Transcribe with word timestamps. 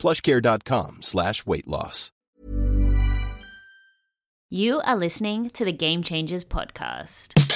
plushcare.com 0.00 1.02
slash 1.02 1.46
weight 1.46 1.68
loss. 1.68 2.10
You 4.52 4.80
are 4.80 4.96
listening 4.96 5.50
to 5.50 5.64
the 5.64 5.70
Game 5.72 6.02
Changers 6.02 6.44
podcast. 6.44 7.49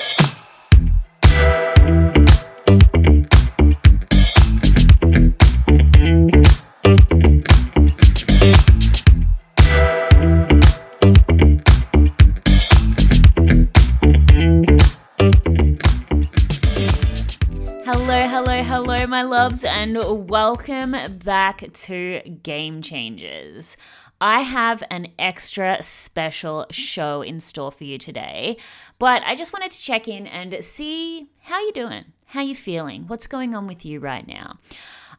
Hello, 17.87 18.27
hello, 18.27 18.63
hello, 18.63 19.07
my 19.07 19.21
loves, 19.21 19.63
and 19.63 19.99
welcome 20.31 20.97
back 21.23 21.71
to 21.71 22.21
Game 22.43 22.81
Changers. 22.81 23.77
I 24.23 24.41
have 24.41 24.83
an 24.91 25.09
extra 25.19 25.83
special 25.83 26.65
show 26.71 27.21
in 27.21 27.41
store 27.41 27.71
for 27.71 27.85
you 27.85 27.99
today, 27.99 28.57
but 28.99 29.23
I 29.27 29.35
just 29.35 29.53
wanted 29.53 29.71
to 29.73 29.83
check 29.83 30.09
in 30.09 30.27
and 30.27 30.65
see 30.65 31.29
how 31.43 31.63
you're 31.63 31.73
doing, 31.73 32.07
how 32.25 32.41
you 32.41 32.55
feeling, 32.55 33.07
what's 33.07 33.27
going 33.27 33.55
on 33.55 33.67
with 33.67 33.85
you 33.85 34.01
right 34.01 34.27
now. 34.27 34.59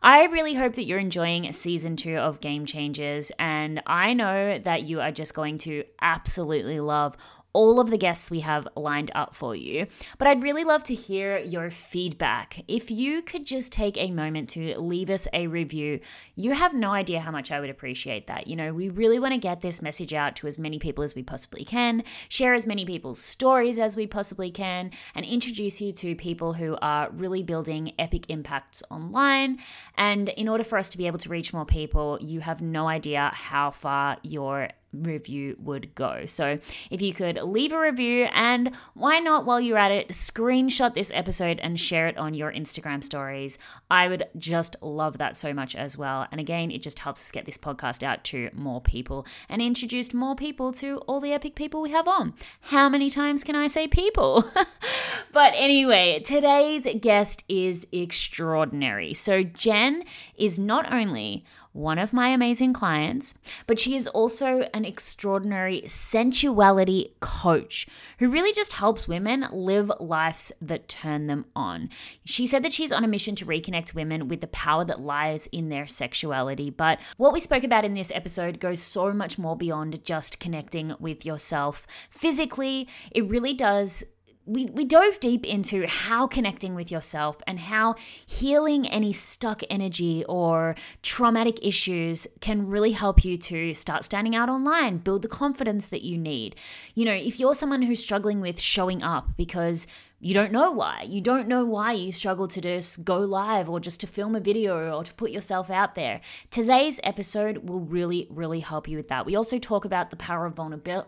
I 0.02 0.26
really 0.26 0.56
hope 0.56 0.74
that 0.74 0.86
you're 0.86 1.00
enjoying 1.00 1.52
season 1.52 1.96
two 1.96 2.18
of 2.18 2.42
Game 2.42 2.66
Changers, 2.66 3.32
and 3.38 3.82
I 3.86 4.14
know 4.14 4.58
that 4.60 4.84
you 4.84 5.02
are 5.02 5.12
just 5.12 5.34
going 5.34 5.60
to 5.60 5.84
absolutely 6.02 6.80
love 6.80 7.16
all 7.56 7.80
of 7.80 7.90
the 7.90 7.98
guests 7.98 8.30
we 8.30 8.42
have 8.42 8.68
lined 8.76 9.10
up 9.16 9.34
for 9.34 9.56
you. 9.56 9.88
But 10.18 10.28
I'd 10.28 10.44
really 10.44 10.66
love 10.66 10.84
to 10.84 10.94
hear 10.94 11.40
your 11.40 11.72
feedback. 11.72 12.64
If 12.68 12.92
you 12.92 13.22
could 13.22 13.46
just 13.46 13.72
take 13.72 13.98
a 13.98 14.12
moment 14.12 14.50
to 14.50 14.78
leave 14.78 15.10
us 15.10 15.26
a 15.32 15.48
review, 15.48 16.02
you 16.36 16.52
have 16.52 16.74
no 16.74 16.92
idea 16.92 17.22
how 17.22 17.32
much 17.32 17.52
I 17.52 17.62
would 17.62 17.70
appreciate 17.70 18.28
that. 18.28 18.48
You 18.48 18.58
know, 18.58 18.74
we 18.74 18.90
really 18.90 19.20
want 19.20 19.34
to 19.34 19.40
get 19.40 19.62
this 19.62 19.82
message 19.82 20.14
out 20.14 20.36
to 20.38 20.48
as 20.48 20.60
many 20.60 20.80
people 20.80 21.06
as 21.06 21.16
we 21.16 21.24
possibly 21.24 21.64
can, 21.64 22.04
share 22.28 22.54
as 22.54 22.68
many 22.68 22.86
people's 22.86 23.22
stories 23.22 23.80
as 23.80 23.96
we 23.96 24.06
possibly 24.06 24.52
can, 24.52 24.92
and 25.16 25.26
introduce 25.26 25.80
you 25.80 25.94
to 25.94 26.14
people 26.14 26.54
who 26.54 26.78
are 26.82 27.10
really 27.12 27.42
building 27.42 27.94
epic 27.98 28.26
impacts 28.28 28.84
online. 28.92 29.60
And 29.98 30.28
in 30.28 30.50
order 30.50 30.66
for 30.66 30.78
us 30.78 30.90
to 30.90 30.98
be 30.98 31.08
able 31.08 31.20
to 31.20 31.30
reach 31.30 31.54
more 31.54 31.66
people, 31.66 32.20
you 32.22 32.42
have 32.42 32.62
no 32.62 32.90
idea 32.90 33.32
how 33.34 33.72
far 33.72 34.18
your 34.24 34.72
review 35.04 35.56
would 35.60 35.94
go. 35.96 36.26
So 36.26 36.60
if 36.90 37.02
you 37.02 37.14
could 37.14 37.38
leave 37.38 37.74
a 37.74 37.80
review 37.80 38.28
and 38.34 38.76
why 38.94 39.20
not 39.20 39.46
while 39.46 39.60
you're 39.60 39.78
at 39.78 39.92
it, 39.92 40.10
screenshot 40.10 40.94
this 40.94 41.12
episode 41.14 41.60
and 41.60 41.80
share 41.80 42.08
it 42.08 42.18
on 42.18 42.34
your 42.34 42.52
Instagram 42.52 43.04
stories. 43.04 43.58
I 43.90 44.08
would 44.08 44.24
just 44.38 44.76
love 44.82 45.18
that 45.18 45.36
so 45.36 45.54
much 45.54 45.76
as 45.76 45.98
well. 45.98 46.28
And 46.32 46.40
again, 46.40 46.72
it 46.72 46.82
just 46.82 47.00
helps 47.00 47.22
us 47.22 47.32
get 47.32 47.46
this 47.46 47.58
podcast 47.58 48.04
out 48.04 48.24
to 48.26 48.50
more 48.54 48.82
people 48.82 49.26
and 49.50 49.62
introduce 49.62 50.14
more 50.14 50.36
people 50.36 50.72
to 50.74 50.98
all 51.08 51.20
the 51.20 51.34
epic 51.34 51.56
people 51.56 51.82
we 51.82 51.92
have 51.92 52.08
on. 52.08 52.34
How 52.62 52.90
many 52.90 53.10
times 53.10 53.44
can 53.44 53.56
I 53.56 53.68
say 53.68 53.88
people? 53.88 54.46
but 55.32 55.54
anyway, 55.56 56.20
today's 56.20 56.88
guest 57.02 57.44
is 57.48 57.88
extraordinary. 57.92 59.14
So 59.14 59.44
Jen 59.44 60.04
is 60.36 60.60
not 60.60 60.92
only 60.92 61.46
one 61.76 62.00
of 62.00 62.14
my 62.14 62.30
amazing 62.30 62.72
clients, 62.72 63.36
but 63.68 63.78
she 63.78 63.96
is 63.96 64.08
also 64.08 64.70
an 64.74 64.86
extraordinary 64.86 65.84
sensuality 65.86 67.14
coach 67.20 67.86
who 68.20 68.30
really 68.30 68.54
just 68.54 68.74
helps 68.74 69.08
women 69.08 69.46
live 69.52 69.92
lives 70.00 70.54
that 70.62 70.88
turn 70.88 71.28
them 71.28 71.46
on. 71.56 71.90
She 72.24 72.48
said 72.48 72.64
that 72.64 72.72
she's 72.72 72.94
on 72.94 73.04
a 73.04 73.10
mission 73.10 73.36
to 73.36 73.46
reconnect 73.46 73.94
women 73.94 74.30
with 74.30 74.40
the 74.40 74.48
power 74.48 74.86
that 74.86 75.02
lies 75.02 75.48
in 75.48 75.68
their 75.68 75.86
sexuality. 75.86 76.70
But 76.70 77.00
what 77.18 77.34
we 77.34 77.42
spoke 77.42 77.66
about 77.66 77.86
in 77.86 77.94
this 77.94 78.12
episode 78.16 78.60
goes 78.62 78.82
so 78.82 79.12
much 79.12 79.38
more 79.38 79.58
beyond 79.58 80.04
just 80.06 80.40
connecting 80.40 80.96
with 81.00 81.26
yourself 81.26 81.86
physically. 82.10 82.88
It 83.12 83.28
really 83.28 83.54
does 83.54 84.06
we, 84.46 84.68
we 84.68 84.86
dove 84.86 85.20
deep 85.20 85.46
into 85.46 85.88
how 85.88 86.28
connecting 86.28 86.76
with 86.76 86.92
yourself 86.92 87.38
and 87.48 87.60
how 87.60 87.96
healing 88.26 88.88
any 88.88 89.12
stuck 89.12 89.64
energy 89.70 90.24
or 90.26 90.76
traumatic 91.02 91.58
issues 91.66 92.28
can 92.42 92.68
really 92.68 92.92
help 92.92 93.26
you 93.26 93.38
to 93.38 93.74
start 93.74 94.04
standing 94.04 94.36
out 94.36 94.50
online, 94.50 94.98
build 94.98 95.24
the 95.24 95.28
confidence 95.28 95.88
that 95.88 96.04
you 96.04 96.18
need. 96.18 96.56
You 96.94 97.06
know, 97.06 97.14
if 97.14 97.40
you're 97.40 97.56
someone 97.56 97.82
who's 97.82 98.04
struggling 98.04 98.40
with 98.40 98.60
showing 98.60 99.02
up 99.02 99.36
because 99.36 99.88
you 100.20 100.34
don't 100.34 100.52
know 100.52 100.72
why. 100.72 101.06
You 101.08 101.20
don't 101.20 101.48
know 101.48 101.66
why 101.66 101.92
you 101.92 102.12
struggle 102.12 102.48
to 102.48 102.62
just 102.62 103.04
go 103.04 103.18
live 103.18 103.70
or 103.70 103.82
just 103.82 104.00
to 104.00 104.08
film 104.08 104.34
a 104.34 104.40
video 104.40 104.96
or 104.98 105.04
to 105.04 105.14
put 105.14 105.30
yourself 105.30 105.70
out 105.70 105.96
there. 105.96 106.22
Today's 106.50 107.02
episode 107.04 107.70
will 107.70 107.82
really, 107.82 108.26
really 108.30 108.62
help 108.62 108.88
you 108.88 108.96
with 108.96 109.10
that. 109.10 109.26
We 109.26 109.36
also 109.36 109.58
talk 109.58 109.84
about 109.84 110.12
the 110.12 110.16
power 110.16 110.46
of 110.46 110.56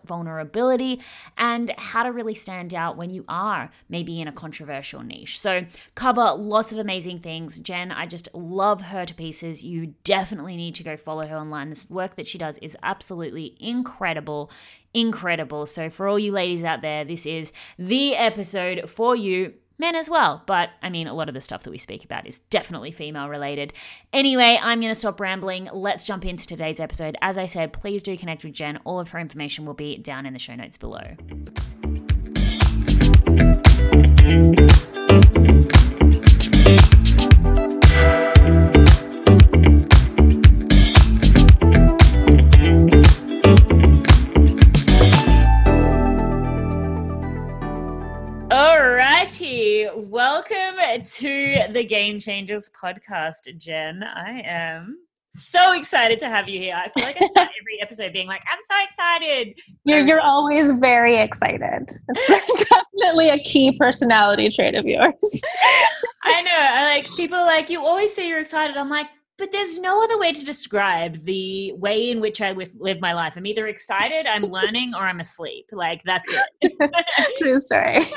vulnerability 0.04 1.00
and 1.38 1.72
how 1.78 2.02
to 2.02 2.12
really 2.12 2.34
stand 2.34 2.74
out 2.74 2.98
when 2.98 3.08
you 3.08 3.24
are 3.28 3.70
maybe 3.88 4.20
in 4.20 4.28
a 4.28 4.32
controversial 4.32 5.02
niche. 5.02 5.40
So, 5.40 5.64
cover 5.94 6.34
lots 6.34 6.72
of 6.72 6.78
amazing 6.78 7.20
things. 7.20 7.58
Jen, 7.60 7.90
I 7.90 8.04
just 8.06 8.28
love 8.34 8.82
her 8.82 9.06
to 9.06 9.14
pieces. 9.14 9.64
You 9.64 9.94
definitely 10.04 10.56
need 10.56 10.74
to 10.76 10.84
go 10.84 10.96
follow 10.98 11.26
her 11.26 11.36
online. 11.36 11.70
This 11.70 11.88
work 11.88 12.16
that 12.16 12.28
she 12.28 12.36
does 12.36 12.58
is 12.58 12.76
absolutely 12.82 13.56
incredible 13.58 14.50
incredible. 14.94 15.66
So, 15.66 15.90
for 15.90 16.08
all 16.08 16.18
you 16.18 16.32
ladies 16.32 16.64
out 16.64 16.82
there, 16.82 17.04
this 17.04 17.26
is 17.26 17.52
the 17.78 18.16
episode 18.16 18.88
for 18.88 19.14
you. 19.16 19.54
Men 19.80 19.94
as 19.94 20.10
well, 20.10 20.42
but 20.44 20.70
I 20.82 20.90
mean, 20.90 21.06
a 21.06 21.14
lot 21.14 21.28
of 21.28 21.34
the 21.34 21.40
stuff 21.40 21.62
that 21.62 21.70
we 21.70 21.78
speak 21.78 22.04
about 22.04 22.26
is 22.26 22.40
definitely 22.40 22.90
female 22.90 23.28
related. 23.28 23.72
Anyway, 24.12 24.58
I'm 24.60 24.80
going 24.80 24.90
to 24.90 24.94
stop 24.96 25.20
rambling. 25.20 25.68
Let's 25.72 26.02
jump 26.02 26.26
into 26.26 26.48
today's 26.48 26.80
episode. 26.80 27.16
As 27.22 27.38
I 27.38 27.46
said, 27.46 27.72
please 27.72 28.02
do 28.02 28.16
connect 28.18 28.42
with 28.42 28.54
Jen. 28.54 28.80
All 28.82 28.98
of 28.98 29.10
her 29.10 29.20
information 29.20 29.66
will 29.66 29.74
be 29.74 29.96
down 29.96 30.26
in 30.26 30.32
the 30.32 30.40
show 30.40 30.56
notes 30.56 30.78
below. 30.78 31.14
The 51.78 51.84
Game 51.84 52.18
Changers 52.18 52.68
podcast, 52.70 53.56
Jen. 53.56 54.02
I 54.02 54.42
am 54.44 54.98
so 55.28 55.74
excited 55.74 56.18
to 56.18 56.28
have 56.28 56.48
you 56.48 56.58
here. 56.58 56.74
I 56.74 56.88
feel 56.88 57.04
like 57.04 57.22
I 57.22 57.26
start 57.28 57.50
every 57.60 57.80
episode 57.80 58.12
being 58.12 58.26
like, 58.26 58.42
I'm 58.52 58.58
so 58.60 58.74
excited. 58.82 59.54
You're, 59.84 60.00
um, 60.00 60.08
you're 60.08 60.20
always 60.20 60.72
very 60.72 61.16
excited. 61.18 61.88
It's 62.08 62.68
definitely 62.68 63.28
a 63.28 63.38
key 63.44 63.78
personality 63.78 64.50
trait 64.50 64.74
of 64.74 64.86
yours. 64.86 65.40
I 66.24 66.42
know. 66.42 66.50
I 66.50 66.82
like 66.96 67.06
people 67.16 67.38
like, 67.38 67.70
you 67.70 67.86
always 67.86 68.12
say 68.12 68.26
you're 68.26 68.40
excited. 68.40 68.76
I'm 68.76 68.90
like, 68.90 69.06
but 69.36 69.52
there's 69.52 69.78
no 69.78 70.02
other 70.02 70.18
way 70.18 70.32
to 70.32 70.44
describe 70.44 71.24
the 71.26 71.74
way 71.74 72.10
in 72.10 72.20
which 72.20 72.40
I 72.40 72.50
live 72.50 73.00
my 73.00 73.12
life. 73.12 73.34
I'm 73.36 73.46
either 73.46 73.68
excited, 73.68 74.26
I'm 74.26 74.42
learning, 74.42 74.94
or 74.96 75.02
I'm 75.02 75.20
asleep. 75.20 75.66
Like, 75.70 76.02
that's 76.02 76.28
it. 76.60 76.72
True 77.38 77.60
story. 77.60 78.12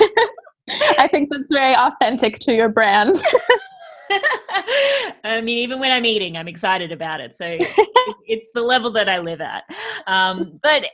I 0.70 1.08
think 1.10 1.28
that's 1.30 1.50
very 1.50 1.74
authentic 1.74 2.38
to 2.40 2.52
your 2.52 2.68
brand. 2.68 3.16
I 5.24 5.40
mean, 5.40 5.58
even 5.58 5.78
when 5.78 5.90
I'm 5.90 6.04
eating, 6.04 6.36
I'm 6.36 6.48
excited 6.48 6.92
about 6.92 7.20
it. 7.20 7.34
So 7.34 7.56
it's 8.26 8.50
the 8.52 8.62
level 8.62 8.90
that 8.92 9.08
I 9.08 9.18
live 9.18 9.40
at. 9.40 9.64
Um, 10.06 10.60
but 10.62 10.84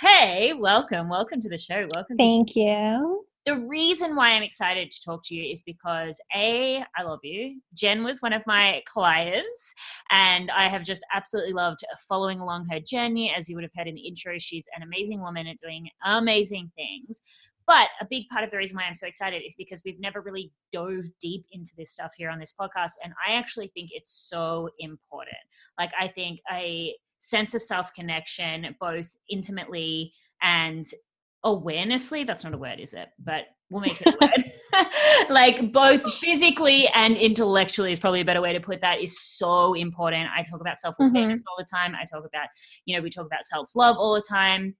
hey, 0.00 0.52
welcome. 0.52 1.08
Welcome 1.08 1.40
to 1.42 1.48
the 1.48 1.58
show. 1.58 1.86
Welcome. 1.94 2.16
Thank 2.16 2.56
you. 2.56 3.24
The 3.46 3.56
reason 3.56 4.16
why 4.16 4.32
I'm 4.32 4.42
excited 4.42 4.90
to 4.90 5.00
talk 5.02 5.22
to 5.24 5.34
you 5.34 5.50
is 5.50 5.62
because 5.62 6.20
A, 6.36 6.84
I 6.96 7.02
love 7.02 7.20
you. 7.22 7.60
Jen 7.72 8.04
was 8.04 8.20
one 8.20 8.34
of 8.34 8.42
my 8.46 8.82
clients, 8.86 9.74
and 10.12 10.50
I 10.50 10.68
have 10.68 10.84
just 10.84 11.02
absolutely 11.12 11.54
loved 11.54 11.80
following 12.06 12.40
along 12.40 12.66
her 12.70 12.80
journey. 12.80 13.32
As 13.34 13.48
you 13.48 13.56
would 13.56 13.64
have 13.64 13.72
heard 13.74 13.88
in 13.88 13.94
the 13.94 14.06
intro, 14.06 14.38
she's 14.38 14.68
an 14.76 14.82
amazing 14.82 15.22
woman 15.22 15.46
at 15.46 15.56
doing 15.58 15.88
amazing 16.04 16.70
things. 16.76 17.22
But 17.70 17.86
a 18.00 18.06
big 18.10 18.26
part 18.30 18.42
of 18.42 18.50
the 18.50 18.56
reason 18.56 18.76
why 18.76 18.82
I'm 18.82 18.96
so 18.96 19.06
excited 19.06 19.42
is 19.46 19.54
because 19.54 19.80
we've 19.84 20.00
never 20.00 20.20
really 20.20 20.50
dove 20.72 21.04
deep 21.20 21.46
into 21.52 21.70
this 21.78 21.92
stuff 21.92 22.12
here 22.16 22.28
on 22.28 22.40
this 22.40 22.52
podcast. 22.60 22.94
And 23.04 23.12
I 23.24 23.34
actually 23.34 23.70
think 23.74 23.90
it's 23.92 24.12
so 24.28 24.70
important. 24.80 25.36
Like, 25.78 25.92
I 25.96 26.08
think 26.08 26.40
a 26.52 26.96
sense 27.20 27.54
of 27.54 27.62
self 27.62 27.92
connection, 27.94 28.74
both 28.80 29.14
intimately 29.30 30.12
and 30.42 30.84
awarenessly. 31.44 32.24
That's 32.24 32.42
not 32.42 32.54
a 32.54 32.58
word, 32.58 32.80
is 32.80 32.92
it? 32.92 33.10
But 33.20 33.44
we'll 33.70 33.82
make 33.82 34.00
it 34.00 34.08
a 34.08 34.18
word. 34.20 34.52
like 35.30 35.72
both 35.72 36.12
physically 36.14 36.88
and 36.88 37.16
intellectually 37.16 37.92
is 37.92 38.00
probably 38.00 38.20
a 38.20 38.24
better 38.24 38.40
way 38.40 38.52
to 38.52 38.60
put 38.60 38.80
that 38.80 39.00
is 39.00 39.20
so 39.20 39.74
important. 39.74 40.28
I 40.36 40.42
talk 40.42 40.60
about 40.60 40.76
self 40.76 40.96
awareness 40.98 41.38
mm-hmm. 41.38 41.48
all 41.48 41.56
the 41.56 41.66
time. 41.70 41.94
I 41.94 42.02
talk 42.02 42.24
about, 42.26 42.48
you 42.84 42.96
know, 42.96 43.02
we 43.02 43.10
talk 43.10 43.26
about 43.26 43.44
self 43.44 43.70
love 43.76 43.96
all 43.96 44.14
the 44.14 44.26
time 44.28 44.74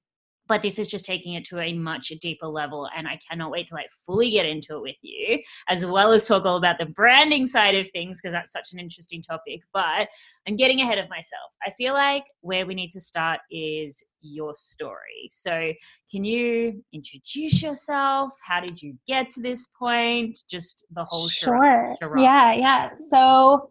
but 0.50 0.60
this 0.60 0.78
is 0.78 0.88
just 0.88 1.06
taking 1.06 1.32
it 1.32 1.44
to 1.44 1.58
a 1.58 1.72
much 1.72 2.08
deeper 2.20 2.46
level 2.46 2.86
and 2.94 3.08
i 3.08 3.18
cannot 3.28 3.50
wait 3.50 3.66
to 3.68 3.74
like 3.74 3.90
fully 4.04 4.30
get 4.30 4.44
into 4.44 4.76
it 4.76 4.82
with 4.82 4.96
you 5.00 5.40
as 5.68 5.86
well 5.86 6.12
as 6.12 6.26
talk 6.26 6.44
all 6.44 6.56
about 6.56 6.76
the 6.78 6.86
branding 6.86 7.46
side 7.46 7.74
of 7.74 7.88
things 7.92 8.20
because 8.20 8.34
that's 8.34 8.52
such 8.52 8.68
an 8.74 8.78
interesting 8.78 9.22
topic 9.22 9.60
but 9.72 10.08
i'm 10.46 10.56
getting 10.56 10.80
ahead 10.82 10.98
of 10.98 11.08
myself. 11.08 11.50
I 11.66 11.70
feel 11.70 11.94
like 11.94 12.24
where 12.40 12.66
we 12.66 12.74
need 12.74 12.90
to 12.90 13.00
start 13.00 13.40
is 13.50 14.04
your 14.22 14.54
story. 14.54 15.28
So 15.30 15.72
can 16.10 16.24
you 16.24 16.82
introduce 16.92 17.62
yourself? 17.62 18.34
How 18.46 18.60
did 18.60 18.80
you 18.82 18.94
get 19.06 19.30
to 19.30 19.40
this 19.40 19.68
point? 19.78 20.38
Just 20.48 20.86
the 20.92 21.04
whole 21.04 21.28
sure. 21.28 21.96
yeah 22.16 22.52
yeah. 22.52 22.90
So 23.10 23.70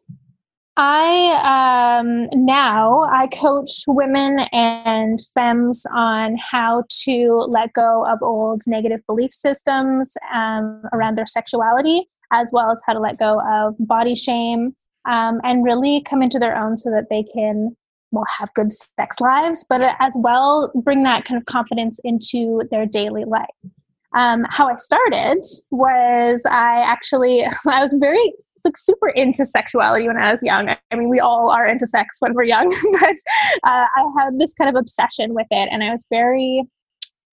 I 0.81 1.99
um, 1.99 2.29
now 2.33 3.03
I 3.11 3.27
coach 3.27 3.83
women 3.85 4.39
and 4.53 5.19
femmes 5.33 5.85
on 5.93 6.37
how 6.37 6.85
to 7.03 7.45
let 7.49 7.73
go 7.73 8.05
of 8.05 8.19
old 8.21 8.61
negative 8.65 9.01
belief 9.05 9.33
systems 9.33 10.15
um, 10.33 10.81
around 10.93 11.17
their 11.17 11.25
sexuality, 11.25 12.07
as 12.31 12.51
well 12.53 12.71
as 12.71 12.81
how 12.85 12.93
to 12.93 12.99
let 12.99 13.19
go 13.19 13.41
of 13.41 13.75
body 13.79 14.15
shame 14.15 14.73
um, 15.03 15.41
and 15.43 15.65
really 15.65 16.01
come 16.03 16.21
into 16.21 16.39
their 16.39 16.55
own 16.55 16.77
so 16.77 16.89
that 16.91 17.07
they 17.09 17.23
can 17.23 17.75
well 18.11 18.23
have 18.37 18.53
good 18.53 18.71
sex 18.71 19.19
lives, 19.19 19.65
but 19.67 19.81
as 19.99 20.15
well 20.17 20.71
bring 20.85 21.03
that 21.03 21.25
kind 21.25 21.37
of 21.37 21.45
confidence 21.45 21.99
into 22.05 22.63
their 22.71 22.85
daily 22.85 23.25
life. 23.25 23.47
Um, 24.15 24.45
how 24.49 24.69
I 24.69 24.77
started 24.77 25.41
was 25.71 26.45
I 26.49 26.79
actually 26.83 27.43
I 27.67 27.81
was 27.81 27.93
very 27.99 28.33
like 28.65 28.77
super 28.77 29.09
into 29.09 29.45
sexuality 29.45 30.07
when 30.07 30.17
I 30.17 30.31
was 30.31 30.43
young. 30.43 30.69
I 30.69 30.95
mean, 30.95 31.09
we 31.09 31.19
all 31.19 31.49
are 31.49 31.65
into 31.65 31.85
sex 31.85 32.17
when 32.19 32.33
we're 32.33 32.43
young, 32.43 32.69
but 32.93 33.15
uh, 33.63 33.85
I 33.95 34.11
had 34.19 34.39
this 34.39 34.53
kind 34.53 34.69
of 34.69 34.79
obsession 34.79 35.33
with 35.33 35.47
it, 35.51 35.69
and 35.71 35.83
I 35.83 35.91
was 35.91 36.05
very 36.09 36.63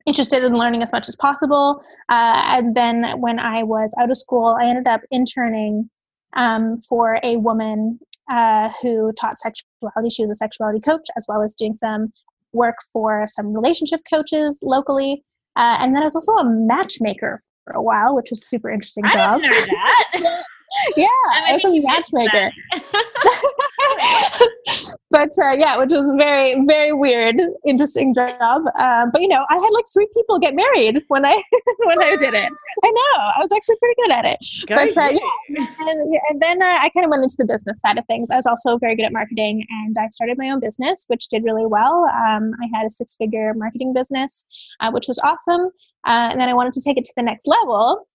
interested 0.06 0.44
in 0.44 0.54
learning 0.54 0.82
as 0.82 0.92
much 0.92 1.08
as 1.08 1.16
possible. 1.16 1.82
Uh, 2.08 2.40
and 2.56 2.74
then 2.74 3.20
when 3.20 3.38
I 3.38 3.64
was 3.64 3.94
out 4.00 4.10
of 4.10 4.16
school, 4.16 4.56
I 4.60 4.66
ended 4.66 4.86
up 4.86 5.00
interning 5.10 5.90
um, 6.36 6.80
for 6.88 7.18
a 7.22 7.36
woman 7.36 7.98
uh, 8.30 8.70
who 8.80 9.12
taught 9.20 9.38
sexuality. 9.38 10.10
She 10.10 10.24
was 10.24 10.36
a 10.36 10.38
sexuality 10.38 10.80
coach, 10.80 11.06
as 11.16 11.26
well 11.28 11.42
as 11.42 11.54
doing 11.54 11.74
some 11.74 12.12
work 12.52 12.76
for 12.92 13.26
some 13.28 13.52
relationship 13.52 14.00
coaches 14.08 14.60
locally. 14.62 15.24
Uh, 15.56 15.76
and 15.80 15.94
then 15.94 16.02
I 16.02 16.06
was 16.06 16.14
also 16.14 16.32
a 16.32 16.44
matchmaker 16.44 17.38
for 17.64 17.72
a 17.74 17.82
while, 17.82 18.14
which 18.14 18.30
was 18.30 18.46
super 18.46 18.70
interesting 18.70 19.04
job. 19.06 19.40
I 19.42 19.48
didn't 19.48 19.68
know 19.68 19.74
that. 20.14 20.44
yeah, 20.96 21.06
I, 21.32 21.52
was 21.52 21.64
a 21.64 21.80
matchmaker. 21.80 22.50
but 25.10 25.30
uh, 25.40 25.52
yeah, 25.52 25.78
which 25.78 25.90
was 25.90 26.12
very, 26.16 26.64
very 26.66 26.92
weird, 26.92 27.36
interesting 27.66 28.14
job. 28.14 28.62
Um, 28.78 29.10
but 29.12 29.22
you 29.22 29.28
know, 29.28 29.44
I 29.48 29.54
had 29.54 29.70
like 29.74 29.84
three 29.92 30.08
people 30.14 30.38
get 30.38 30.54
married 30.54 31.02
when 31.08 31.24
I 31.24 31.42
when 31.84 32.02
I 32.02 32.16
did 32.16 32.34
it. 32.34 32.52
I 32.84 32.90
know, 32.90 33.22
I 33.36 33.40
was 33.40 33.52
actually 33.54 33.76
pretty 33.76 33.94
good 34.02 34.12
at 34.12 34.24
it. 34.24 34.38
Go 34.66 34.76
but 34.76 34.96
uh, 34.96 35.08
yeah, 35.08 35.66
and, 35.80 36.14
and 36.30 36.42
then 36.42 36.62
uh, 36.62 36.78
I 36.82 36.90
kind 36.90 37.04
of 37.04 37.10
went 37.10 37.22
into 37.22 37.36
the 37.38 37.46
business 37.46 37.80
side 37.80 37.98
of 37.98 38.06
things. 38.06 38.30
I 38.30 38.36
was 38.36 38.46
also 38.46 38.78
very 38.78 38.96
good 38.96 39.06
at 39.06 39.12
marketing, 39.12 39.64
and 39.70 39.96
I 39.98 40.08
started 40.08 40.38
my 40.38 40.50
own 40.50 40.60
business, 40.60 41.04
which 41.08 41.28
did 41.28 41.44
really 41.44 41.66
well. 41.66 42.06
Um, 42.12 42.52
I 42.62 42.76
had 42.76 42.86
a 42.86 42.90
six-figure 42.90 43.54
marketing 43.54 43.92
business, 43.94 44.44
uh, 44.80 44.90
which 44.90 45.08
was 45.08 45.18
awesome. 45.20 45.70
Uh, 46.06 46.30
and 46.30 46.40
then 46.40 46.48
I 46.48 46.54
wanted 46.54 46.72
to 46.74 46.82
take 46.82 46.96
it 46.96 47.04
to 47.04 47.12
the 47.16 47.22
next 47.22 47.48
level. 47.48 48.06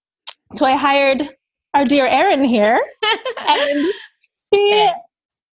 So 0.54 0.65
I 0.65 0.77
hired 0.77 1.30
our 1.73 1.85
dear 1.85 2.07
Erin 2.07 2.44
here, 2.44 2.81
and 3.47 3.88
he 4.51 4.89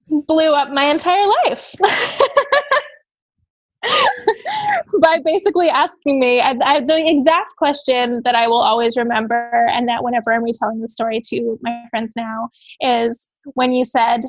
blew 0.08 0.52
up 0.52 0.70
my 0.70 0.84
entire 0.84 1.26
life. 1.44 1.74
by 5.00 5.18
basically 5.24 5.68
asking 5.68 6.18
me 6.20 6.40
I, 6.40 6.56
I, 6.64 6.80
the 6.80 6.96
exact 7.06 7.56
question 7.56 8.22
that 8.24 8.34
I 8.34 8.48
will 8.48 8.62
always 8.62 8.96
remember, 8.96 9.66
and 9.70 9.88
that 9.88 10.02
whenever 10.02 10.32
I'm 10.32 10.42
retelling 10.42 10.80
the 10.80 10.88
story 10.88 11.20
to 11.28 11.58
my 11.62 11.84
friends 11.90 12.14
now, 12.16 12.48
is 12.80 13.28
when 13.54 13.72
you 13.72 13.84
said, 13.84 14.22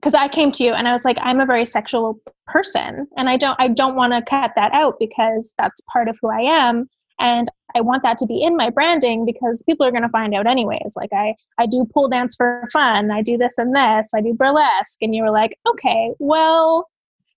because 0.00 0.14
I 0.14 0.28
came 0.28 0.52
to 0.52 0.64
you 0.64 0.72
and 0.72 0.88
I 0.88 0.92
was 0.92 1.04
like, 1.04 1.18
I'm 1.20 1.40
a 1.40 1.46
very 1.46 1.64
sexual 1.64 2.20
person, 2.46 3.06
and 3.16 3.28
I 3.28 3.36
don't 3.36 3.56
I 3.60 3.68
don't 3.68 3.96
want 3.96 4.12
to 4.12 4.22
cut 4.22 4.52
that 4.56 4.72
out 4.72 4.96
because 4.98 5.54
that's 5.58 5.80
part 5.92 6.08
of 6.08 6.18
who 6.20 6.28
I 6.28 6.40
am, 6.40 6.88
and 7.20 7.48
I 7.74 7.80
want 7.80 8.02
that 8.02 8.18
to 8.18 8.26
be 8.26 8.42
in 8.42 8.56
my 8.56 8.70
branding 8.70 9.24
because 9.24 9.62
people 9.64 9.86
are 9.86 9.90
going 9.90 10.02
to 10.02 10.08
find 10.08 10.34
out 10.34 10.48
anyways. 10.48 10.94
Like 10.96 11.12
I, 11.12 11.34
I 11.58 11.66
do 11.66 11.86
pole 11.92 12.08
dance 12.08 12.34
for 12.34 12.66
fun. 12.72 13.10
I 13.10 13.22
do 13.22 13.36
this 13.36 13.58
and 13.58 13.74
this. 13.74 14.12
I 14.14 14.20
do 14.20 14.34
burlesque. 14.34 15.02
And 15.02 15.14
you 15.14 15.22
were 15.22 15.30
like, 15.30 15.58
okay, 15.68 16.12
well, 16.18 16.88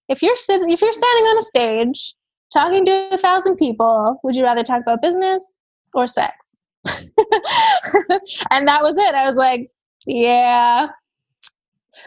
if 0.08 0.22
you're 0.22 0.36
sitting, 0.36 0.72
if 0.72 0.82
you're 0.82 0.94
standing 0.94 1.26
on 1.26 1.38
a 1.38 1.42
stage 1.42 2.16
talking 2.54 2.86
to 2.86 3.10
a 3.12 3.18
thousand 3.18 3.58
people, 3.58 4.20
would 4.24 4.36
you 4.36 4.44
rather 4.44 4.64
talk 4.64 4.82
about 4.82 5.02
business 5.02 5.54
or 5.94 6.08
sex? 6.08 6.36
and 6.86 8.68
that 8.68 8.82
was 8.82 8.98
it. 8.98 9.16
I 9.16 9.26
was 9.26 9.36
like, 9.36 9.70
yeah, 10.06 10.88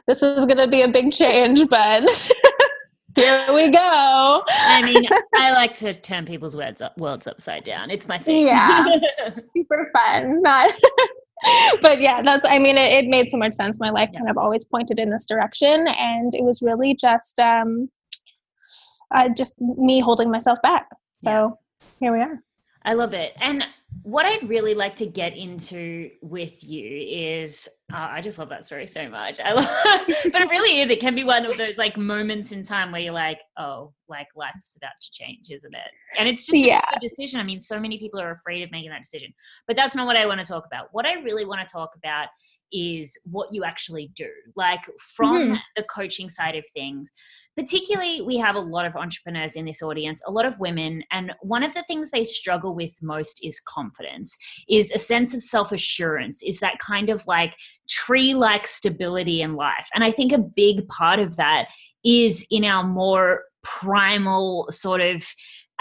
this 0.06 0.22
is 0.22 0.44
going 0.44 0.58
to 0.58 0.68
be 0.68 0.82
a 0.82 0.88
big 0.88 1.12
change, 1.12 1.68
but 1.68 2.02
here 3.16 3.52
we 3.52 3.70
go. 3.70 4.42
I 4.48 4.82
mean, 4.82 5.06
I 5.36 5.52
like 5.52 5.74
to 5.74 5.94
turn 5.94 6.26
people's 6.26 6.56
words 6.56 6.80
up, 6.80 6.96
worlds 6.98 7.26
upside 7.26 7.64
down. 7.64 7.90
It's 7.90 8.08
my 8.08 8.18
thing. 8.18 8.46
Yeah, 8.46 8.84
super 9.56 9.90
fun. 9.92 10.42
Not, 10.42 10.72
but 11.82 12.00
yeah, 12.00 12.22
that's. 12.22 12.46
I 12.46 12.58
mean, 12.58 12.76
it, 12.76 13.04
it, 13.04 13.08
made 13.08 13.30
so 13.30 13.36
much 13.36 13.54
sense. 13.54 13.78
My 13.80 13.90
life 13.90 14.10
yeah. 14.12 14.20
kind 14.20 14.30
of 14.30 14.38
always 14.38 14.64
pointed 14.64 14.98
in 14.98 15.10
this 15.10 15.26
direction, 15.26 15.86
and 15.88 16.34
it 16.34 16.42
was 16.42 16.62
really 16.62 16.94
just, 16.94 17.38
um, 17.38 17.88
uh, 19.14 19.28
just 19.36 19.60
me 19.60 20.00
holding 20.00 20.30
myself 20.30 20.58
back. 20.62 20.88
So 21.22 21.58
yeah. 21.80 21.86
here 22.00 22.12
we 22.12 22.20
are. 22.20 22.40
I 22.84 22.94
love 22.94 23.14
it. 23.14 23.32
And 23.40 23.64
what 24.02 24.26
I'd 24.26 24.48
really 24.48 24.74
like 24.74 24.96
to 24.96 25.06
get 25.06 25.36
into 25.36 26.10
with 26.20 26.62
you 26.62 26.84
is 26.84 27.68
uh, 27.94 28.08
I 28.10 28.20
just 28.20 28.38
love 28.38 28.48
that 28.48 28.64
story 28.64 28.88
so 28.88 29.08
much. 29.08 29.38
I 29.38 29.52
love, 29.52 29.66
but 30.06 30.42
it 30.42 30.50
really 30.50 30.80
is. 30.80 30.90
It 30.90 30.98
can 30.98 31.14
be 31.14 31.22
one 31.22 31.46
of 31.46 31.56
those 31.56 31.78
like 31.78 31.96
moments 31.96 32.50
in 32.50 32.64
time 32.64 32.90
where 32.90 33.00
you're 33.00 33.12
like, 33.12 33.38
oh, 33.56 33.92
like 34.08 34.26
life's 34.34 34.76
about 34.76 34.94
to 35.00 35.08
change, 35.12 35.50
isn't 35.50 35.74
it? 35.74 35.90
And 36.18 36.28
it's 36.28 36.44
just 36.44 36.58
yeah. 36.58 36.82
a 36.92 36.98
decision. 36.98 37.38
I 37.38 37.44
mean, 37.44 37.60
so 37.60 37.78
many 37.78 37.98
people 37.98 38.20
are 38.20 38.32
afraid 38.32 38.62
of 38.64 38.72
making 38.72 38.90
that 38.90 39.02
decision, 39.02 39.32
but 39.68 39.76
that's 39.76 39.94
not 39.94 40.06
what 40.06 40.16
I 40.16 40.26
want 40.26 40.40
to 40.40 40.46
talk 40.46 40.66
about. 40.66 40.88
What 40.90 41.06
I 41.06 41.14
really 41.22 41.44
want 41.44 41.66
to 41.66 41.72
talk 41.72 41.90
about 41.96 42.28
is 42.72 43.16
what 43.30 43.48
you 43.52 43.62
actually 43.62 44.10
do, 44.16 44.28
like 44.56 44.80
from 44.98 45.36
mm-hmm. 45.36 45.54
the 45.76 45.84
coaching 45.84 46.28
side 46.28 46.56
of 46.56 46.64
things 46.74 47.12
particularly 47.56 48.20
we 48.20 48.36
have 48.36 48.56
a 48.56 48.60
lot 48.60 48.84
of 48.84 48.96
entrepreneurs 48.96 49.56
in 49.56 49.64
this 49.64 49.82
audience 49.82 50.22
a 50.26 50.30
lot 50.30 50.44
of 50.44 50.58
women 50.58 51.02
and 51.10 51.32
one 51.40 51.62
of 51.62 51.72
the 51.74 51.82
things 51.84 52.10
they 52.10 52.24
struggle 52.24 52.74
with 52.74 52.92
most 53.02 53.40
is 53.42 53.60
confidence 53.60 54.36
is 54.68 54.90
a 54.92 54.98
sense 54.98 55.34
of 55.34 55.42
self-assurance 55.42 56.42
is 56.42 56.58
that 56.60 56.78
kind 56.78 57.10
of 57.10 57.24
like 57.26 57.54
tree 57.88 58.34
like 58.34 58.66
stability 58.66 59.42
in 59.42 59.54
life 59.54 59.88
and 59.94 60.04
i 60.04 60.10
think 60.10 60.32
a 60.32 60.38
big 60.38 60.86
part 60.88 61.18
of 61.18 61.36
that 61.36 61.68
is 62.04 62.46
in 62.50 62.64
our 62.64 62.84
more 62.84 63.44
primal 63.62 64.66
sort 64.70 65.00
of 65.00 65.24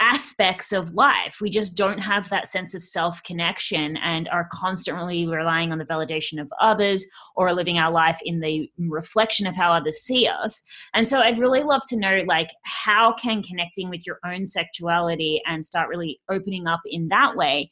aspects 0.00 0.72
of 0.72 0.92
life. 0.94 1.38
We 1.40 1.50
just 1.50 1.76
don't 1.76 1.98
have 1.98 2.28
that 2.28 2.48
sense 2.48 2.74
of 2.74 2.82
self 2.82 3.22
connection 3.22 3.96
and 3.98 4.28
are 4.28 4.48
constantly 4.52 5.26
relying 5.26 5.72
on 5.72 5.78
the 5.78 5.84
validation 5.84 6.40
of 6.40 6.52
others 6.60 7.06
or 7.36 7.48
are 7.48 7.54
living 7.54 7.78
our 7.78 7.92
life 7.92 8.18
in 8.24 8.40
the 8.40 8.68
reflection 8.78 9.46
of 9.46 9.54
how 9.54 9.72
others 9.72 9.98
see 9.98 10.26
us. 10.26 10.60
And 10.94 11.08
so 11.08 11.20
I'd 11.20 11.38
really 11.38 11.62
love 11.62 11.82
to 11.88 11.96
know 11.96 12.24
like 12.26 12.50
how 12.64 13.14
can 13.14 13.42
connecting 13.42 13.88
with 13.88 14.06
your 14.06 14.18
own 14.26 14.46
sexuality 14.46 15.40
and 15.46 15.64
start 15.64 15.88
really 15.88 16.20
opening 16.30 16.66
up 16.66 16.80
in 16.86 17.08
that 17.08 17.36
way 17.36 17.70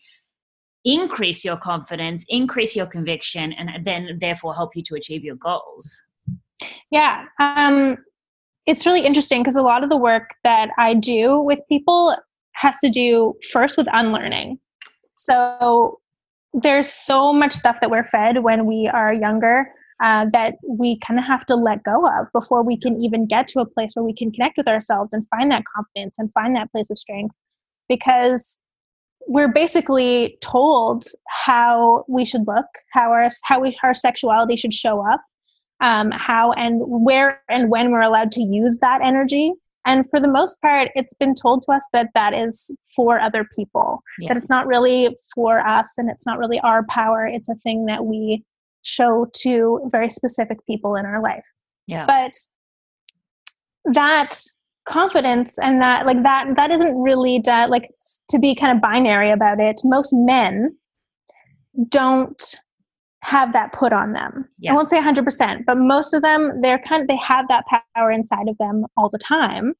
increase 0.84 1.44
your 1.44 1.56
confidence, 1.56 2.24
increase 2.28 2.74
your 2.74 2.86
conviction 2.86 3.52
and 3.52 3.84
then 3.84 4.18
therefore 4.18 4.54
help 4.54 4.74
you 4.74 4.82
to 4.82 4.94
achieve 4.94 5.24
your 5.24 5.36
goals. 5.36 6.00
Yeah. 6.90 7.24
Um 7.38 7.98
it's 8.66 8.86
really 8.86 9.04
interesting 9.04 9.42
because 9.42 9.56
a 9.56 9.62
lot 9.62 9.82
of 9.82 9.90
the 9.90 9.96
work 9.96 10.30
that 10.44 10.70
I 10.78 10.94
do 10.94 11.40
with 11.40 11.58
people 11.68 12.16
has 12.52 12.78
to 12.78 12.90
do 12.90 13.34
first 13.50 13.76
with 13.76 13.88
unlearning. 13.92 14.58
So 15.14 15.98
there's 16.54 16.88
so 16.92 17.32
much 17.32 17.52
stuff 17.52 17.80
that 17.80 17.90
we're 17.90 18.04
fed 18.04 18.42
when 18.42 18.66
we 18.66 18.86
are 18.92 19.12
younger 19.12 19.66
uh, 20.02 20.26
that 20.32 20.54
we 20.68 20.98
kind 20.98 21.18
of 21.18 21.24
have 21.24 21.46
to 21.46 21.54
let 21.54 21.82
go 21.84 22.06
of 22.06 22.26
before 22.32 22.62
we 22.62 22.76
can 22.76 23.00
even 23.00 23.26
get 23.26 23.46
to 23.48 23.60
a 23.60 23.66
place 23.66 23.92
where 23.94 24.04
we 24.04 24.14
can 24.14 24.30
connect 24.32 24.58
with 24.58 24.68
ourselves 24.68 25.12
and 25.12 25.26
find 25.28 25.50
that 25.50 25.64
confidence 25.74 26.18
and 26.18 26.32
find 26.32 26.56
that 26.56 26.70
place 26.72 26.90
of 26.90 26.98
strength 26.98 27.34
because 27.88 28.58
we're 29.28 29.52
basically 29.52 30.38
told 30.40 31.04
how 31.28 32.04
we 32.08 32.24
should 32.24 32.46
look 32.46 32.66
how 32.92 33.10
our 33.10 33.28
how 33.44 33.60
we, 33.60 33.76
our 33.82 33.94
sexuality 33.94 34.56
should 34.56 34.74
show 34.74 35.06
up 35.06 35.20
um, 35.82 36.12
how 36.12 36.52
and 36.52 36.80
where 36.86 37.42
and 37.50 37.68
when 37.68 37.90
we're 37.90 38.00
allowed 38.00 38.32
to 38.32 38.40
use 38.40 38.78
that 38.80 39.00
energy. 39.02 39.52
And 39.84 40.08
for 40.08 40.20
the 40.20 40.28
most 40.28 40.60
part, 40.62 40.90
it's 40.94 41.12
been 41.12 41.34
told 41.34 41.62
to 41.62 41.72
us 41.72 41.84
that 41.92 42.10
that 42.14 42.32
is 42.32 42.74
for 42.94 43.18
other 43.18 43.44
people, 43.56 44.00
yeah. 44.20 44.28
that 44.28 44.36
it's 44.36 44.48
not 44.48 44.68
really 44.68 45.16
for 45.34 45.58
us 45.58 45.94
and 45.98 46.08
it's 46.08 46.24
not 46.24 46.38
really 46.38 46.60
our 46.60 46.86
power. 46.88 47.26
It's 47.26 47.48
a 47.48 47.56
thing 47.56 47.86
that 47.86 48.04
we 48.04 48.44
show 48.82 49.26
to 49.38 49.88
very 49.90 50.08
specific 50.08 50.64
people 50.66 50.94
in 50.94 51.04
our 51.04 51.20
life. 51.20 51.44
Yeah. 51.88 52.06
But 52.06 52.32
that 53.92 54.40
confidence 54.84 55.58
and 55.58 55.80
that 55.80 56.06
like 56.06 56.22
that 56.22 56.54
that 56.56 56.70
isn't 56.70 56.96
really 57.00 57.40
that 57.44 57.70
like 57.70 57.90
to 58.28 58.38
be 58.38 58.54
kind 58.54 58.76
of 58.76 58.82
binary 58.82 59.30
about 59.30 59.60
it. 59.60 59.80
Most 59.84 60.12
men 60.12 60.76
don't 61.88 62.56
have 63.20 63.52
that 63.52 63.72
put 63.72 63.92
on 63.92 64.12
them. 64.14 64.48
Yeah. 64.58 64.72
i 64.72 64.74
won't 64.74 64.90
say 64.90 65.00
100% 65.00 65.64
but 65.64 65.78
most 65.78 66.12
of 66.12 66.22
them 66.22 66.60
they're 66.60 66.80
kind 66.80 67.02
of 67.02 67.08
they 67.08 67.16
have 67.16 67.46
that 67.48 67.64
power 67.94 68.10
inside 68.10 68.48
of 68.48 68.58
them 68.58 68.84
all 68.96 69.08
the 69.08 69.18
time 69.18 69.74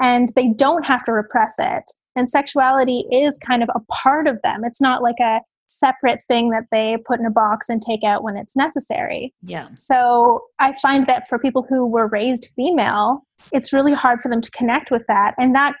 and 0.00 0.28
they 0.34 0.48
don't 0.48 0.84
have 0.84 1.04
to 1.04 1.12
repress 1.12 1.54
it. 1.58 1.90
And 2.16 2.28
sexuality 2.28 3.04
is 3.12 3.38
kind 3.46 3.62
of 3.62 3.70
a 3.74 3.80
part 3.92 4.26
of 4.26 4.40
them. 4.42 4.64
It's 4.64 4.80
not 4.80 5.02
like 5.02 5.20
a 5.20 5.40
separate 5.68 6.24
thing 6.26 6.50
that 6.50 6.64
they 6.72 6.96
put 7.06 7.20
in 7.20 7.26
a 7.26 7.30
box 7.30 7.68
and 7.68 7.80
take 7.80 8.02
out 8.02 8.22
when 8.22 8.36
it's 8.36 8.56
necessary. 8.56 9.34
Yeah. 9.42 9.68
So 9.74 10.42
I 10.58 10.74
find 10.80 11.06
that 11.06 11.28
for 11.28 11.38
people 11.38 11.64
who 11.68 11.86
were 11.86 12.08
raised 12.08 12.48
female, 12.56 13.26
it's 13.52 13.72
really 13.72 13.92
hard 13.94 14.20
for 14.20 14.28
them 14.28 14.40
to 14.40 14.50
connect 14.50 14.90
with 14.90 15.02
that. 15.08 15.34
And 15.38 15.54
that 15.54 15.74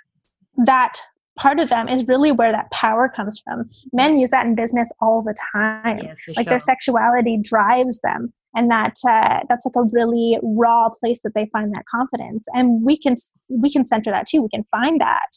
that 0.64 0.98
part 1.38 1.60
of 1.60 1.68
them 1.68 1.88
is 1.88 2.06
really 2.06 2.32
where 2.32 2.52
that 2.52 2.70
power 2.70 3.08
comes 3.08 3.40
from. 3.44 3.70
Men 3.92 4.18
use 4.18 4.30
that 4.30 4.44
in 4.44 4.54
business 4.54 4.92
all 5.00 5.22
the 5.22 5.34
time. 5.52 5.98
Yeah, 5.98 6.08
like 6.08 6.18
sure. 6.18 6.44
their 6.44 6.58
sexuality 6.58 7.38
drives 7.40 8.00
them. 8.00 8.32
And 8.54 8.70
that 8.70 8.94
uh, 9.08 9.40
that's 9.48 9.66
like 9.66 9.76
a 9.76 9.82
really 9.82 10.38
raw 10.42 10.88
place 10.88 11.20
that 11.22 11.34
they 11.34 11.46
find 11.52 11.72
that 11.74 11.84
confidence, 11.86 12.46
and 12.54 12.82
we 12.82 12.98
can 12.98 13.14
we 13.50 13.70
can 13.70 13.84
center 13.84 14.10
that 14.10 14.26
too. 14.26 14.42
We 14.42 14.48
can 14.48 14.64
find 14.64 15.00
that. 15.00 15.28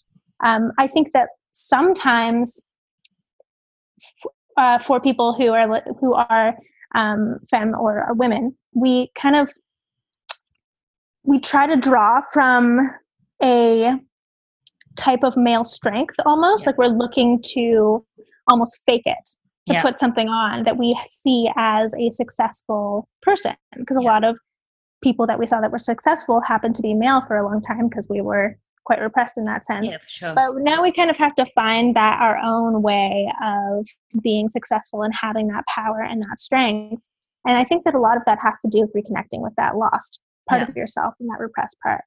Um, 0.43 0.71
I 0.79 0.87
think 0.87 1.11
that 1.11 1.27
sometimes 1.51 2.63
uh, 4.57 4.79
for 4.79 4.99
people 4.99 5.33
who 5.33 5.51
are 5.51 5.81
who 5.99 6.13
are 6.13 6.55
um, 6.95 7.39
femme 7.49 7.73
or, 7.79 8.05
or 8.07 8.13
women, 8.13 8.55
we 8.73 9.11
kind 9.15 9.35
of 9.35 9.51
we 11.23 11.39
try 11.39 11.67
to 11.67 11.75
draw 11.75 12.21
from 12.33 12.79
a 13.43 13.93
type 14.97 15.23
of 15.23 15.37
male 15.37 15.63
strength 15.63 16.15
almost 16.25 16.63
yeah. 16.63 16.69
like 16.69 16.77
we're 16.77 16.87
looking 16.87 17.41
to 17.41 18.05
almost 18.47 18.79
fake 18.85 19.03
it 19.05 19.29
to 19.67 19.73
yeah. 19.73 19.81
put 19.81 19.99
something 19.99 20.27
on 20.27 20.63
that 20.63 20.77
we 20.77 20.97
see 21.07 21.49
as 21.55 21.93
a 21.95 22.09
successful 22.09 23.07
person 23.21 23.55
because 23.77 23.95
a 23.95 24.01
lot 24.01 24.23
of 24.23 24.37
people 25.01 25.25
that 25.25 25.39
we 25.39 25.45
saw 25.45 25.61
that 25.61 25.71
were 25.71 25.79
successful 25.79 26.41
happened 26.41 26.75
to 26.75 26.81
be 26.81 26.93
male 26.93 27.21
for 27.21 27.37
a 27.37 27.45
long 27.45 27.61
time 27.61 27.87
because 27.87 28.07
we 28.09 28.21
were 28.21 28.57
quite 28.85 28.99
repressed 28.99 29.37
in 29.37 29.45
that 29.45 29.65
sense. 29.65 29.87
Yeah, 29.87 29.97
sure. 30.07 30.33
But 30.33 30.55
now 30.57 30.81
we 30.81 30.91
kind 30.91 31.09
of 31.09 31.17
have 31.17 31.35
to 31.35 31.45
find 31.53 31.95
that 31.95 32.19
our 32.21 32.37
own 32.37 32.81
way 32.81 33.31
of 33.43 33.87
being 34.21 34.49
successful 34.49 35.03
and 35.03 35.13
having 35.13 35.47
that 35.47 35.65
power 35.67 36.01
and 36.01 36.21
that 36.21 36.39
strength. 36.39 37.01
And 37.45 37.57
I 37.57 37.63
think 37.63 37.85
that 37.85 37.95
a 37.95 37.99
lot 37.99 38.17
of 38.17 38.23
that 38.25 38.39
has 38.41 38.59
to 38.61 38.69
do 38.69 38.81
with 38.81 38.93
reconnecting 38.93 39.41
with 39.41 39.53
that 39.57 39.75
lost 39.75 40.19
part 40.49 40.61
yeah. 40.61 40.67
of 40.67 40.75
yourself 40.75 41.13
and 41.19 41.29
that 41.29 41.39
repressed 41.39 41.77
part. 41.81 42.03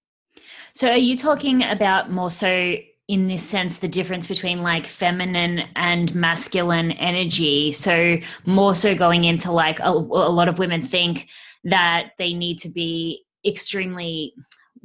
So 0.72 0.90
are 0.90 0.96
you 0.96 1.16
talking 1.16 1.62
about 1.62 2.10
more 2.10 2.30
so 2.30 2.76
in 3.06 3.26
this 3.26 3.42
sense 3.42 3.78
the 3.78 3.88
difference 3.88 4.26
between 4.26 4.62
like 4.62 4.86
feminine 4.86 5.62
and 5.76 6.14
masculine 6.14 6.90
energy 6.92 7.70
so 7.70 8.16
more 8.46 8.74
so 8.74 8.94
going 8.94 9.24
into 9.24 9.52
like 9.52 9.78
a, 9.80 9.90
a 9.90 9.90
lot 9.90 10.48
of 10.48 10.58
women 10.58 10.82
think 10.82 11.28
that 11.64 12.12
they 12.16 12.32
need 12.32 12.58
to 12.58 12.70
be 12.70 13.22
extremely 13.44 14.32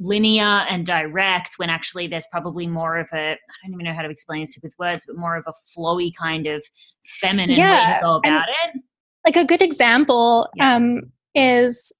linear 0.00 0.64
and 0.70 0.86
direct 0.86 1.54
when 1.58 1.68
actually 1.68 2.06
there's 2.06 2.26
probably 2.32 2.66
more 2.66 2.96
of 2.96 3.08
a 3.12 3.32
I 3.32 3.36
don't 3.64 3.74
even 3.74 3.84
know 3.84 3.92
how 3.92 4.02
to 4.02 4.10
explain 4.10 4.40
this 4.40 4.58
with 4.62 4.74
words, 4.78 5.04
but 5.06 5.16
more 5.16 5.36
of 5.36 5.44
a 5.46 5.52
flowy 5.78 6.10
kind 6.18 6.46
of 6.46 6.64
feminine 7.04 7.56
yeah, 7.56 7.92
way 7.92 7.94
to 7.94 8.00
go 8.02 8.14
about 8.16 8.48
it. 8.48 8.80
Like 9.26 9.36
a 9.36 9.44
good 9.44 9.62
example 9.62 10.48
yeah. 10.56 10.76
um, 10.76 11.12
is 11.34 11.92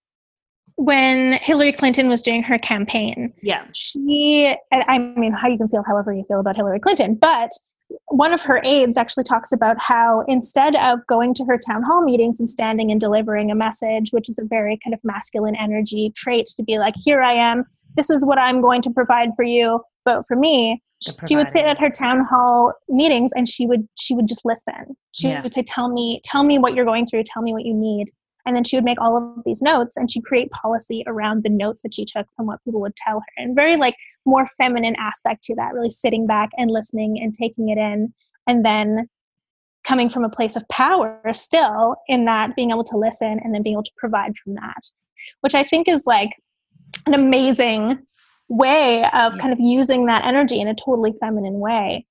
when 0.76 1.34
Hillary 1.42 1.72
Clinton 1.72 2.08
was 2.08 2.22
doing 2.22 2.42
her 2.42 2.58
campaign. 2.58 3.34
Yeah. 3.42 3.66
She, 3.74 4.54
I 4.72 4.98
mean, 4.98 5.32
how 5.32 5.48
you 5.48 5.58
can 5.58 5.68
feel 5.68 5.82
however 5.86 6.14
you 6.14 6.24
feel 6.26 6.40
about 6.40 6.56
Hillary 6.56 6.80
Clinton, 6.80 7.16
but 7.16 7.50
one 8.06 8.32
of 8.32 8.42
her 8.42 8.60
aides 8.64 8.96
actually 8.96 9.24
talks 9.24 9.52
about 9.52 9.78
how 9.78 10.22
instead 10.28 10.74
of 10.76 10.98
going 11.06 11.34
to 11.34 11.44
her 11.44 11.58
town 11.58 11.82
hall 11.82 12.02
meetings 12.02 12.40
and 12.40 12.48
standing 12.48 12.90
and 12.90 13.00
delivering 13.00 13.50
a 13.50 13.54
message, 13.54 14.10
which 14.10 14.28
is 14.28 14.38
a 14.38 14.44
very 14.44 14.78
kind 14.84 14.94
of 14.94 15.00
masculine 15.04 15.56
energy 15.56 16.12
trait 16.16 16.46
to 16.56 16.62
be 16.62 16.78
like, 16.78 16.94
here 17.02 17.22
I 17.22 17.32
am, 17.32 17.64
this 17.96 18.10
is 18.10 18.24
what 18.24 18.38
I'm 18.38 18.60
going 18.60 18.82
to 18.82 18.90
provide 18.90 19.30
for 19.36 19.44
you, 19.44 19.80
vote 20.06 20.24
for 20.26 20.36
me. 20.36 20.82
She 21.26 21.34
would 21.34 21.48
sit 21.48 21.64
at 21.64 21.80
her 21.80 21.88
town 21.88 22.26
hall 22.28 22.74
meetings 22.88 23.32
and 23.34 23.48
she 23.48 23.66
would 23.66 23.88
she 23.98 24.14
would 24.14 24.28
just 24.28 24.44
listen. 24.44 24.96
She 25.12 25.28
yeah. 25.28 25.42
would 25.42 25.54
say, 25.54 25.62
Tell 25.62 25.88
me, 25.88 26.20
tell 26.24 26.44
me 26.44 26.58
what 26.58 26.74
you're 26.74 26.84
going 26.84 27.06
through, 27.06 27.24
tell 27.24 27.42
me 27.42 27.54
what 27.54 27.64
you 27.64 27.72
need. 27.72 28.08
And 28.44 28.54
then 28.54 28.64
she 28.64 28.76
would 28.76 28.84
make 28.84 29.00
all 29.00 29.16
of 29.16 29.44
these 29.44 29.62
notes 29.62 29.96
and 29.96 30.10
she'd 30.10 30.24
create 30.24 30.50
policy 30.50 31.02
around 31.06 31.42
the 31.42 31.48
notes 31.48 31.82
that 31.82 31.94
she 31.94 32.04
took 32.04 32.26
from 32.36 32.46
what 32.46 32.62
people 32.64 32.80
would 32.80 32.96
tell 32.96 33.20
her. 33.20 33.42
And 33.42 33.54
very 33.54 33.76
like 33.76 33.94
more 34.26 34.46
feminine 34.46 34.96
aspect 34.98 35.42
to 35.44 35.54
that, 35.56 35.72
really 35.74 35.90
sitting 35.90 36.26
back 36.26 36.50
and 36.56 36.70
listening 36.70 37.18
and 37.22 37.34
taking 37.34 37.68
it 37.68 37.78
in. 37.78 38.12
And 38.46 38.64
then 38.64 39.08
coming 39.84 40.10
from 40.10 40.24
a 40.24 40.30
place 40.30 40.56
of 40.56 40.68
power 40.68 41.20
still 41.32 41.96
in 42.08 42.26
that 42.26 42.54
being 42.54 42.70
able 42.70 42.84
to 42.84 42.96
listen 42.96 43.40
and 43.42 43.54
then 43.54 43.62
being 43.62 43.74
able 43.74 43.82
to 43.82 43.90
provide 43.96 44.36
from 44.36 44.54
that, 44.54 44.82
which 45.40 45.54
I 45.54 45.64
think 45.64 45.88
is 45.88 46.04
like 46.06 46.30
an 47.06 47.14
amazing 47.14 47.98
way 48.48 49.04
of 49.12 49.38
kind 49.38 49.52
of 49.52 49.60
using 49.60 50.06
that 50.06 50.26
energy 50.26 50.60
in 50.60 50.68
a 50.68 50.74
totally 50.74 51.14
feminine 51.18 51.60
way. 51.60 52.06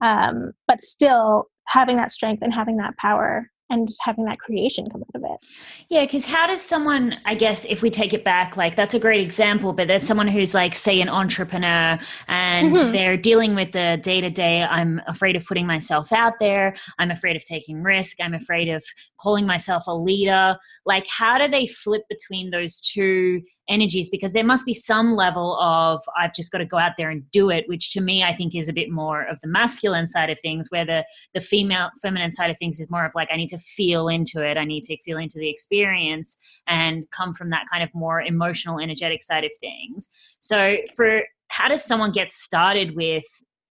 Um, 0.00 0.52
but 0.66 0.82
still 0.82 1.46
having 1.66 1.96
that 1.96 2.12
strength 2.12 2.42
and 2.42 2.52
having 2.52 2.76
that 2.76 2.96
power 2.98 3.50
and 3.70 3.88
just 3.88 4.00
having 4.02 4.24
that 4.24 4.38
creation 4.38 4.88
come 4.90 5.02
out 5.02 5.22
of 5.22 5.22
it. 5.24 5.48
Yeah, 5.88 6.02
because 6.02 6.26
how 6.26 6.46
does 6.46 6.60
someone, 6.60 7.16
I 7.24 7.34
guess, 7.34 7.64
if 7.64 7.82
we 7.82 7.90
take 7.90 8.12
it 8.12 8.24
back, 8.24 8.56
like 8.56 8.76
that's 8.76 8.94
a 8.94 8.98
great 8.98 9.20
example, 9.20 9.72
but 9.72 9.88
there's 9.88 10.04
someone 10.04 10.28
who's 10.28 10.54
like, 10.54 10.76
say, 10.76 11.00
an 11.00 11.08
entrepreneur 11.08 11.98
and 12.28 12.76
mm-hmm. 12.76 12.92
they're 12.92 13.16
dealing 13.16 13.54
with 13.54 13.72
the 13.72 13.98
day 14.02 14.20
to 14.20 14.30
day. 14.30 14.62
I'm 14.62 15.00
afraid 15.06 15.34
of 15.36 15.44
putting 15.46 15.66
myself 15.66 16.12
out 16.12 16.34
there. 16.40 16.76
I'm 16.98 17.10
afraid 17.10 17.36
of 17.36 17.44
taking 17.44 17.82
risk. 17.82 18.18
I'm 18.20 18.34
afraid 18.34 18.68
of 18.68 18.84
calling 19.18 19.46
myself 19.46 19.84
a 19.86 19.94
leader. 19.94 20.56
Like, 20.84 21.06
how 21.06 21.38
do 21.38 21.48
they 21.48 21.66
flip 21.66 22.02
between 22.08 22.50
those 22.50 22.80
two 22.80 23.42
energies 23.68 24.10
because 24.10 24.32
there 24.32 24.44
must 24.44 24.66
be 24.66 24.74
some 24.74 25.14
level 25.14 25.58
of 25.58 26.02
I've 26.18 26.34
just 26.34 26.52
got 26.52 26.58
to 26.58 26.66
go 26.66 26.78
out 26.78 26.92
there 26.98 27.10
and 27.10 27.28
do 27.30 27.50
it, 27.50 27.64
which 27.66 27.92
to 27.92 28.00
me 28.00 28.22
I 28.22 28.34
think 28.34 28.54
is 28.54 28.68
a 28.68 28.72
bit 28.72 28.90
more 28.90 29.22
of 29.22 29.40
the 29.40 29.48
masculine 29.48 30.06
side 30.06 30.30
of 30.30 30.38
things, 30.38 30.68
where 30.70 30.84
the 30.84 31.04
the 31.32 31.40
female 31.40 31.90
feminine 32.02 32.30
side 32.30 32.50
of 32.50 32.58
things 32.58 32.80
is 32.80 32.90
more 32.90 33.04
of 33.04 33.12
like 33.14 33.28
I 33.32 33.36
need 33.36 33.48
to 33.50 33.58
feel 33.58 34.08
into 34.08 34.42
it, 34.42 34.56
I 34.56 34.64
need 34.64 34.84
to 34.84 34.96
feel 34.98 35.18
into 35.18 35.38
the 35.38 35.48
experience 35.48 36.36
and 36.66 37.08
come 37.10 37.34
from 37.34 37.50
that 37.50 37.66
kind 37.70 37.82
of 37.82 37.90
more 37.94 38.20
emotional, 38.20 38.80
energetic 38.80 39.22
side 39.22 39.44
of 39.44 39.50
things. 39.60 40.08
So 40.40 40.76
for 40.96 41.22
how 41.48 41.68
does 41.68 41.84
someone 41.84 42.12
get 42.12 42.32
started 42.32 42.94
with 42.96 43.24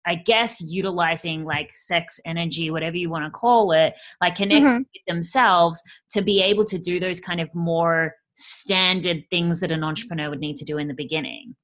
I 0.05 0.17
guess 0.17 0.61
utilizing 0.61 1.45
like 1.45 1.71
sex 1.73 2.19
energy, 2.25 2.71
whatever 2.71 2.97
you 2.97 3.09
want 3.09 3.25
to 3.25 3.31
call 3.31 3.73
it, 3.73 3.95
like 4.21 4.35
connecting 4.35 4.67
mm-hmm. 4.67 4.79
with 4.79 5.05
themselves 5.07 5.81
to 6.11 6.23
be 6.23 6.43
able 6.43 6.65
to 6.65 6.79
do 6.79 6.99
those 6.99 7.21
kind 7.21 7.41
of 7.41 7.55
more 7.55 8.15
standard 8.35 9.25
things 9.31 9.61
that 9.61 9.73
an 9.73 9.85
entrepreneur 9.85 10.31
would 10.31 10.41
need 10.41 10.57
to 10.57 10.65
do 10.65 10.79
in 10.79 10.89
the 10.89 10.95
beginning? 10.95 11.55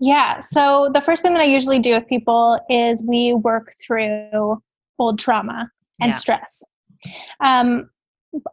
Yeah. 0.00 0.40
So 0.40 0.90
the 0.92 1.00
first 1.00 1.22
thing 1.22 1.32
that 1.34 1.40
I 1.40 1.46
usually 1.46 1.80
do 1.80 1.92
with 1.92 2.06
people 2.06 2.60
is 2.68 3.02
we 3.02 3.32
work 3.32 3.72
through 3.84 4.62
old 4.98 5.18
trauma 5.18 5.70
and 6.00 6.12
yeah. 6.12 6.18
stress. 6.18 6.62
Um, 7.40 7.88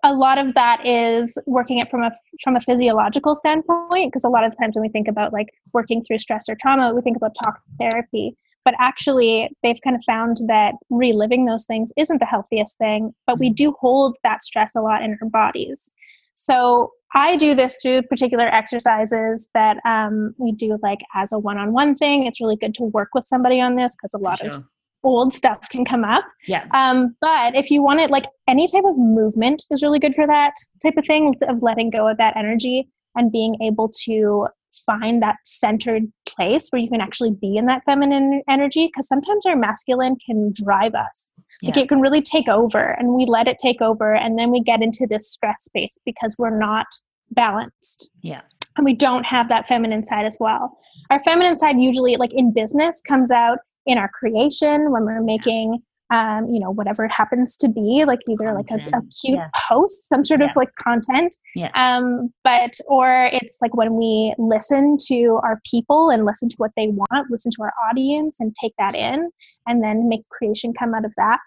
a 0.04 0.14
lot 0.14 0.38
of 0.38 0.54
that 0.54 0.86
is 0.86 1.38
working 1.46 1.80
it 1.80 1.90
from 1.90 2.04
a 2.04 2.12
from 2.44 2.56
a 2.56 2.62
physiological 2.62 3.36
standpoint 3.36 4.12
because 4.12 4.24
a 4.24 4.30
lot 4.30 4.46
of 4.46 4.58
times 4.58 4.76
when 4.76 4.82
we 4.82 4.90
think 4.90 5.08
about 5.08 5.34
like 5.34 5.50
working 5.74 6.04
through 6.04 6.20
stress 6.20 6.48
or 6.48 6.56
trauma 6.56 6.94
we 6.94 7.02
think 7.02 7.18
about 7.18 7.36
talk 7.44 7.60
therapy 7.80 8.36
but 8.64 8.74
actually 8.80 9.50
they've 9.62 9.82
kind 9.84 9.96
of 9.96 10.04
found 10.06 10.38
that 10.48 10.76
reliving 10.90 11.46
those 11.46 11.66
things 11.66 11.92
isn't 11.98 12.20
the 12.20 12.26
healthiest 12.26 12.78
thing 12.78 13.14
but 13.28 13.40
we 13.40 13.50
mm. 13.50 13.56
do 13.56 13.76
hold 13.80 14.16
that 14.24 14.44
stress 14.44 14.76
a 14.76 14.82
lot 14.82 15.02
in 15.02 15.18
our 15.22 15.30
bodies 15.30 15.92
so 16.34 16.92
I 17.14 17.38
do 17.38 17.56
this 17.56 17.78
through 17.82 18.04
particular 18.04 18.48
exercises 18.48 19.50
that 19.54 19.78
um, 19.86 20.34
we 20.38 20.52
do 20.52 20.78
like 20.82 21.00
as 21.16 21.32
a 21.32 21.40
one 21.40 21.58
on 21.58 21.74
one 21.74 21.96
thing. 21.96 22.26
It's 22.26 22.42
really 22.42 22.56
good 22.56 22.74
to 22.76 22.84
work 22.84 23.10
with 23.14 23.26
somebody 23.26 23.62
on 23.62 23.76
this 23.76 23.96
because 23.96 24.14
a 24.14 24.18
lot 24.18 24.40
sure. 24.40 24.52
of 24.52 24.64
old 25.04 25.34
stuff 25.34 25.60
can 25.70 25.86
come 25.86 26.04
up. 26.04 26.24
Yeah. 26.48 26.66
Um, 26.74 27.16
but 27.22 27.56
if 27.56 27.70
you 27.70 27.84
want 27.84 28.00
it, 28.00 28.10
like 28.10 28.26
any 28.48 28.68
type 28.68 28.86
of 28.86 28.98
movement 28.98 29.64
is 29.70 29.84
really 29.84 30.00
good 30.00 30.16
for 30.16 30.26
that 30.26 30.54
type 30.82 30.98
of 30.98 31.06
thing 31.06 31.36
of 31.48 31.62
letting 31.62 31.90
go 31.90 32.08
of 32.08 32.18
that 32.18 32.36
energy 32.38 32.88
and 33.16 33.32
being 33.32 33.62
able 33.62 33.92
to 34.06 34.48
find 34.86 35.22
that 35.22 35.36
centered 35.46 36.04
place 36.26 36.70
where 36.70 36.82
you 36.82 36.90
can 36.90 37.02
actually 37.02 37.32
be 37.32 37.58
in 37.58 37.66
that 37.68 37.84
feminine 37.86 38.42
energy 38.50 38.88
because 38.88 39.08
sometimes 39.08 39.46
our 39.46 39.56
masculine 39.56 40.16
can 40.26 40.52
drive 40.56 40.96
us 40.96 41.32
yeah. 41.62 41.70
like 41.70 41.78
it 41.78 41.90
can 41.90 42.02
really 42.02 42.22
take 42.22 42.48
over 42.48 42.92
and 42.92 43.14
we 43.14 43.26
let 43.26 43.48
it 43.48 43.58
take 43.60 43.82
over 43.82 44.14
and 44.14 44.38
then 44.38 44.52
we 44.52 44.62
get 44.62 44.82
into 44.82 45.08
this 45.08 45.30
stress 45.30 45.64
space 45.64 45.98
because 46.06 46.36
we're 46.38 46.58
not 46.58 46.88
balanced. 47.32 48.10
Yeah. 48.22 48.42
And 48.76 48.86
we 48.86 48.94
don't 48.94 49.24
have 49.24 49.50
that 49.50 49.68
feminine 49.68 50.04
side 50.04 50.26
as 50.26 50.38
well. 50.40 50.78
Our 51.10 51.22
feminine 51.22 51.60
side 51.60 51.80
usually 51.80 52.16
like 52.18 52.34
in 52.34 52.54
business 52.54 53.02
comes 53.08 53.32
out 53.32 53.60
in 53.86 53.98
our 53.98 54.10
creation 54.10 54.92
when 54.92 55.04
we're 55.06 55.22
making 55.22 55.80
um, 56.12 56.48
you 56.50 56.60
know, 56.60 56.72
whatever 56.72 57.06
it 57.06 57.12
happens 57.12 57.58
to 57.58 57.70
be, 57.70 58.04
like 58.06 58.20
either 58.30 58.54
content. 58.54 58.86
like 58.86 58.94
a, 58.94 58.98
a 58.98 59.02
cute 59.22 59.38
yeah. 59.38 59.48
post, 59.68 60.10
some 60.10 60.26
sort 60.26 60.42
yeah. 60.42 60.50
of 60.50 60.56
like 60.56 60.70
content. 60.76 61.36
Yeah. 61.56 61.72
Um, 61.76 62.34
but 62.44 62.76
or 62.88 63.30
it's 63.32 63.58
like 63.62 63.76
when 63.76 63.96
we 63.96 64.34
listen 64.38 64.98
to 65.08 65.40
our 65.44 65.60
people 65.70 66.10
and 66.10 66.26
listen 66.26 66.50
to 66.50 66.56
what 66.58 66.72
they 66.78 66.88
want, 66.88 67.32
listen 67.32 67.52
to 67.52 67.64
our 67.64 67.74
audience 67.90 68.38
and 68.40 68.54
take 68.62 68.74
that 68.78 68.96
in 68.96 69.30
and 69.66 69.84
then 69.84 70.08
make 70.08 70.28
creation 70.30 70.74
come 70.74 70.94
out 70.94 71.06
of 71.06 71.14
that. 71.18 71.40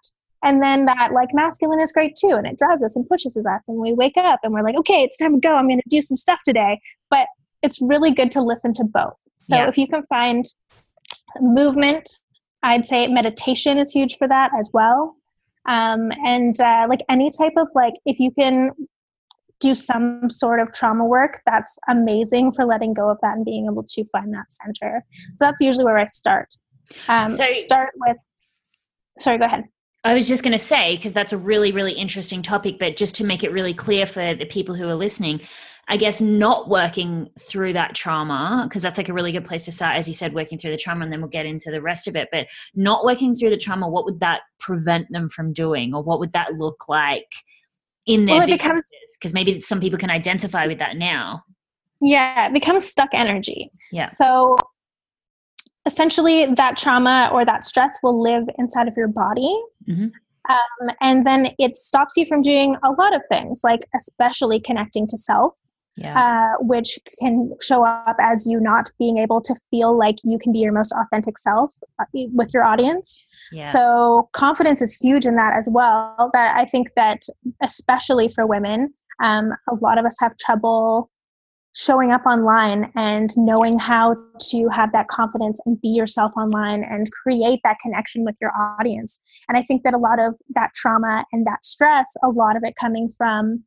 And 0.42 0.62
then 0.62 0.86
that 0.86 1.12
like 1.12 1.30
masculine 1.32 1.80
is 1.80 1.92
great 1.92 2.14
too, 2.14 2.32
and 2.32 2.46
it 2.46 2.58
drives 2.58 2.82
us 2.82 2.94
and 2.94 3.08
pushes 3.08 3.36
us, 3.36 3.62
and 3.68 3.78
we 3.78 3.92
wake 3.92 4.16
up 4.16 4.40
and 4.42 4.52
we're 4.52 4.62
like, 4.62 4.76
okay, 4.76 5.02
it's 5.02 5.18
time 5.18 5.34
to 5.34 5.40
go. 5.40 5.54
I'm 5.54 5.66
going 5.66 5.78
to 5.80 5.88
do 5.88 6.02
some 6.02 6.16
stuff 6.16 6.40
today. 6.44 6.80
But 7.10 7.26
it's 7.62 7.80
really 7.80 8.12
good 8.12 8.30
to 8.32 8.42
listen 8.42 8.74
to 8.74 8.84
both. 8.84 9.14
So 9.38 9.56
yeah. 9.56 9.68
if 9.68 9.78
you 9.78 9.86
can 9.88 10.04
find 10.08 10.44
movement 11.40 12.18
I'd 12.62 12.86
say 12.86 13.06
meditation 13.06 13.78
is 13.78 13.92
huge 13.92 14.16
for 14.16 14.28
that 14.28 14.50
as 14.58 14.70
well. 14.72 15.16
Um, 15.68 16.12
and 16.24 16.58
uh, 16.60 16.86
like 16.88 17.00
any 17.08 17.30
type 17.30 17.54
of 17.56 17.68
like, 17.74 17.94
if 18.04 18.18
you 18.18 18.30
can 18.30 18.70
do 19.58 19.74
some 19.74 20.28
sort 20.30 20.60
of 20.60 20.72
trauma 20.72 21.04
work, 21.04 21.42
that's 21.46 21.78
amazing 21.88 22.52
for 22.52 22.64
letting 22.64 22.94
go 22.94 23.08
of 23.08 23.18
that 23.22 23.36
and 23.36 23.44
being 23.44 23.66
able 23.66 23.82
to 23.82 24.04
find 24.06 24.32
that 24.34 24.52
center. 24.52 25.04
So 25.36 25.44
that's 25.46 25.60
usually 25.60 25.84
where 25.84 25.98
I 25.98 26.06
start. 26.06 26.54
Um, 27.08 27.34
so, 27.34 27.42
start 27.42 27.90
with, 27.96 28.16
sorry, 29.18 29.38
go 29.38 29.46
ahead. 29.46 29.64
I 30.04 30.14
was 30.14 30.28
just 30.28 30.44
going 30.44 30.52
to 30.52 30.58
say, 30.58 30.94
because 30.94 31.12
that's 31.12 31.32
a 31.32 31.38
really, 31.38 31.72
really 31.72 31.92
interesting 31.92 32.42
topic, 32.42 32.78
but 32.78 32.96
just 32.96 33.16
to 33.16 33.24
make 33.24 33.42
it 33.42 33.50
really 33.50 33.74
clear 33.74 34.06
for 34.06 34.34
the 34.34 34.44
people 34.44 34.76
who 34.76 34.88
are 34.88 34.94
listening, 34.94 35.40
I 35.88 35.96
guess 35.96 36.20
not 36.20 36.68
working 36.68 37.28
through 37.38 37.74
that 37.74 37.94
trauma, 37.94 38.66
because 38.68 38.82
that's 38.82 38.98
like 38.98 39.08
a 39.08 39.12
really 39.12 39.30
good 39.30 39.44
place 39.44 39.64
to 39.66 39.72
start, 39.72 39.96
as 39.96 40.08
you 40.08 40.14
said, 40.14 40.34
working 40.34 40.58
through 40.58 40.72
the 40.72 40.76
trauma, 40.76 41.04
and 41.04 41.12
then 41.12 41.20
we'll 41.20 41.30
get 41.30 41.46
into 41.46 41.70
the 41.70 41.80
rest 41.80 42.08
of 42.08 42.16
it. 42.16 42.28
But 42.32 42.48
not 42.74 43.04
working 43.04 43.34
through 43.34 43.50
the 43.50 43.56
trauma, 43.56 43.88
what 43.88 44.04
would 44.04 44.18
that 44.20 44.40
prevent 44.58 45.10
them 45.12 45.28
from 45.28 45.52
doing, 45.52 45.94
or 45.94 46.02
what 46.02 46.18
would 46.18 46.32
that 46.32 46.54
look 46.54 46.88
like 46.88 47.32
in 48.04 48.26
their 48.26 48.38
well, 48.38 48.46
businesses? 48.48 49.16
Because 49.18 49.32
maybe 49.32 49.60
some 49.60 49.80
people 49.80 49.98
can 49.98 50.10
identify 50.10 50.66
with 50.66 50.78
that 50.78 50.96
now. 50.96 51.44
Yeah, 52.00 52.48
it 52.48 52.52
becomes 52.52 52.84
stuck 52.84 53.10
energy. 53.12 53.70
Yeah. 53.92 54.06
So 54.06 54.56
essentially, 55.86 56.52
that 56.56 56.76
trauma 56.76 57.30
or 57.32 57.44
that 57.44 57.64
stress 57.64 57.98
will 58.02 58.20
live 58.20 58.44
inside 58.58 58.88
of 58.88 58.94
your 58.96 59.08
body. 59.08 59.56
Mm-hmm. 59.88 60.08
Um, 60.48 60.94
and 61.00 61.26
then 61.26 61.48
it 61.58 61.76
stops 61.76 62.14
you 62.16 62.26
from 62.26 62.42
doing 62.42 62.76
a 62.84 62.90
lot 62.90 63.14
of 63.14 63.22
things, 63.28 63.60
like 63.62 63.86
especially 63.94 64.60
connecting 64.60 65.06
to 65.08 65.16
self 65.16 65.54
yeah. 65.96 66.52
uh, 66.54 66.56
which 66.60 66.98
can 67.18 67.52
show 67.60 67.84
up 67.84 68.16
as 68.20 68.46
you 68.46 68.60
not 68.60 68.90
being 68.98 69.18
able 69.18 69.40
to 69.40 69.54
feel 69.70 69.96
like 69.96 70.16
you 70.24 70.38
can 70.38 70.52
be 70.52 70.58
your 70.58 70.72
most 70.72 70.92
authentic 70.92 71.38
self 71.38 71.72
uh, 71.98 72.04
with 72.12 72.50
your 72.52 72.64
audience. 72.64 73.24
Yeah. 73.52 73.70
So 73.72 74.28
confidence 74.32 74.82
is 74.82 74.94
huge 74.94 75.26
in 75.26 75.36
that 75.36 75.54
as 75.56 75.68
well. 75.70 76.30
That 76.32 76.56
I 76.56 76.66
think 76.66 76.88
that 76.96 77.22
especially 77.62 78.28
for 78.28 78.46
women, 78.46 78.92
um, 79.22 79.52
a 79.70 79.74
lot 79.80 79.98
of 79.98 80.04
us 80.04 80.16
have 80.20 80.36
trouble 80.36 81.10
showing 81.74 82.10
up 82.10 82.24
online 82.24 82.90
and 82.96 83.30
knowing 83.36 83.78
how 83.78 84.16
to 84.40 84.68
have 84.68 84.92
that 84.92 85.08
confidence 85.08 85.60
and 85.66 85.78
be 85.82 85.88
yourself 85.88 86.32
online 86.34 86.82
and 86.82 87.10
create 87.12 87.60
that 87.64 87.76
connection 87.82 88.24
with 88.24 88.34
your 88.40 88.50
audience. 88.56 89.20
And 89.46 89.58
I 89.58 89.62
think 89.62 89.82
that 89.82 89.92
a 89.92 89.98
lot 89.98 90.18
of 90.18 90.34
that 90.54 90.70
trauma 90.74 91.26
and 91.32 91.44
that 91.44 91.66
stress, 91.66 92.08
a 92.24 92.28
lot 92.28 92.56
of 92.56 92.64
it 92.64 92.76
coming 92.80 93.10
from 93.14 93.62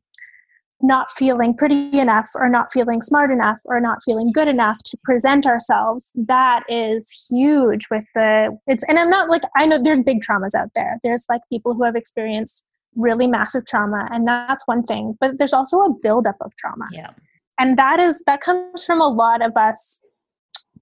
not 0.82 1.10
feeling 1.10 1.54
pretty 1.54 1.98
enough 1.98 2.30
or 2.34 2.48
not 2.48 2.72
feeling 2.72 3.02
smart 3.02 3.30
enough 3.30 3.60
or 3.66 3.80
not 3.80 3.98
feeling 4.04 4.30
good 4.32 4.48
enough 4.48 4.78
to 4.84 4.96
present 5.04 5.46
ourselves 5.46 6.12
that 6.14 6.62
is 6.68 7.28
huge 7.30 7.88
with 7.90 8.06
the 8.14 8.56
it's 8.66 8.82
and 8.84 8.98
i'm 8.98 9.10
not 9.10 9.28
like 9.28 9.42
i 9.56 9.66
know 9.66 9.82
there's 9.82 10.00
big 10.00 10.20
traumas 10.20 10.54
out 10.54 10.70
there. 10.74 10.98
There's 11.02 11.26
like 11.28 11.40
people 11.48 11.74
who 11.74 11.84
have 11.84 11.96
experienced 11.96 12.64
really 12.96 13.26
massive 13.26 13.66
trauma 13.66 14.08
and 14.10 14.26
that's 14.26 14.66
one 14.66 14.82
thing 14.82 15.16
but 15.20 15.38
there's 15.38 15.52
also 15.52 15.78
a 15.80 15.90
buildup 16.02 16.36
of 16.40 16.54
trauma. 16.56 16.88
Yeah. 16.92 17.10
And 17.58 17.76
that 17.76 18.00
is 18.00 18.22
that 18.26 18.40
comes 18.40 18.84
from 18.84 19.00
a 19.00 19.08
lot 19.08 19.42
of 19.42 19.56
us 19.56 20.02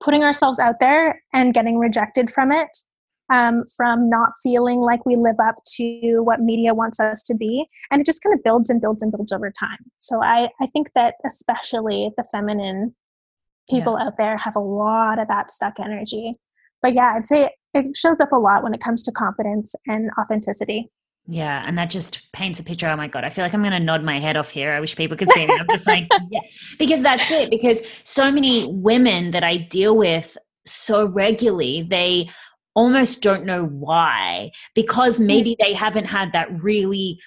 putting 0.00 0.22
ourselves 0.22 0.61
out 0.61 0.76
there 0.80 1.20
and 1.32 1.52
getting 1.52 1.78
rejected 1.78 2.30
from 2.30 2.52
it 2.52 2.68
um, 3.30 3.64
from 3.76 4.08
not 4.08 4.30
feeling 4.42 4.80
like 4.80 5.04
we 5.04 5.14
live 5.16 5.38
up 5.42 5.56
to 5.76 6.20
what 6.22 6.40
media 6.40 6.74
wants 6.74 6.98
us 6.98 7.22
to 7.24 7.34
be. 7.34 7.66
And 7.90 8.00
it 8.00 8.06
just 8.06 8.22
kind 8.22 8.34
of 8.34 8.42
builds 8.42 8.70
and 8.70 8.80
builds 8.80 9.02
and 9.02 9.12
builds 9.12 9.32
over 9.32 9.50
time. 9.50 9.78
So 9.98 10.22
I, 10.22 10.48
I 10.60 10.66
think 10.72 10.90
that 10.94 11.14
especially 11.26 12.10
the 12.16 12.24
feminine 12.30 12.94
people 13.70 13.96
yeah. 13.98 14.06
out 14.06 14.16
there 14.16 14.36
have 14.36 14.56
a 14.56 14.60
lot 14.60 15.18
of 15.18 15.28
that 15.28 15.50
stuck 15.50 15.74
energy. 15.78 16.34
But 16.80 16.94
yeah, 16.94 17.14
I'd 17.16 17.26
say 17.26 17.50
it 17.74 17.96
shows 17.96 18.20
up 18.20 18.32
a 18.32 18.36
lot 18.36 18.62
when 18.62 18.74
it 18.74 18.80
comes 18.80 19.02
to 19.04 19.12
confidence 19.12 19.74
and 19.86 20.10
authenticity. 20.18 20.90
Yeah, 21.30 21.62
and 21.66 21.76
that 21.76 21.90
just 21.90 22.32
paints 22.32 22.58
a 22.58 22.62
picture. 22.62 22.88
Oh 22.88 22.96
my 22.96 23.06
god, 23.06 23.22
I 23.22 23.28
feel 23.28 23.44
like 23.44 23.52
I'm 23.52 23.60
going 23.60 23.72
to 23.72 23.80
nod 23.80 24.02
my 24.02 24.18
head 24.18 24.38
off 24.38 24.48
here. 24.48 24.72
I 24.72 24.80
wish 24.80 24.96
people 24.96 25.14
could 25.14 25.30
see 25.30 25.46
me. 25.46 25.54
I'm 25.60 25.66
just 25.68 25.86
like, 25.86 26.08
yeah, 26.30 26.40
because 26.78 27.02
that's 27.02 27.30
it. 27.30 27.50
Because 27.50 27.82
so 28.02 28.30
many 28.30 28.66
women 28.66 29.32
that 29.32 29.44
I 29.44 29.58
deal 29.58 29.94
with 29.94 30.38
so 30.64 31.04
regularly, 31.06 31.82
they 31.82 32.30
almost 32.78 33.22
don't 33.22 33.44
know 33.44 33.64
why 33.64 34.52
because 34.76 35.18
hmm. 35.18 35.26
maybe 35.26 35.56
they 35.58 35.72
haven't 35.72 36.04
had 36.04 36.32
that 36.32 36.48
really 36.62 37.18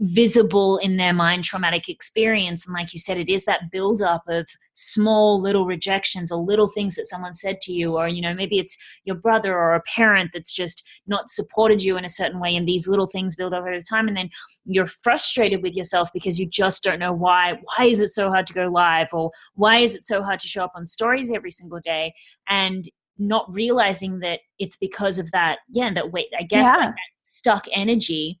visible 0.00 0.78
in 0.78 0.96
their 0.96 1.12
mind 1.12 1.44
traumatic 1.44 1.88
experience. 1.88 2.66
And 2.66 2.74
like 2.74 2.92
you 2.92 3.00
said 3.00 3.18
it 3.18 3.28
is 3.28 3.44
that 3.44 3.70
build 3.72 4.00
up 4.00 4.22
of 4.28 4.48
small 4.72 5.40
little 5.40 5.66
rejections 5.66 6.30
or 6.30 6.38
little 6.38 6.68
things 6.68 6.94
that 6.94 7.08
someone 7.08 7.34
said 7.34 7.60
to 7.62 7.72
you 7.72 7.96
or 7.96 8.06
you 8.06 8.22
know 8.22 8.32
maybe 8.32 8.58
it's 8.58 8.76
your 9.04 9.16
brother 9.16 9.56
or 9.56 9.74
a 9.74 9.82
parent 9.82 10.30
that's 10.32 10.52
just 10.52 10.86
not 11.08 11.28
supported 11.28 11.82
you 11.82 11.96
in 11.96 12.04
a 12.04 12.08
certain 12.08 12.38
way 12.38 12.54
and 12.54 12.68
these 12.68 12.86
little 12.86 13.08
things 13.08 13.34
build 13.34 13.52
up 13.52 13.62
over 13.62 13.78
time 13.80 14.06
and 14.06 14.16
then 14.16 14.30
you're 14.64 14.86
frustrated 14.86 15.62
with 15.62 15.74
yourself 15.74 16.10
because 16.12 16.38
you 16.38 16.46
just 16.46 16.82
don't 16.84 17.00
know 17.00 17.12
why. 17.12 17.58
Why 17.64 17.86
is 17.86 18.00
it 18.00 18.08
so 18.08 18.30
hard 18.30 18.46
to 18.48 18.54
go 18.54 18.68
live? 18.68 19.08
Or 19.12 19.30
why 19.54 19.80
is 19.80 19.96
it 19.96 20.04
so 20.04 20.22
hard 20.22 20.38
to 20.40 20.48
show 20.48 20.62
up 20.62 20.72
on 20.76 20.86
stories 20.86 21.30
every 21.30 21.50
single 21.50 21.80
day? 21.80 22.14
And 22.48 22.88
not 23.18 23.52
realizing 23.52 24.20
that 24.20 24.40
it's 24.58 24.76
because 24.76 25.18
of 25.18 25.30
that 25.32 25.58
yeah 25.70 25.92
that 25.92 26.12
weight 26.12 26.28
i 26.38 26.42
guess 26.42 26.64
yeah. 26.64 26.86
like 26.86 26.94
stuck 27.24 27.66
energy 27.72 28.40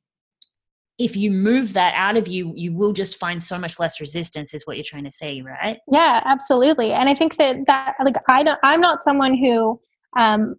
if 0.98 1.14
you 1.16 1.30
move 1.30 1.72
that 1.72 1.94
out 1.94 2.16
of 2.16 2.28
you 2.28 2.52
you 2.56 2.72
will 2.72 2.92
just 2.92 3.18
find 3.18 3.42
so 3.42 3.58
much 3.58 3.78
less 3.78 4.00
resistance 4.00 4.54
is 4.54 4.66
what 4.66 4.76
you're 4.76 4.84
trying 4.84 5.04
to 5.04 5.10
say 5.10 5.40
right 5.42 5.78
yeah 5.90 6.22
absolutely 6.24 6.92
and 6.92 7.08
i 7.08 7.14
think 7.14 7.36
that 7.36 7.56
that 7.66 7.94
like 8.04 8.16
i 8.28 8.42
don't 8.42 8.58
i'm 8.62 8.80
not 8.80 9.00
someone 9.00 9.36
who 9.36 9.80
um 10.16 10.54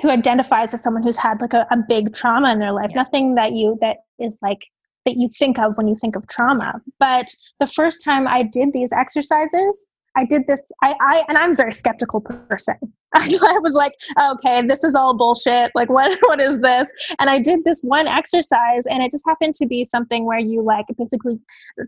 who 0.00 0.10
identifies 0.10 0.72
as 0.72 0.82
someone 0.82 1.02
who's 1.02 1.16
had 1.16 1.40
like 1.40 1.52
a, 1.52 1.66
a 1.70 1.76
big 1.88 2.14
trauma 2.14 2.52
in 2.52 2.58
their 2.58 2.72
life 2.72 2.90
yeah. 2.90 3.02
nothing 3.02 3.34
that 3.34 3.52
you 3.52 3.74
that 3.80 3.98
is 4.18 4.38
like 4.42 4.66
that 5.04 5.16
you 5.16 5.28
think 5.38 5.58
of 5.58 5.76
when 5.76 5.88
you 5.88 5.96
think 6.00 6.16
of 6.16 6.26
trauma 6.28 6.74
but 6.98 7.26
the 7.60 7.66
first 7.66 8.04
time 8.04 8.28
i 8.28 8.42
did 8.42 8.72
these 8.72 8.92
exercises 8.92 9.86
I 10.18 10.24
did 10.24 10.46
this. 10.48 10.70
I, 10.82 10.94
I 11.00 11.22
and 11.28 11.38
I'm 11.38 11.52
a 11.52 11.54
very 11.54 11.72
skeptical 11.72 12.20
person. 12.20 12.74
I 13.14 13.58
was 13.62 13.74
like, 13.74 13.94
okay, 14.20 14.66
this 14.66 14.84
is 14.84 14.94
all 14.94 15.16
bullshit. 15.16 15.70
Like, 15.74 15.88
what 15.88 16.16
what 16.22 16.40
is 16.40 16.60
this? 16.60 16.92
And 17.18 17.30
I 17.30 17.40
did 17.40 17.64
this 17.64 17.80
one 17.82 18.06
exercise, 18.06 18.86
and 18.86 19.02
it 19.02 19.10
just 19.10 19.24
happened 19.26 19.54
to 19.56 19.66
be 19.66 19.84
something 19.84 20.24
where 20.24 20.38
you 20.38 20.62
like 20.62 20.86
basically, 20.96 21.38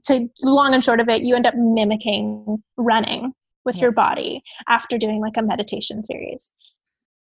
to 0.05 0.29
long 0.43 0.75
and 0.75 0.83
short 0.83 1.01
of 1.01 1.09
it, 1.09 1.23
you 1.23 1.37
end 1.37 1.47
up 1.47 1.55
mimicking 1.57 2.63
running 2.77 3.33
with 3.65 3.77
yeah. 3.77 3.83
your 3.83 3.93
body 3.93 4.43
after 4.69 4.97
doing 4.97 5.21
like 5.21 5.37
a 5.37 5.43
meditation 5.43 6.03
series. 6.03 6.51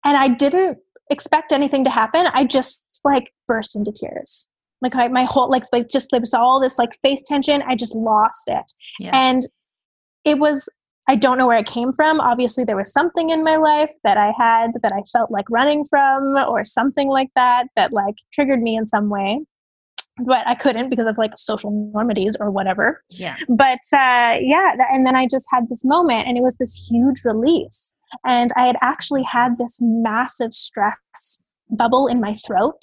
And 0.06 0.16
I 0.16 0.28
didn't 0.28 0.78
expect 1.10 1.52
anything 1.52 1.84
to 1.84 1.90
happen. 1.90 2.28
I 2.34 2.46
just 2.46 2.86
like 3.04 3.34
burst 3.48 3.76
into 3.76 3.92
tears 3.92 4.48
like 4.82 4.94
my, 4.94 5.08
my 5.08 5.24
whole 5.26 5.50
like 5.50 5.64
like 5.72 5.90
just 5.90 6.10
there 6.12 6.20
was 6.20 6.34
all 6.34 6.60
this 6.60 6.78
like 6.78 6.90
face 7.02 7.24
tension 7.24 7.64
i 7.68 7.76
just 7.76 7.96
lost 7.96 8.44
it 8.48 8.72
yeah. 9.00 9.12
and 9.14 9.44
it 10.24 10.38
was 10.40 10.70
I 11.12 11.16
don't 11.16 11.38
know 11.38 11.46
where 11.46 11.58
it 11.58 11.66
came 11.66 11.92
from. 11.92 12.22
Obviously, 12.22 12.64
there 12.64 12.78
was 12.78 12.94
something 12.94 13.32
in 13.32 13.44
my 13.44 13.58
life 13.58 13.92
that 14.06 14.16
I 14.16 14.32
had 14.38 14.72
that 14.82 14.94
I 14.94 15.02
felt 15.12 15.30
like 15.30 15.44
running 15.50 15.84
from, 15.84 16.38
or 16.48 16.64
something 16.64 17.10
like 17.10 17.28
that, 17.36 17.68
that 17.76 17.92
like 17.92 18.16
triggered 18.32 18.62
me 18.62 18.78
in 18.78 18.88
some 18.88 19.10
way. 19.10 19.42
But 20.26 20.48
I 20.48 20.56
couldn't 20.56 20.90
because 20.90 21.08
of 21.08 21.18
like 21.18 21.32
social 21.36 21.92
normities 21.94 22.36
or 22.40 22.50
whatever. 22.50 23.04
Yeah. 23.10 23.36
But 23.50 23.80
uh, 23.92 24.40
yeah, 24.40 24.78
and 24.94 25.06
then 25.06 25.18
I 25.18 25.28
just 25.28 25.48
had 25.52 25.68
this 25.68 25.84
moment, 25.84 26.30
and 26.30 26.38
it 26.38 26.44
was 26.44 26.56
this 26.56 26.88
huge 26.90 27.26
release. 27.26 27.94
And 28.26 28.54
I 28.56 28.68
had 28.68 28.78
actually 28.82 29.24
had 29.24 29.58
this 29.58 29.80
massive 29.82 30.54
stress 30.54 31.40
bubble 31.70 32.08
in 32.08 32.22
my 32.22 32.36
throat 32.36 32.80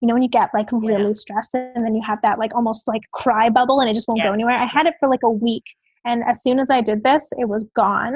you 0.00 0.06
know 0.06 0.14
when 0.14 0.22
you 0.22 0.28
get 0.28 0.48
like 0.54 0.70
really 0.72 1.06
yeah. 1.06 1.12
stressed 1.12 1.52
and 1.54 1.84
then 1.84 1.94
you 1.94 2.02
have 2.06 2.22
that 2.22 2.38
like 2.38 2.54
almost 2.54 2.86
like 2.86 3.02
cry 3.12 3.50
bubble 3.50 3.80
and 3.80 3.90
it 3.90 3.94
just 3.94 4.06
won't 4.06 4.18
yeah. 4.18 4.28
go 4.28 4.32
anywhere 4.32 4.54
i 4.54 4.64
had 4.64 4.86
it 4.86 4.94
for 5.00 5.08
like 5.08 5.24
a 5.24 5.28
week 5.28 5.64
and 6.04 6.22
as 6.26 6.42
soon 6.42 6.58
as 6.58 6.70
I 6.70 6.80
did 6.80 7.04
this, 7.04 7.32
it 7.38 7.48
was 7.48 7.64
gone. 7.74 8.14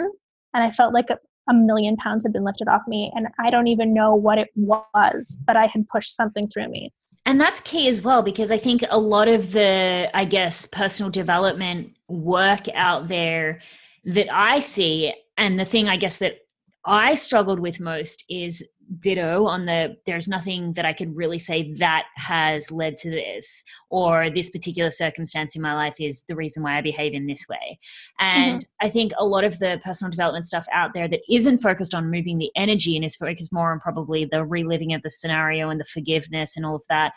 And 0.54 0.62
I 0.64 0.70
felt 0.70 0.94
like 0.94 1.10
a, 1.10 1.18
million 1.52 1.94
pounds 1.96 2.24
had 2.24 2.32
been 2.32 2.42
lifted 2.42 2.68
off 2.68 2.80
me. 2.88 3.12
And 3.14 3.28
I 3.38 3.50
don't 3.50 3.66
even 3.66 3.92
know 3.92 4.14
what 4.14 4.38
it 4.38 4.48
was, 4.56 5.38
but 5.46 5.56
I 5.56 5.66
had 5.66 5.86
pushed 5.88 6.16
something 6.16 6.48
through 6.48 6.68
me. 6.68 6.90
And 7.26 7.38
that's 7.38 7.60
key 7.60 7.86
as 7.86 8.00
well, 8.00 8.22
because 8.22 8.50
I 8.50 8.56
think 8.56 8.82
a 8.88 8.98
lot 8.98 9.28
of 9.28 9.52
the, 9.52 10.10
I 10.14 10.24
guess, 10.24 10.64
personal 10.64 11.10
development 11.10 11.96
work 12.08 12.66
out 12.74 13.08
there 13.08 13.60
that 14.06 14.28
I 14.32 14.58
see. 14.58 15.12
And 15.36 15.60
the 15.60 15.66
thing 15.66 15.86
I 15.86 15.98
guess 15.98 16.16
that 16.18 16.38
I 16.86 17.14
struggled 17.14 17.60
with 17.60 17.78
most 17.78 18.24
is 18.30 18.66
ditto 18.98 19.46
on 19.46 19.66
the 19.66 19.96
there's 20.06 20.28
nothing 20.28 20.72
that 20.74 20.84
I 20.84 20.92
could 20.92 21.16
really 21.16 21.38
say 21.38 21.72
that 21.74 22.04
has 22.16 22.70
led 22.70 22.96
to 22.98 23.10
this 23.10 23.62
or 23.90 24.30
this 24.30 24.50
particular 24.50 24.90
circumstance 24.90 25.56
in 25.56 25.62
my 25.62 25.74
life 25.74 25.94
is 25.98 26.22
the 26.28 26.36
reason 26.36 26.62
why 26.62 26.76
I 26.76 26.80
behave 26.80 27.14
in 27.14 27.26
this 27.26 27.46
way. 27.48 27.78
And 28.18 28.60
mm-hmm. 28.60 28.86
I 28.86 28.90
think 28.90 29.12
a 29.18 29.24
lot 29.24 29.44
of 29.44 29.58
the 29.58 29.80
personal 29.84 30.10
development 30.10 30.46
stuff 30.46 30.66
out 30.72 30.92
there 30.94 31.08
that 31.08 31.20
isn't 31.30 31.58
focused 31.58 31.94
on 31.94 32.10
moving 32.10 32.38
the 32.38 32.50
energy 32.56 32.96
and 32.96 33.04
is 33.04 33.16
focused 33.16 33.52
more 33.52 33.72
on 33.72 33.80
probably 33.80 34.24
the 34.24 34.44
reliving 34.44 34.92
of 34.92 35.02
the 35.02 35.10
scenario 35.10 35.70
and 35.70 35.80
the 35.80 35.84
forgiveness 35.84 36.56
and 36.56 36.66
all 36.66 36.76
of 36.76 36.84
that 36.88 37.12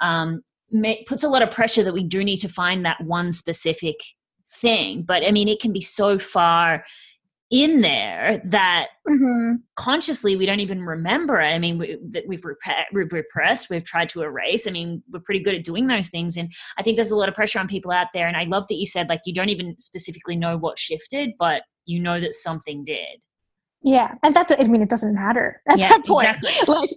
um, 0.00 0.42
may, 0.70 1.04
puts 1.06 1.24
a 1.24 1.28
lot 1.28 1.42
of 1.42 1.50
pressure 1.50 1.82
that 1.82 1.94
we 1.94 2.04
do 2.04 2.24
need 2.24 2.38
to 2.38 2.48
find 2.48 2.84
that 2.84 3.02
one 3.04 3.32
specific 3.32 3.96
thing. 4.48 5.02
But 5.02 5.24
I 5.24 5.30
mean, 5.30 5.48
it 5.48 5.60
can 5.60 5.72
be 5.72 5.80
so 5.80 6.18
far 6.18 6.84
in 7.50 7.80
there 7.80 8.40
that 8.44 8.88
mm-hmm. 9.08 9.56
consciously 9.74 10.36
we 10.36 10.46
don't 10.46 10.60
even 10.60 10.82
remember 10.82 11.40
it. 11.40 11.48
I 11.48 11.58
mean, 11.58 11.78
we, 11.78 11.98
that 12.12 12.24
we've, 12.28 12.44
we've 12.92 13.12
repressed, 13.12 13.68
we've 13.70 13.84
tried 13.84 14.08
to 14.10 14.22
erase. 14.22 14.68
I 14.68 14.70
mean, 14.70 15.02
we're 15.10 15.20
pretty 15.20 15.42
good 15.42 15.56
at 15.56 15.64
doing 15.64 15.88
those 15.88 16.08
things. 16.08 16.36
And 16.36 16.52
I 16.78 16.82
think 16.82 16.96
there's 16.96 17.10
a 17.10 17.16
lot 17.16 17.28
of 17.28 17.34
pressure 17.34 17.58
on 17.58 17.66
people 17.66 17.90
out 17.90 18.08
there. 18.14 18.28
And 18.28 18.36
I 18.36 18.44
love 18.44 18.68
that 18.68 18.76
you 18.76 18.86
said, 18.86 19.08
like, 19.08 19.22
you 19.24 19.34
don't 19.34 19.48
even 19.48 19.74
specifically 19.78 20.36
know 20.36 20.56
what 20.56 20.78
shifted, 20.78 21.30
but 21.38 21.62
you 21.86 22.00
know 22.00 22.20
that 22.20 22.34
something 22.34 22.84
did. 22.84 23.20
Yeah, 23.82 24.14
and 24.22 24.36
that's 24.36 24.52
I 24.52 24.64
mean 24.64 24.82
it 24.82 24.90
doesn't 24.90 25.14
matter 25.14 25.62
at 25.68 25.78
yeah, 25.78 25.88
that 25.88 26.06
point. 26.06 26.28
Exactly. 26.28 26.50
Like 26.74 26.90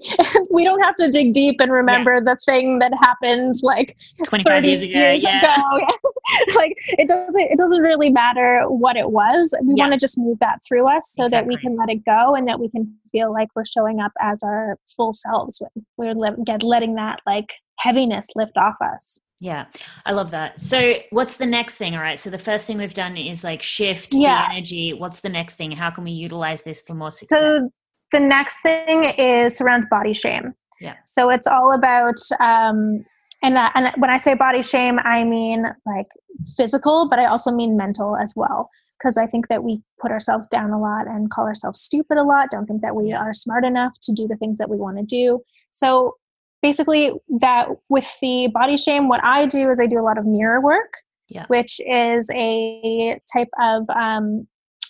we 0.52 0.66
don't 0.66 0.82
have 0.82 0.98
to 0.98 1.10
dig 1.10 1.34
deep 1.34 1.62
and 1.62 1.72
remember 1.72 2.16
yeah. 2.16 2.34
the 2.34 2.38
thing 2.46 2.80
that 2.80 2.92
happened 3.00 3.56
like 3.64 3.96
25 4.26 4.66
years 4.66 4.82
ago. 4.82 4.92
Years 4.92 5.24
yeah. 5.24 5.40
ago. 5.40 5.88
like 6.56 6.76
it 6.88 7.08
doesn't 7.08 7.42
it 7.42 7.58
doesn't 7.58 7.82
really 7.82 8.10
matter 8.10 8.64
what 8.68 8.98
it 8.98 9.12
was. 9.12 9.56
We 9.64 9.76
want 9.76 9.94
to 9.94 9.98
just 9.98 10.18
move 10.18 10.40
that 10.40 10.60
through 10.68 10.88
us 10.90 11.10
so 11.10 11.24
exactly. 11.24 11.56
that 11.56 11.62
we 11.62 11.66
can 11.66 11.78
let 11.78 11.90
it 11.90 12.04
go 12.06 12.36
and 12.36 12.48
that 12.50 12.60
we 12.60 12.70
can 12.70 12.94
feel 13.12 13.32
like 13.32 13.48
we're 13.56 13.66
showing 13.66 14.02
up 14.02 14.12
as 14.20 14.44
our 14.44 14.78
full 14.96 15.14
selves. 15.14 15.62
We're 15.96 16.16
get 16.44 16.64
letting 16.64 16.96
that 16.96 17.22
like 17.26 17.54
heaviness 17.80 18.28
lift 18.36 18.58
off 18.58 18.76
us. 18.82 19.20
Yeah, 19.44 19.66
I 20.06 20.14
love 20.14 20.32
that. 20.32 20.62
So, 20.62 21.00
what's 21.10 21.36
the 21.36 21.46
next 21.46 21.76
thing? 21.76 21.96
All 21.96 22.02
right. 22.02 22.18
So, 22.18 22.30
the 22.30 22.38
first 22.38 22.66
thing 22.66 22.78
we've 22.78 22.94
done 22.94 23.18
is 23.18 23.44
like 23.44 23.62
shift 23.62 24.14
yeah. 24.14 24.48
the 24.48 24.54
energy. 24.54 24.94
What's 24.94 25.20
the 25.20 25.28
next 25.28 25.56
thing? 25.56 25.72
How 25.72 25.90
can 25.90 26.06
we 26.06 26.12
utilize 26.12 26.62
this 26.62 26.82
for 26.82 26.94
more 26.94 27.12
success? 27.12 27.42
So, 27.42 27.70
the 28.14 28.22
next 28.22 28.62
thing 28.62 29.04
is 29.04 29.58
surrounds 29.58 29.86
body 29.90 30.14
shame. 30.14 30.54
Yeah. 30.80 30.94
So, 31.06 31.30
it's 31.30 31.46
all 31.46 31.74
about, 31.74 32.16
um, 32.40 33.04
and, 33.42 33.58
that, 33.58 33.74
and 33.76 33.92
when 33.98 34.10
I 34.10 34.16
say 34.16 34.34
body 34.34 34.64
shame, 34.64 34.98
I 35.00 35.26
mean 35.26 35.64
like 35.86 36.08
physical, 36.56 37.10
but 37.10 37.20
I 37.20 37.26
also 37.26 37.52
mean 37.52 37.76
mental 37.76 38.16
as 38.16 38.32
well. 38.38 38.70
Because 38.98 39.18
I 39.18 39.28
think 39.28 39.50
that 39.50 39.66
we 39.66 39.82
put 40.02 40.12
ourselves 40.12 40.48
down 40.48 40.72
a 40.72 40.80
lot 40.80 41.06
and 41.06 41.30
call 41.30 41.48
ourselves 41.48 41.82
stupid 41.82 42.18
a 42.18 42.24
lot, 42.24 42.50
don't 42.50 42.66
think 42.66 42.82
that 42.82 42.96
we 42.96 43.12
are 43.12 43.34
smart 43.34 43.66
enough 43.66 43.92
to 44.04 44.14
do 44.14 44.26
the 44.26 44.38
things 44.38 44.58
that 44.60 44.70
we 44.70 44.78
want 44.78 45.00
to 45.00 45.04
do. 45.04 45.42
So, 45.72 46.16
basically 46.64 47.12
that 47.40 47.68
with 47.90 48.10
the 48.22 48.48
body 48.48 48.78
shame 48.78 49.08
what 49.08 49.24
i 49.24 49.46
do 49.46 49.70
is 49.70 49.80
i 49.80 49.86
do 49.86 50.00
a 50.00 50.02
lot 50.02 50.18
of 50.18 50.26
mirror 50.26 50.60
work 50.60 50.94
yeah. 51.30 51.46
which 51.48 51.80
is 51.82 52.30
a 52.34 53.20
type 53.32 53.50
of 53.62 53.90
um, 53.90 54.48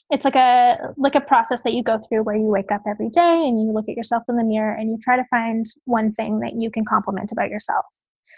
it's 0.10 0.26
like 0.26 0.36
a 0.36 0.78
like 0.98 1.16
a 1.16 1.22
process 1.22 1.64
that 1.64 1.74
you 1.74 1.84
go 1.84 1.98
through 1.98 2.24
where 2.24 2.36
you 2.36 2.46
wake 2.46 2.72
up 2.72 2.84
every 2.88 3.10
day 3.10 3.48
and 3.48 3.60
you 3.60 3.72
look 3.74 3.90
at 3.90 3.96
yourself 3.96 4.24
in 4.30 4.36
the 4.36 4.44
mirror 4.44 4.74
and 4.74 4.90
you 4.90 4.98
try 5.02 5.16
to 5.16 5.26
find 5.30 5.66
one 5.86 6.12
thing 6.12 6.40
that 6.40 6.54
you 6.60 6.70
can 6.70 6.86
compliment 6.86 7.32
about 7.32 7.50
yourself. 7.50 7.86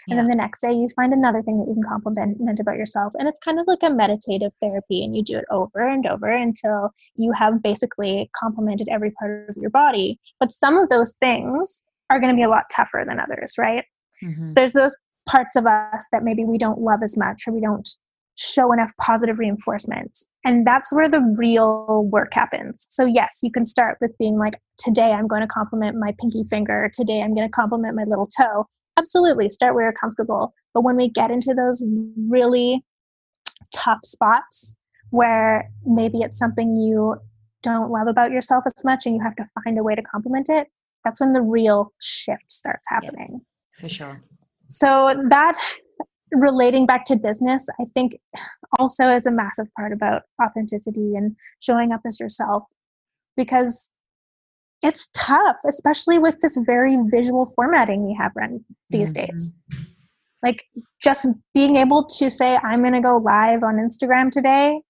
And 0.08 0.16
then 0.16 0.28
the 0.28 0.36
next 0.36 0.60
day 0.60 0.72
you 0.72 0.88
find 0.94 1.12
another 1.12 1.42
thing 1.42 1.58
that 1.58 1.66
you 1.66 1.74
can 1.74 1.82
compliment 1.82 2.60
about 2.60 2.76
yourself. 2.76 3.12
And 3.18 3.26
it's 3.26 3.40
kind 3.40 3.58
of 3.58 3.66
like 3.66 3.80
a 3.82 3.90
meditative 3.90 4.52
therapy 4.62 5.04
and 5.04 5.16
you 5.16 5.24
do 5.24 5.36
it 5.36 5.44
over 5.50 5.84
and 5.84 6.06
over 6.06 6.28
until 6.28 6.90
you 7.16 7.32
have 7.32 7.60
basically 7.60 8.30
complimented 8.40 8.88
every 8.88 9.10
part 9.10 9.50
of 9.50 9.56
your 9.56 9.70
body. 9.70 10.20
But 10.38 10.52
some 10.52 10.78
of 10.78 10.90
those 10.90 11.14
things 11.14 11.82
are 12.10 12.20
going 12.20 12.32
to 12.32 12.36
be 12.36 12.42
a 12.42 12.48
lot 12.48 12.64
tougher 12.70 13.04
than 13.06 13.20
others, 13.20 13.54
right? 13.58 13.84
Mm-hmm. 14.22 14.54
There's 14.54 14.72
those 14.72 14.96
parts 15.28 15.56
of 15.56 15.66
us 15.66 16.06
that 16.12 16.22
maybe 16.22 16.44
we 16.44 16.58
don't 16.58 16.80
love 16.80 17.00
as 17.02 17.16
much 17.16 17.42
or 17.46 17.52
we 17.52 17.60
don't 17.60 17.88
show 18.36 18.72
enough 18.72 18.92
positive 19.00 19.38
reinforcement. 19.38 20.18
And 20.44 20.66
that's 20.66 20.92
where 20.92 21.08
the 21.08 21.20
real 21.36 22.08
work 22.10 22.32
happens. 22.32 22.86
So, 22.88 23.04
yes, 23.04 23.40
you 23.42 23.50
can 23.50 23.66
start 23.66 23.98
with 24.00 24.16
being 24.18 24.38
like, 24.38 24.60
today 24.78 25.12
I'm 25.12 25.26
going 25.26 25.40
to 25.40 25.46
compliment 25.46 25.96
my 25.98 26.14
pinky 26.20 26.44
finger, 26.48 26.90
today 26.92 27.22
I'm 27.22 27.34
going 27.34 27.48
to 27.48 27.52
compliment 27.52 27.96
my 27.96 28.04
little 28.04 28.26
toe. 28.26 28.66
Absolutely, 28.98 29.50
start 29.50 29.74
where 29.74 29.84
you're 29.84 29.92
comfortable. 29.92 30.54
But 30.74 30.84
when 30.84 30.96
we 30.96 31.08
get 31.08 31.30
into 31.30 31.54
those 31.54 31.82
really 32.28 32.84
tough 33.74 34.00
spots 34.04 34.76
where 35.10 35.70
maybe 35.84 36.18
it's 36.18 36.38
something 36.38 36.76
you 36.76 37.16
don't 37.62 37.90
love 37.90 38.06
about 38.06 38.30
yourself 38.30 38.64
as 38.66 38.84
much 38.84 39.06
and 39.06 39.14
you 39.14 39.22
have 39.22 39.36
to 39.36 39.46
find 39.64 39.78
a 39.78 39.82
way 39.82 39.94
to 39.94 40.02
compliment 40.02 40.48
it, 40.48 40.68
that's 41.06 41.20
when 41.20 41.32
the 41.32 41.40
real 41.40 41.92
shift 42.00 42.50
starts 42.50 42.88
happening. 42.90 43.40
Yeah, 43.40 43.80
for 43.80 43.88
sure. 43.88 44.22
So 44.66 45.14
that 45.28 45.56
relating 46.32 46.84
back 46.84 47.04
to 47.04 47.16
business, 47.16 47.64
I 47.80 47.84
think 47.94 48.18
also 48.80 49.08
is 49.08 49.24
a 49.24 49.30
massive 49.30 49.72
part 49.76 49.92
about 49.92 50.22
authenticity 50.42 51.12
and 51.14 51.36
showing 51.60 51.92
up 51.92 52.00
as 52.04 52.18
yourself 52.18 52.64
because 53.36 53.92
it's 54.82 55.08
tough, 55.14 55.56
especially 55.68 56.18
with 56.18 56.40
this 56.42 56.58
very 56.66 56.98
visual 57.06 57.46
formatting 57.54 58.04
we 58.04 58.14
have 58.14 58.32
run 58.34 58.64
these 58.90 59.12
mm-hmm. 59.12 59.32
days. 59.32 59.54
Like 60.42 60.64
just 61.00 61.28
being 61.54 61.76
able 61.76 62.04
to 62.18 62.28
say, 62.28 62.56
I'm 62.56 62.80
going 62.80 62.94
to 62.94 63.00
go 63.00 63.16
live 63.16 63.62
on 63.62 63.76
Instagram 63.76 64.32
today 64.32 64.80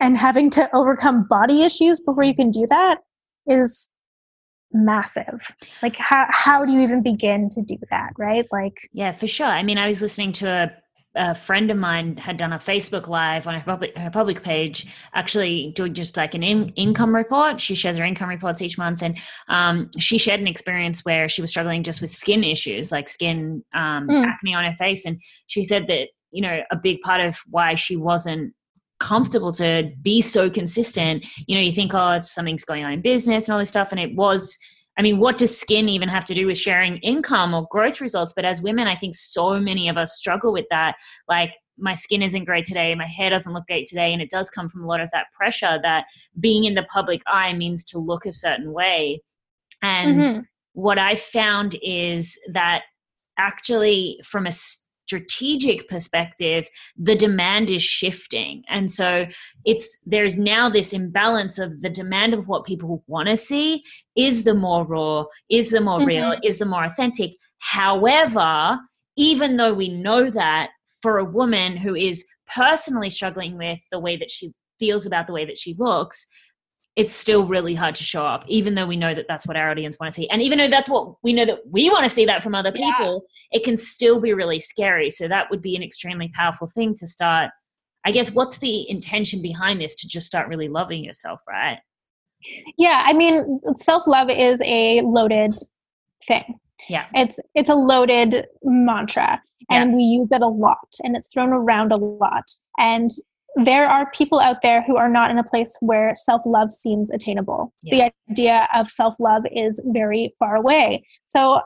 and 0.00 0.16
having 0.16 0.48
to 0.50 0.74
overcome 0.74 1.26
body 1.28 1.62
issues 1.62 2.00
before 2.00 2.24
you 2.24 2.34
can 2.34 2.50
do 2.50 2.66
that 2.70 3.00
is 3.46 3.90
massive 4.72 5.54
like 5.82 5.96
how 5.96 6.26
how 6.30 6.64
do 6.64 6.72
you 6.72 6.80
even 6.80 7.02
begin 7.02 7.48
to 7.48 7.60
do 7.62 7.76
that 7.90 8.10
right 8.18 8.46
like 8.52 8.88
yeah 8.92 9.12
for 9.12 9.26
sure 9.26 9.46
i 9.46 9.62
mean 9.62 9.78
i 9.78 9.88
was 9.88 10.00
listening 10.00 10.32
to 10.32 10.48
a 10.48 10.70
a 11.16 11.34
friend 11.34 11.70
of 11.70 11.76
mine 11.76 12.16
had 12.16 12.36
done 12.36 12.52
a 12.52 12.58
Facebook 12.58 13.08
Live 13.08 13.48
on 13.48 13.54
her 13.54 13.64
public 13.64 13.96
her 13.98 14.10
public 14.10 14.42
page, 14.42 14.86
actually 15.12 15.72
doing 15.74 15.92
just 15.92 16.16
like 16.16 16.34
an 16.34 16.42
in, 16.42 16.68
income 16.70 17.14
report. 17.14 17.60
She 17.60 17.74
shares 17.74 17.98
her 17.98 18.04
income 18.04 18.28
reports 18.28 18.62
each 18.62 18.78
month, 18.78 19.02
and 19.02 19.18
um, 19.48 19.90
she 19.98 20.18
shared 20.18 20.40
an 20.40 20.46
experience 20.46 21.04
where 21.04 21.28
she 21.28 21.40
was 21.40 21.50
struggling 21.50 21.82
just 21.82 22.00
with 22.00 22.14
skin 22.14 22.44
issues, 22.44 22.92
like 22.92 23.08
skin 23.08 23.64
um, 23.74 24.06
mm. 24.06 24.24
acne 24.24 24.54
on 24.54 24.64
her 24.64 24.76
face, 24.76 25.04
and 25.04 25.20
she 25.48 25.64
said 25.64 25.88
that 25.88 26.08
you 26.30 26.42
know 26.42 26.60
a 26.70 26.76
big 26.76 27.00
part 27.00 27.20
of 27.20 27.36
why 27.48 27.74
she 27.74 27.96
wasn't 27.96 28.54
comfortable 29.00 29.52
to 29.52 29.90
be 30.02 30.20
so 30.20 30.48
consistent. 30.48 31.26
You 31.46 31.56
know, 31.56 31.62
you 31.62 31.72
think, 31.72 31.92
oh, 31.94 32.12
it's 32.12 32.32
something's 32.32 32.64
going 32.64 32.84
on 32.84 32.92
in 32.92 33.00
business 33.00 33.48
and 33.48 33.54
all 33.54 33.58
this 33.58 33.70
stuff. 33.70 33.90
And 33.90 34.00
it 34.00 34.14
was, 34.14 34.56
I 34.96 35.02
mean, 35.02 35.18
what 35.18 35.38
does 35.38 35.58
skin 35.58 35.88
even 35.88 36.08
have 36.08 36.24
to 36.26 36.34
do 36.34 36.46
with 36.46 36.58
sharing 36.58 36.98
income 36.98 37.54
or 37.54 37.66
growth 37.70 38.00
results? 38.00 38.32
But 38.34 38.44
as 38.44 38.62
women, 38.62 38.86
I 38.86 38.94
think 38.94 39.14
so 39.14 39.58
many 39.58 39.88
of 39.88 39.96
us 39.96 40.16
struggle 40.16 40.52
with 40.52 40.66
that. 40.70 40.96
Like, 41.28 41.54
my 41.82 41.94
skin 41.94 42.22
isn't 42.22 42.44
great 42.44 42.66
today, 42.66 42.94
my 42.94 43.06
hair 43.06 43.30
doesn't 43.30 43.54
look 43.54 43.66
great 43.66 43.86
today. 43.86 44.12
And 44.12 44.20
it 44.20 44.28
does 44.28 44.50
come 44.50 44.68
from 44.68 44.84
a 44.84 44.86
lot 44.86 45.00
of 45.00 45.10
that 45.12 45.28
pressure 45.32 45.80
that 45.82 46.04
being 46.38 46.64
in 46.64 46.74
the 46.74 46.82
public 46.82 47.22
eye 47.26 47.54
means 47.54 47.84
to 47.84 47.98
look 47.98 48.26
a 48.26 48.32
certain 48.32 48.72
way. 48.72 49.22
And 49.80 50.20
mm-hmm. 50.20 50.40
what 50.74 50.98
I 50.98 51.16
found 51.16 51.76
is 51.82 52.38
that 52.52 52.82
actually, 53.38 54.20
from 54.22 54.46
a 54.46 54.52
strategic 55.10 55.88
perspective 55.88 56.68
the 56.96 57.16
demand 57.16 57.68
is 57.68 57.82
shifting 57.82 58.62
and 58.68 58.88
so 58.88 59.26
it's 59.64 59.98
there's 60.06 60.38
now 60.38 60.70
this 60.70 60.92
imbalance 60.92 61.58
of 61.58 61.82
the 61.82 61.90
demand 61.90 62.32
of 62.32 62.46
what 62.46 62.64
people 62.64 63.02
want 63.08 63.28
to 63.28 63.36
see 63.36 63.82
is 64.14 64.44
the 64.44 64.54
more 64.54 64.84
raw 64.86 65.24
is 65.50 65.70
the 65.70 65.80
more 65.80 65.98
mm-hmm. 65.98 66.06
real 66.06 66.34
is 66.44 66.58
the 66.58 66.64
more 66.64 66.84
authentic 66.84 67.32
however 67.58 68.78
even 69.16 69.56
though 69.56 69.74
we 69.74 69.88
know 69.88 70.30
that 70.30 70.68
for 71.02 71.18
a 71.18 71.24
woman 71.24 71.76
who 71.76 71.96
is 71.96 72.24
personally 72.54 73.10
struggling 73.10 73.58
with 73.58 73.80
the 73.90 73.98
way 73.98 74.16
that 74.16 74.30
she 74.30 74.52
feels 74.78 75.06
about 75.06 75.26
the 75.26 75.32
way 75.32 75.44
that 75.44 75.58
she 75.58 75.74
looks 75.76 76.24
it's 77.00 77.14
still 77.14 77.46
really 77.46 77.74
hard 77.74 77.94
to 77.94 78.04
show 78.04 78.26
up, 78.26 78.44
even 78.46 78.74
though 78.74 78.84
we 78.84 78.94
know 78.94 79.14
that 79.14 79.24
that's 79.26 79.46
what 79.46 79.56
our 79.56 79.70
audience 79.70 79.96
want 79.98 80.12
to 80.12 80.14
see. 80.14 80.28
And 80.28 80.42
even 80.42 80.58
though 80.58 80.68
that's 80.68 80.86
what 80.86 81.14
we 81.22 81.32
know 81.32 81.46
that 81.46 81.60
we 81.66 81.88
want 81.88 82.04
to 82.04 82.10
see 82.10 82.26
that 82.26 82.42
from 82.42 82.54
other 82.54 82.70
people, 82.70 83.26
yeah. 83.50 83.58
it 83.58 83.64
can 83.64 83.74
still 83.78 84.20
be 84.20 84.34
really 84.34 84.60
scary. 84.60 85.08
So 85.08 85.26
that 85.26 85.50
would 85.50 85.62
be 85.62 85.74
an 85.74 85.82
extremely 85.82 86.28
powerful 86.34 86.66
thing 86.66 86.94
to 86.96 87.06
start. 87.06 87.52
I 88.04 88.12
guess 88.12 88.32
what's 88.32 88.58
the 88.58 88.88
intention 88.90 89.40
behind 89.40 89.80
this 89.80 89.94
to 89.94 90.08
just 90.08 90.26
start 90.26 90.48
really 90.48 90.68
loving 90.68 91.02
yourself, 91.02 91.40
right? 91.48 91.78
Yeah, 92.76 93.02
I 93.06 93.14
mean, 93.14 93.60
self-love 93.78 94.28
is 94.28 94.60
a 94.66 95.00
loaded 95.00 95.54
thing. 96.28 96.60
Yeah. 96.90 97.06
It's 97.14 97.40
it's 97.54 97.70
a 97.70 97.74
loaded 97.74 98.44
mantra 98.62 99.40
and 99.70 99.90
yeah. 99.90 99.96
we 99.96 100.02
use 100.02 100.28
it 100.30 100.42
a 100.42 100.48
lot 100.48 100.88
and 101.02 101.16
it's 101.16 101.28
thrown 101.32 101.48
around 101.48 101.92
a 101.92 101.96
lot. 101.96 102.44
And 102.76 103.10
there 103.56 103.86
are 103.88 104.10
people 104.12 104.40
out 104.40 104.58
there 104.62 104.82
who 104.82 104.96
are 104.96 105.08
not 105.08 105.30
in 105.30 105.38
a 105.38 105.44
place 105.44 105.76
where 105.80 106.14
self 106.14 106.42
love 106.46 106.70
seems 106.70 107.10
attainable. 107.10 107.72
Yeah. 107.82 108.10
The 108.26 108.32
idea 108.32 108.68
of 108.74 108.90
self 108.90 109.14
love 109.18 109.42
is 109.50 109.80
very 109.86 110.34
far 110.38 110.56
away. 110.56 111.04
So, 111.26 111.60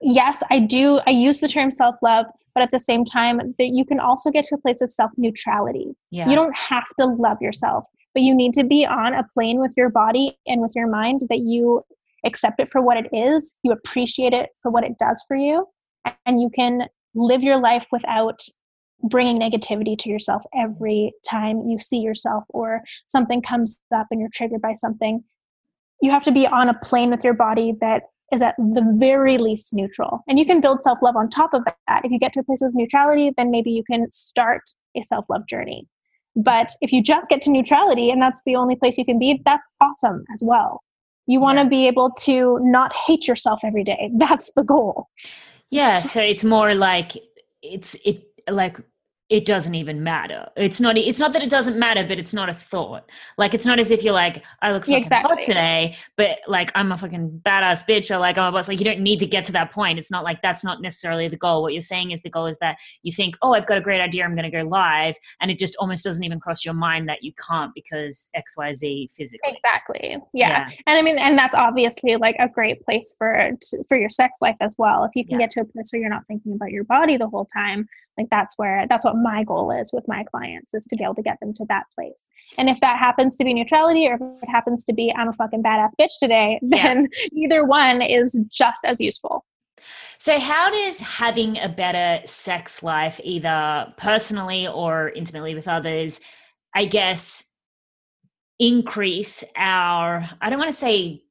yes, 0.00 0.42
I 0.50 0.60
do, 0.60 1.00
I 1.06 1.10
use 1.10 1.40
the 1.40 1.48
term 1.48 1.70
self 1.70 1.96
love, 2.02 2.26
but 2.54 2.62
at 2.62 2.70
the 2.70 2.80
same 2.80 3.04
time 3.04 3.38
that 3.58 3.68
you 3.68 3.84
can 3.84 4.00
also 4.00 4.30
get 4.30 4.44
to 4.46 4.54
a 4.54 4.58
place 4.58 4.80
of 4.80 4.90
self 4.90 5.10
neutrality 5.16 5.94
Yeah. 6.10 6.28
you 6.28 6.34
don't 6.34 6.56
have 6.56 6.88
to 6.98 7.06
love 7.06 7.38
yourself 7.40 7.84
but 8.14 8.22
you 8.22 8.34
need 8.34 8.52
to 8.54 8.64
be 8.64 8.84
on 8.84 9.14
a 9.14 9.24
plane 9.34 9.60
with 9.60 9.74
your 9.76 9.88
body 9.88 10.36
and 10.46 10.60
with 10.60 10.72
your 10.74 10.88
mind 10.88 11.22
that 11.28 11.40
you 11.40 11.82
accept 12.24 12.60
it 12.60 12.70
for 12.70 12.80
what 12.82 12.96
it 12.96 13.08
is 13.14 13.56
you 13.62 13.72
appreciate 13.72 14.32
it 14.32 14.50
for 14.62 14.70
what 14.70 14.84
it 14.84 14.98
does 14.98 15.22
for 15.26 15.36
you 15.36 15.66
and 16.26 16.40
you 16.40 16.50
can 16.54 16.82
live 17.14 17.42
your 17.42 17.58
life 17.58 17.86
without 17.90 18.40
bringing 19.02 19.40
negativity 19.40 19.96
to 19.98 20.08
yourself 20.08 20.42
every 20.54 21.12
time 21.28 21.62
you 21.66 21.78
see 21.78 21.98
yourself 21.98 22.44
or 22.50 22.82
something 23.06 23.40
comes 23.42 23.78
up 23.94 24.06
and 24.10 24.20
you're 24.20 24.30
triggered 24.32 24.60
by 24.60 24.74
something 24.74 25.22
you 26.00 26.10
have 26.10 26.24
to 26.24 26.32
be 26.32 26.46
on 26.46 26.68
a 26.68 26.74
plane 26.74 27.10
with 27.10 27.24
your 27.24 27.34
body 27.34 27.74
that 27.80 28.04
is 28.32 28.42
at 28.42 28.54
the 28.56 28.96
very 28.98 29.38
least 29.38 29.74
neutral. 29.74 30.20
And 30.28 30.38
you 30.38 30.46
can 30.46 30.60
build 30.60 30.82
self 30.82 31.02
love 31.02 31.16
on 31.16 31.28
top 31.28 31.52
of 31.52 31.62
that. 31.64 32.04
If 32.04 32.10
you 32.10 32.18
get 32.18 32.32
to 32.34 32.40
a 32.40 32.44
place 32.44 32.62
of 32.62 32.74
neutrality, 32.74 33.32
then 33.36 33.50
maybe 33.50 33.70
you 33.70 33.82
can 33.84 34.10
start 34.10 34.62
a 34.96 35.02
self 35.02 35.24
love 35.28 35.46
journey. 35.48 35.86
But 36.36 36.70
if 36.80 36.92
you 36.92 37.02
just 37.02 37.28
get 37.28 37.42
to 37.42 37.50
neutrality 37.50 38.10
and 38.10 38.22
that's 38.22 38.42
the 38.46 38.56
only 38.56 38.76
place 38.76 38.96
you 38.96 39.04
can 39.04 39.18
be, 39.18 39.42
that's 39.44 39.68
awesome 39.80 40.24
as 40.32 40.42
well. 40.44 40.80
You 41.26 41.40
want 41.40 41.58
to 41.58 41.64
Yeah. 41.64 41.68
be 41.68 41.86
able 41.88 42.10
to 42.20 42.58
not 42.62 42.92
hate 42.94 43.26
yourself 43.26 43.60
every 43.64 43.84
day. 43.84 44.10
That's 44.16 44.52
the 44.54 44.64
goal. 44.64 45.08
Yeah, 45.70 46.02
so 46.02 46.20
it's 46.20 46.42
more 46.42 46.74
like 46.74 47.12
it's 47.62 47.94
it 48.04 48.24
like 48.48 48.78
it 49.30 49.44
doesn't 49.44 49.76
even 49.76 50.02
matter. 50.02 50.48
It's 50.56 50.80
not 50.80 50.98
it's 50.98 51.20
not 51.20 51.32
that 51.34 51.42
it 51.42 51.50
doesn't 51.50 51.78
matter, 51.78 52.04
but 52.06 52.18
it's 52.18 52.34
not 52.34 52.48
a 52.48 52.52
thought. 52.52 53.08
Like 53.38 53.54
it's 53.54 53.64
not 53.64 53.78
as 53.78 53.92
if 53.92 54.02
you're 54.02 54.12
like, 54.12 54.42
I 54.60 54.72
look 54.72 54.88
Yeah, 54.88 54.98
fucking 54.98 55.22
hot 55.22 55.40
today, 55.40 55.96
but 56.16 56.38
like 56.48 56.72
I'm 56.74 56.90
a 56.90 56.98
fucking 56.98 57.40
badass 57.46 57.86
bitch 57.86 58.10
or 58.10 58.18
like 58.18 58.36
I'm 58.36 58.48
a 58.48 58.52
boss. 58.52 58.66
Like 58.66 58.80
you 58.80 58.84
don't 58.84 58.98
need 58.98 59.20
to 59.20 59.26
get 59.26 59.44
to 59.44 59.52
that 59.52 59.70
point. 59.70 60.00
It's 60.00 60.10
not 60.10 60.24
like 60.24 60.42
that's 60.42 60.64
not 60.64 60.82
necessarily 60.82 61.28
the 61.28 61.36
goal. 61.36 61.62
What 61.62 61.72
you're 61.72 61.80
saying 61.80 62.10
is 62.10 62.20
the 62.22 62.28
goal 62.30 62.46
is 62.46 62.58
that 62.58 62.78
you 63.04 63.12
think, 63.12 63.36
oh, 63.40 63.54
I've 63.54 63.66
got 63.66 63.78
a 63.78 63.80
great 63.80 64.00
idea, 64.00 64.24
I'm 64.24 64.34
gonna 64.34 64.50
go 64.50 64.62
live, 64.62 65.14
and 65.40 65.48
it 65.48 65.60
just 65.60 65.76
almost 65.78 66.02
doesn't 66.02 66.24
even 66.24 66.40
cross 66.40 66.64
your 66.64 66.74
mind 66.74 67.08
that 67.08 67.22
you 67.22 67.32
can't 67.34 67.72
because 67.72 68.30
XYZ 68.36 69.12
physically. 69.12 69.52
Exactly. 69.52 70.18
Yeah. 70.34 70.70
And 70.88 70.98
I 70.98 71.02
mean, 71.02 71.18
and 71.18 71.38
that's 71.38 71.54
obviously 71.54 72.16
like 72.16 72.34
a 72.40 72.48
great 72.48 72.84
place 72.84 73.14
for 73.16 73.52
to, 73.60 73.84
for 73.86 73.96
your 73.96 74.10
sex 74.10 74.38
life 74.40 74.56
as 74.60 74.74
well. 74.76 75.04
If 75.04 75.12
you 75.14 75.24
can 75.24 75.38
Yeah. 75.38 75.46
get 75.46 75.52
to 75.52 75.60
a 75.60 75.64
place 75.66 75.90
where 75.92 76.00
you're 76.00 76.10
not 76.10 76.26
thinking 76.26 76.52
about 76.54 76.70
your 76.72 76.84
body 76.84 77.16
the 77.16 77.28
whole 77.28 77.46
time, 77.46 77.86
like 78.18 78.28
that's 78.30 78.58
where 78.58 78.86
that's 78.88 79.04
what 79.04 79.16
my 79.16 79.44
goal 79.44 79.70
is 79.70 79.90
with 79.92 80.04
my 80.08 80.24
clients 80.24 80.74
is 80.74 80.84
to 80.86 80.96
be 80.96 81.04
able 81.04 81.14
to 81.14 81.22
get 81.22 81.38
them 81.40 81.54
to 81.54 81.64
that 81.68 81.84
place. 81.94 82.28
And 82.58 82.68
if 82.68 82.80
that 82.80 82.98
happens 82.98 83.36
to 83.36 83.44
be 83.44 83.54
neutrality, 83.54 84.06
or 84.08 84.14
if 84.14 84.20
it 84.20 84.48
happens 84.48 84.84
to 84.84 84.92
be 84.92 85.12
I'm 85.16 85.28
a 85.28 85.32
fucking 85.32 85.62
badass 85.62 85.90
bitch 86.00 86.18
today, 86.18 86.58
Yeah. 86.62 86.82
then 86.94 87.08
either 87.32 87.64
one 87.64 88.02
is 88.02 88.48
just 88.52 88.84
as 88.84 89.00
useful. 89.00 89.44
So, 90.18 90.38
how 90.38 90.70
does 90.70 91.00
having 91.00 91.56
a 91.58 91.68
better 91.68 92.26
sex 92.26 92.82
life, 92.82 93.20
either 93.24 93.92
personally 93.96 94.68
or 94.68 95.08
intimately 95.10 95.54
with 95.54 95.66
others, 95.68 96.20
I 96.74 96.84
guess, 96.84 97.44
increase 98.58 99.42
our, 99.56 100.28
I 100.40 100.50
don't 100.50 100.58
want 100.58 100.70
to 100.70 100.76
say 100.76 101.22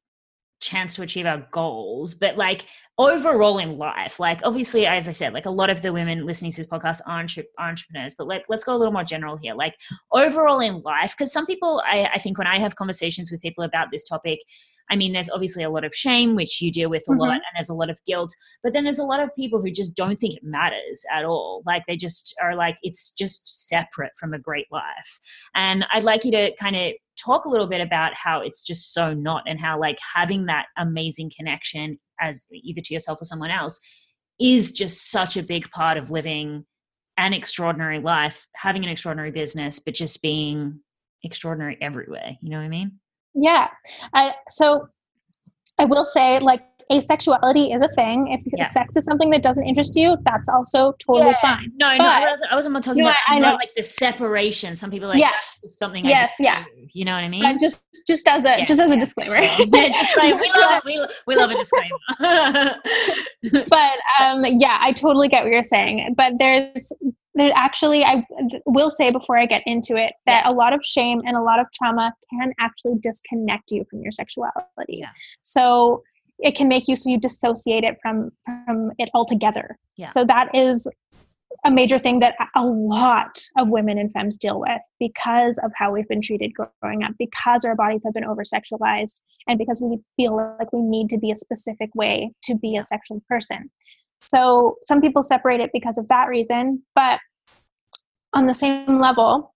chance 0.59 0.95
to 0.95 1.01
achieve 1.03 1.25
our 1.25 1.45
goals, 1.51 2.15
but 2.15 2.37
like 2.37 2.65
overall 2.97 3.59
in 3.59 3.77
life? 3.77 4.19
Like, 4.19 4.41
obviously, 4.43 4.85
as 4.85 5.07
I 5.07 5.11
said, 5.11 5.33
like 5.33 5.45
a 5.45 5.49
lot 5.51 5.69
of 5.69 5.81
the 5.81 5.93
women 5.93 6.25
listening 6.25 6.51
to 6.51 6.57
this 6.57 6.67
podcast 6.67 7.01
are, 7.07 7.19
entre- 7.19 7.43
are 7.57 7.69
entrepreneurs, 7.69 8.15
but 8.17 8.27
let, 8.27 8.43
let's 8.49 8.63
go 8.63 8.75
a 8.75 8.77
little 8.77 8.93
more 8.93 9.03
general 9.03 9.37
here. 9.37 9.53
Like, 9.53 9.75
overall 10.11 10.59
in 10.59 10.81
life, 10.81 11.15
because 11.17 11.31
some 11.31 11.45
people, 11.45 11.81
I, 11.85 12.09
I 12.13 12.19
think 12.19 12.37
when 12.37 12.47
I 12.47 12.59
have 12.59 12.75
conversations 12.75 13.31
with 13.31 13.41
people 13.41 13.63
about 13.63 13.87
this 13.91 14.03
topic, 14.03 14.39
I 14.91 14.95
mean, 14.95 15.13
there's 15.13 15.29
obviously 15.29 15.63
a 15.63 15.69
lot 15.69 15.83
of 15.85 15.93
shame, 15.93 16.35
which 16.35 16.61
you 16.61 16.71
deal 16.71 16.89
with 16.89 17.03
a 17.07 17.11
lot, 17.13 17.29
Mhm. 17.29 17.33
and 17.33 17.41
there's 17.55 17.69
a 17.69 17.75
lot 17.75 17.91
of 17.91 18.03
guilt. 18.05 18.33
But 18.63 18.73
then 18.73 18.83
there's 18.83 18.97
a 18.97 19.03
lot 19.03 19.19
of 19.21 19.29
people 19.35 19.61
who 19.61 19.69
just 19.69 19.95
don't 19.95 20.17
think 20.17 20.33
it 20.35 20.43
matters 20.43 21.05
at 21.13 21.25
all. 21.25 21.61
Like 21.65 21.83
they 21.87 21.95
just 21.95 22.35
are 22.41 22.55
like, 22.55 22.77
it's 22.81 23.11
just 23.11 23.67
separate 23.69 24.13
from 24.17 24.33
a 24.33 24.39
great 24.39 24.65
life. 24.71 25.19
And 25.53 25.85
I'd 25.93 26.03
like 26.03 26.25
you 26.25 26.31
to 26.31 26.55
kind 26.55 26.75
of 26.75 26.93
talk 27.23 27.45
a 27.45 27.49
little 27.49 27.67
bit 27.67 27.81
about 27.81 28.13
how 28.13 28.41
it's 28.41 28.65
just 28.65 28.93
so 28.93 29.13
not, 29.13 29.43
and 29.47 29.59
how 29.59 29.79
like 29.79 29.97
having 30.15 30.45
that 30.45 30.65
amazing 30.77 31.31
connection 31.37 31.99
as 32.21 32.45
either 32.51 32.81
to 32.81 32.93
yourself 32.93 33.21
or 33.21 33.25
someone 33.25 33.51
else 33.51 33.79
is 34.39 34.71
just 34.71 35.11
such 35.11 35.37
a 35.37 35.43
big 35.43 35.69
part 35.71 35.97
of 35.97 36.11
living 36.11 36.65
an 37.17 37.33
extraordinary 37.33 37.99
life, 37.99 38.47
having 38.55 38.83
an 38.83 38.89
extraordinary 38.89 39.31
business, 39.31 39.79
but 39.79 39.93
just 39.93 40.21
being 40.21 40.79
extraordinary 41.23 41.77
everywhere. 41.81 42.37
You 42.41 42.49
know 42.49 42.57
what 42.57 42.63
I 42.63 42.69
mean? 42.69 42.99
Yeah. 43.35 43.67
I, 44.13 44.31
so 44.49 44.87
I 45.77 45.85
will 45.85 46.05
say, 46.05 46.39
like, 46.39 46.63
asexuality 46.91 47.75
is 47.75 47.81
a 47.81 47.89
thing. 47.89 48.27
If 48.29 48.41
Yeah. 48.57 48.63
sex 48.65 48.97
is 48.97 49.05
something 49.05 49.29
that 49.29 49.43
doesn't 49.43 49.65
interest 49.65 49.95
you, 49.95 50.17
that's 50.25 50.49
also 50.49 50.93
totally 50.93 51.27
Yeah. 51.31 51.41
fine. 51.41 51.71
No, 51.75 51.87
no, 51.97 52.05
I 52.05 52.29
wasn't, 52.29 52.51
I 52.51 52.55
wasn't 52.55 52.83
talking 52.83 53.03
No, 53.03 53.09
about 53.09 53.17
I- 53.27 53.35
I 53.35 53.39
know. 53.39 53.53
like 53.55 53.69
the 53.75 53.83
separation. 53.83 54.75
Some 54.75 54.89
people 54.89 55.07
are 55.07 55.13
like 55.13 55.19
Yes. 55.19 55.63
something. 55.77 56.05
I 56.05 56.09
Yes, 56.09 56.29
just 56.31 56.39
yeah. 56.39 56.63
do. 56.63 56.87
You 56.93 57.05
know 57.05 57.13
what 57.13 57.23
I 57.23 57.29
mean? 57.29 57.43
But 57.43 57.59
just 57.61 57.81
just 58.07 58.27
as 58.27 58.43
a 58.45 58.59
Yeah, 58.59 58.65
just 58.65 58.79
as 58.81 58.89
a 58.91 58.95
yeah, 58.95 58.99
disclaimer. 58.99 59.39
yeah, 59.39 59.57
we 59.59 59.65
love 60.55 60.81
it. 60.83 60.85
We, 60.85 61.05
we 61.27 61.35
love 61.35 61.51
a 61.51 61.55
disclaimer. 61.55 61.97
but 63.69 63.91
um, 64.19 64.45
yeah, 64.45 64.77
I 64.81 64.91
totally 64.93 65.27
get 65.27 65.43
what 65.43 65.51
you're 65.51 65.63
saying. 65.63 66.13
But 66.17 66.33
there's 66.39 66.91
there 67.35 67.51
actually 67.55 68.03
I 68.03 68.25
will 68.65 68.89
say 68.89 69.11
before 69.11 69.37
I 69.37 69.45
get 69.45 69.61
into 69.65 69.95
it 69.95 70.13
that 70.25 70.45
a 70.47 70.51
lot 70.51 70.73
of 70.73 70.83
shame 70.83 71.21
and 71.25 71.37
a 71.37 71.41
lot 71.41 71.59
of 71.59 71.67
trauma 71.71 72.11
can 72.31 72.51
actually 72.59 72.95
disconnect 73.01 73.71
you 73.71 73.85
from 73.89 74.01
your 74.01 74.11
sexuality. 74.11 74.63
Yeah. 74.87 75.09
So 75.41 76.01
it 76.39 76.55
can 76.55 76.67
make 76.67 76.87
you 76.87 76.95
so 76.95 77.09
you 77.09 77.19
dissociate 77.19 77.83
it 77.83 77.97
from 78.01 78.31
from 78.65 78.91
it 78.97 79.09
altogether. 79.13 79.77
Yeah. 79.97 80.07
So 80.07 80.25
that 80.25 80.49
is 80.53 80.87
a 81.65 81.71
major 81.71 81.99
thing 81.99 82.19
that 82.19 82.35
a 82.55 82.63
lot 82.63 83.41
of 83.57 83.69
women 83.69 83.97
and 83.97 84.11
femmes 84.13 84.37
deal 84.37 84.59
with 84.59 84.81
because 84.99 85.57
of 85.63 85.71
how 85.75 85.91
we've 85.91 86.07
been 86.07 86.21
treated 86.21 86.53
growing 86.53 87.03
up, 87.03 87.11
because 87.19 87.65
our 87.65 87.75
bodies 87.75 88.03
have 88.05 88.13
been 88.13 88.23
over 88.23 88.43
sexualized, 88.43 89.21
and 89.47 89.57
because 89.57 89.81
we 89.81 89.99
feel 90.15 90.35
like 90.35 90.71
we 90.71 90.81
need 90.81 91.09
to 91.09 91.17
be 91.17 91.31
a 91.31 91.35
specific 91.35 91.89
way 91.95 92.31
to 92.43 92.55
be 92.55 92.77
a 92.77 92.83
sexual 92.83 93.21
person. 93.27 93.69
So 94.21 94.75
some 94.83 95.01
people 95.01 95.23
separate 95.23 95.59
it 95.59 95.71
because 95.73 95.97
of 95.97 96.07
that 96.09 96.27
reason, 96.27 96.83
but 96.95 97.19
on 98.33 98.45
the 98.47 98.53
same 98.53 98.99
level, 98.99 99.53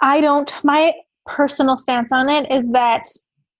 I 0.00 0.20
don't, 0.20 0.52
my 0.64 0.94
personal 1.26 1.76
stance 1.76 2.12
on 2.12 2.28
it 2.28 2.50
is 2.50 2.70
that 2.70 3.04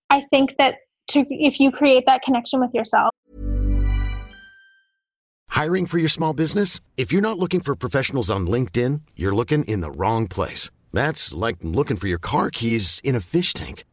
I 0.09 0.23
think 0.29 0.55
that 0.57 0.75
to, 1.09 1.25
if 1.29 1.59
you 1.59 1.71
create 1.71 2.05
that 2.05 2.21
connection 2.21 2.59
with 2.59 2.73
yourself, 2.73 3.11
Hiring 5.55 5.85
for 5.85 5.99
your 5.99 6.09
small 6.09 6.33
business? 6.33 6.81
If 6.97 7.13
you're 7.13 7.21
not 7.21 7.39
looking 7.39 7.61
for 7.61 7.77
professionals 7.77 8.29
on 8.29 8.45
LinkedIn, 8.45 9.03
you're 9.15 9.33
looking 9.33 9.63
in 9.63 9.79
the 9.79 9.89
wrong 9.89 10.27
place. 10.27 10.69
That's 10.91 11.33
like 11.33 11.55
looking 11.61 11.95
for 11.95 12.09
your 12.09 12.19
car 12.19 12.51
keys 12.51 12.99
in 13.05 13.15
a 13.15 13.21
fish 13.21 13.53
tank. 13.53 13.85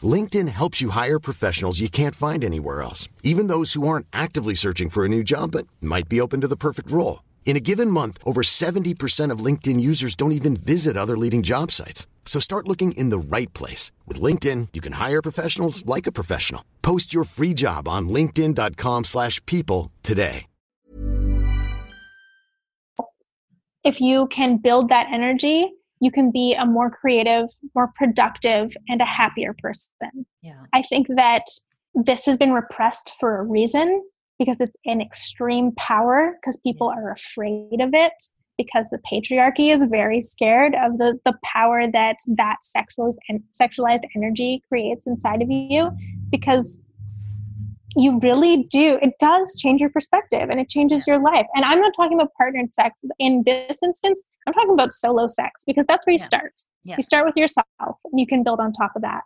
LinkedIn 0.00 0.48
helps 0.48 0.80
you 0.80 0.88
hire 0.88 1.18
professionals 1.18 1.80
you 1.80 1.90
can't 1.90 2.14
find 2.14 2.42
anywhere 2.42 2.80
else, 2.80 3.06
even 3.22 3.48
those 3.48 3.74
who 3.74 3.86
aren't 3.86 4.06
actively 4.14 4.54
searching 4.54 4.88
for 4.88 5.04
a 5.04 5.10
new 5.10 5.22
job 5.22 5.50
but 5.50 5.66
might 5.82 6.08
be 6.08 6.22
open 6.22 6.40
to 6.40 6.48
the 6.48 6.56
perfect 6.56 6.90
role. 6.90 7.22
In 7.44 7.56
a 7.56 7.60
given 7.60 7.90
month, 7.90 8.16
over 8.24 8.40
70% 8.42 9.30
of 9.30 9.44
LinkedIn 9.44 9.78
users 9.78 10.14
don't 10.14 10.32
even 10.32 10.56
visit 10.56 10.96
other 10.96 11.18
leading 11.18 11.42
job 11.42 11.70
sites. 11.70 12.06
So 12.24 12.40
start 12.40 12.66
looking 12.66 12.92
in 12.92 13.10
the 13.10 13.36
right 13.36 13.52
place. 13.52 13.92
With 14.06 14.22
LinkedIn, 14.22 14.68
you 14.72 14.80
can 14.80 14.94
hire 14.94 15.20
professionals 15.20 15.84
like 15.84 16.06
a 16.06 16.12
professional. 16.12 16.64
Post 16.80 17.12
your 17.12 17.24
free 17.24 17.52
job 17.52 17.86
on 17.88 18.08
linkedin.com/people 18.08 19.04
slash 19.04 19.44
people 19.44 19.90
today. 20.02 20.46
if 23.84 24.00
you 24.00 24.28
can 24.28 24.58
build 24.58 24.88
that 24.88 25.06
energy, 25.12 25.70
you 26.00 26.10
can 26.10 26.30
be 26.30 26.54
a 26.54 26.64
more 26.64 26.90
creative, 26.90 27.48
more 27.74 27.92
productive, 27.96 28.70
and 28.88 29.00
a 29.00 29.04
happier 29.04 29.54
person. 29.58 30.26
yeah. 30.40 30.64
I 30.72 30.82
think 30.82 31.08
that 31.16 31.44
this 31.94 32.26
has 32.26 32.36
been 32.36 32.52
repressed 32.52 33.12
for 33.20 33.38
a 33.38 33.42
reason 33.42 34.02
because 34.42 34.60
it's 34.60 34.76
an 34.86 35.00
extreme 35.00 35.70
power 35.76 36.36
because 36.40 36.60
people 36.62 36.88
are 36.88 37.12
afraid 37.12 37.80
of 37.80 37.90
it 37.92 38.12
because 38.58 38.90
the 38.90 38.98
patriarchy 39.10 39.72
is 39.72 39.84
very 39.88 40.20
scared 40.20 40.74
of 40.74 40.98
the, 40.98 41.16
the 41.24 41.32
power 41.44 41.84
that 41.90 42.16
that 42.26 42.56
sexualized 42.76 43.16
and 43.28 43.40
sexualized 43.58 44.02
energy 44.16 44.62
creates 44.68 45.06
inside 45.06 45.42
of 45.42 45.48
you 45.50 45.90
because 46.30 46.80
you 47.94 48.18
really 48.20 48.66
do 48.70 48.98
it 49.00 49.12
does 49.20 49.54
change 49.60 49.80
your 49.80 49.90
perspective 49.90 50.48
and 50.50 50.58
it 50.58 50.68
changes 50.68 51.06
your 51.06 51.20
life. 51.20 51.46
And 51.54 51.64
i'm 51.64 51.80
not 51.80 51.92
talking 51.96 52.18
about 52.18 52.32
partnered 52.36 52.74
sex. 52.74 52.98
In 53.20 53.42
this 53.46 53.78
instance 53.82 54.24
i'm 54.48 54.52
talking 54.54 54.72
about 54.72 54.92
solo 54.92 55.28
sex 55.28 55.62
because 55.66 55.86
that's 55.86 56.04
where 56.04 56.12
you 56.14 56.18
Yeah. 56.18 56.24
start. 56.24 56.52
Yeah. 56.84 56.96
you 56.96 57.04
start 57.04 57.26
with 57.26 57.36
yourself 57.36 57.66
and 57.78 58.18
you 58.18 58.26
can 58.26 58.42
build 58.42 58.58
on 58.58 58.72
top 58.72 58.90
of 58.96 59.02
that. 59.02 59.22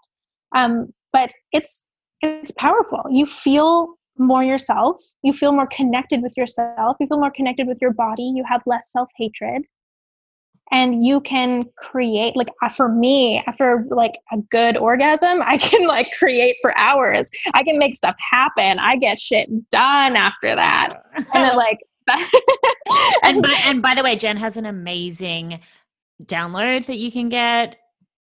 Um, 0.55 0.92
but 1.11 1.33
it's 1.52 1.85
it's 2.22 2.52
powerful. 2.52 3.02
You 3.11 3.24
feel 3.26 3.95
more 4.18 4.42
yourself. 4.42 5.02
You 5.22 5.33
feel 5.33 5.52
more 5.52 5.66
connected 5.66 6.22
with 6.22 6.35
yourself. 6.37 6.96
You 7.00 7.07
feel 7.07 7.18
more 7.18 7.31
connected 7.31 7.66
with 7.66 7.79
your 7.81 7.92
body. 7.92 8.33
You 8.35 8.44
have 8.48 8.62
less 8.66 8.90
self-hatred. 8.90 9.62
And 10.72 11.05
you 11.05 11.20
can 11.20 11.66
create 11.79 12.37
like 12.37 12.48
uh, 12.61 12.68
for 12.68 12.88
me 12.88 13.42
after 13.46 13.87
like 13.88 14.18
a 14.33 14.38
good 14.50 14.76
orgasm 14.76 15.40
i 15.44 15.57
can 15.59 15.87
like 15.87 16.09
create 16.18 16.57
for 16.61 16.76
hours. 16.76 17.31
I 17.55 17.62
can 17.62 17.79
make 17.79 17.94
stuff 17.94 18.16
happen. 18.18 18.81
I 18.81 18.96
get 18.96 19.18
shit 19.18 19.48
done 19.70 20.16
after 20.16 20.57
that. 20.57 20.96
And 21.33 21.44
then 21.44 21.57
like 21.57 21.79
and 23.22 23.42
by, 23.42 23.61
and 23.64 23.83
by 23.83 23.94
the 23.94 24.02
way, 24.02 24.16
Jen 24.16 24.37
has 24.37 24.57
an 24.57 24.66
amazing 24.66 25.61
download 26.24 26.87
that 26.87 26.98
you 26.98 27.11
can 27.11 27.29
get 27.29 27.76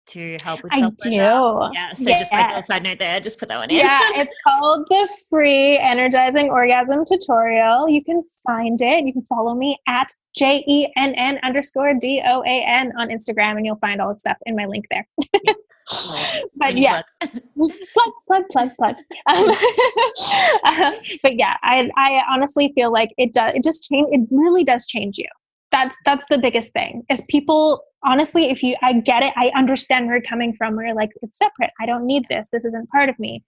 to 0.07 0.37
help 0.43 0.63
with 0.63 0.73
self 0.75 0.95
pleasure. 0.99 1.17
Yeah. 1.17 1.93
So 1.95 2.09
yes. 2.09 2.21
just 2.21 2.33
like 2.33 2.57
a 2.57 2.63
side 2.63 2.83
note 2.83 2.99
there, 2.99 3.21
just 3.21 3.39
put 3.39 3.49
that 3.49 3.59
one 3.59 3.71
in. 3.71 3.77
Yeah, 3.77 4.01
it's 4.15 4.37
called 4.47 4.87
the 4.89 5.09
free 5.31 5.79
energizing 5.79 6.51
orgasm 6.51 7.05
tutorial. 7.07 7.89
You 7.89 8.03
can 8.03 8.23
find 8.47 8.81
it. 8.81 9.05
You 9.05 9.13
can 9.13 9.23
follow 9.23 9.55
me 9.55 9.79
at 9.87 10.09
J 10.37 10.65
E 10.67 10.93
N 10.97 11.15
N 11.15 11.39
underscore 11.43 11.95
D 12.01 12.23
O 12.27 12.43
A 12.43 12.65
N 12.67 12.93
on 12.99 13.09
Instagram 13.09 13.57
and 13.57 13.67
you'll 13.67 13.77
find 13.77 14.01
all 14.01 14.13
the 14.13 14.19
stuff 14.19 14.37
in 14.47 14.57
my 14.57 14.67
link 14.67 14.87
there. 14.91 15.07
Yeah. 15.45 15.53
but 16.57 16.77
yeah, 16.77 17.03
plug, 17.21 18.13
plug, 18.27 18.43
plug, 18.51 18.71
plug. 18.79 18.95
Um, 19.27 19.49
uh, 20.65 20.93
but 21.23 21.37
yeah, 21.37 21.57
I, 21.63 21.91
I 21.97 22.23
honestly 22.31 22.73
feel 22.75 22.93
like 22.93 23.11
it 23.19 23.35
does, 23.35 23.53
it 23.55 23.63
just 23.65 23.89
change, 23.89 24.09
it 24.11 24.27
really 24.31 24.65
does 24.65 24.87
change 24.87 25.19
you 25.19 25.27
that's 25.73 25.97
that's 26.05 26.27
the 26.31 26.39
biggest 26.39 26.73
thing 26.73 27.03
is 27.11 27.25
people 27.29 27.83
honestly 28.05 28.51
if 28.51 28.63
you 28.63 28.77
i 28.83 28.93
get 28.93 29.23
it. 29.23 29.33
I 29.37 29.51
understand 29.57 30.07
where 30.07 30.17
you're 30.17 30.23
coming 30.23 30.53
from 30.53 30.77
where 30.77 30.87
you're 30.87 30.95
like 30.95 31.11
it's 31.23 31.39
separate. 31.39 31.71
I 31.81 31.87
don't 31.87 32.07
need 32.07 32.25
this. 32.29 32.49
This 32.53 32.65
isn't 32.65 32.89
part 32.91 33.09
of 33.09 33.19
me. 33.19 33.43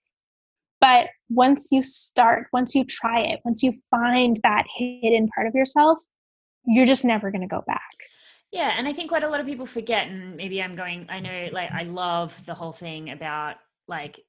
But 0.81 1.07
once 1.29 1.71
you 1.71 1.81
start 1.81 2.47
once 2.51 2.75
you 2.75 2.83
try 2.83 3.21
it 3.21 3.39
once 3.45 3.63
you 3.63 3.73
find 3.89 4.39
that 4.43 4.65
hidden 4.75 5.29
part 5.33 5.47
of 5.47 5.55
yourself 5.55 5.99
you're 6.65 6.87
just 6.87 7.05
never 7.05 7.31
going 7.31 7.41
to 7.41 7.47
go 7.47 7.63
back. 7.65 7.95
Yeah 8.51 8.73
and 8.77 8.87
i 8.87 8.93
think 8.93 9.11
what 9.11 9.23
a 9.23 9.29
lot 9.29 9.39
of 9.39 9.45
people 9.45 9.65
forget 9.65 10.07
and 10.07 10.35
maybe 10.35 10.61
i'm 10.61 10.75
going 10.75 11.05
i 11.09 11.19
know 11.19 11.49
like 11.51 11.71
i 11.71 11.83
love 11.83 12.43
the 12.45 12.53
whole 12.53 12.71
thing 12.71 13.11
about 13.11 13.55
like 13.87 14.19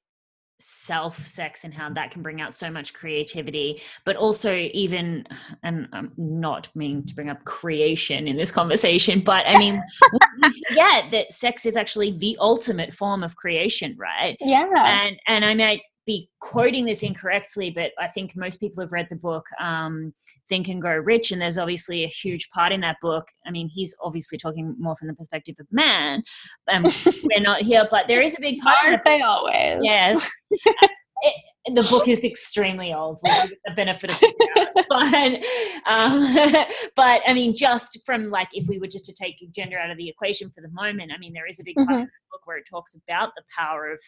self 0.59 1.25
sex 1.25 1.63
and 1.63 1.73
how 1.73 1.89
that 1.89 2.09
can 2.11 2.21
bring 2.21 2.41
out 2.41 2.55
so 2.55 2.69
much 2.69 2.93
creativity 2.93 3.81
but 4.05 4.15
also 4.15 4.53
even 4.73 5.23
and 5.63 5.87
i'm 5.93 6.11
not 6.17 6.67
meaning 6.75 7.05
to 7.05 7.13
bring 7.13 7.29
up 7.29 7.43
creation 7.45 8.27
in 8.27 8.35
this 8.35 8.51
conversation 8.51 9.19
but 9.19 9.45
i 9.47 9.57
mean 9.59 9.81
we 10.41 10.63
forget 10.67 11.09
that 11.11 11.31
sex 11.31 11.65
is 11.65 11.77
actually 11.77 12.17
the 12.17 12.35
ultimate 12.39 12.93
form 12.93 13.23
of 13.23 13.35
creation 13.35 13.95
right? 13.97 14.35
Yeah. 14.39 14.65
And 14.75 15.19
and 15.27 15.45
i 15.45 15.53
might 15.53 15.81
be 16.07 16.29
quoting 16.39 16.85
this 16.85 17.03
incorrectly, 17.03 17.69
but 17.69 17.91
I 17.99 18.07
think 18.07 18.35
most 18.35 18.59
people 18.59 18.81
have 18.81 18.93
read 18.93 19.07
the 19.09 19.15
book 19.15 19.45
um, 19.59 20.13
Think 20.49 20.69
and 20.69 20.81
Grow 20.81 20.97
Rich, 20.97 21.31
and 21.31 21.39
there's 21.39 21.57
obviously 21.59 22.03
a 22.03 22.07
huge 22.07 22.49
part 22.49 22.71
in 22.71 22.81
that 22.81 22.95
book. 23.01 23.27
I 23.45 23.51
mean, 23.51 23.69
he's 23.71 23.95
obviously 24.01 24.39
talking 24.39 24.73
more 24.79 24.95
from 24.95 25.09
the 25.09 25.13
perspective 25.13 25.57
of 25.59 25.67
man, 25.69 26.23
and 26.67 26.85
we're 27.23 27.41
not 27.41 27.61
here, 27.61 27.85
but 27.91 28.05
there 28.07 28.21
is 28.21 28.35
a 28.37 28.41
big 28.41 28.59
part. 28.59 28.77
Aren't 28.83 29.03
they 29.03 29.21
always? 29.21 29.79
Yes. 29.83 30.27
it, 30.51 31.33
the 31.75 31.83
book 31.89 32.07
is 32.07 32.23
extremely 32.23 32.93
old. 32.93 33.19
We'll 33.21 33.47
the 33.65 33.73
benefit 33.75 34.11
of 34.11 34.19
the 34.19 34.85
but, 34.89 35.91
um, 35.91 36.65
but 36.95 37.21
I 37.27 37.33
mean, 37.33 37.53
just 37.53 37.99
from 38.05 38.29
like 38.29 38.47
if 38.53 38.69
we 38.69 38.79
were 38.79 38.87
just 38.87 39.05
to 39.07 39.13
take 39.13 39.35
gender 39.53 39.77
out 39.77 39.91
of 39.91 39.97
the 39.97 40.07
equation 40.07 40.49
for 40.49 40.61
the 40.61 40.69
moment, 40.69 41.11
I 41.13 41.17
mean, 41.17 41.33
there 41.33 41.47
is 41.47 41.59
a 41.59 41.63
big 41.65 41.75
part 41.75 41.89
mm-hmm. 41.89 42.01
of 42.03 42.05
the 42.05 42.31
book 42.31 42.41
where 42.45 42.57
it 42.57 42.65
talks 42.69 42.95
about 42.95 43.31
the 43.35 43.43
power 43.57 43.91
of 43.91 43.99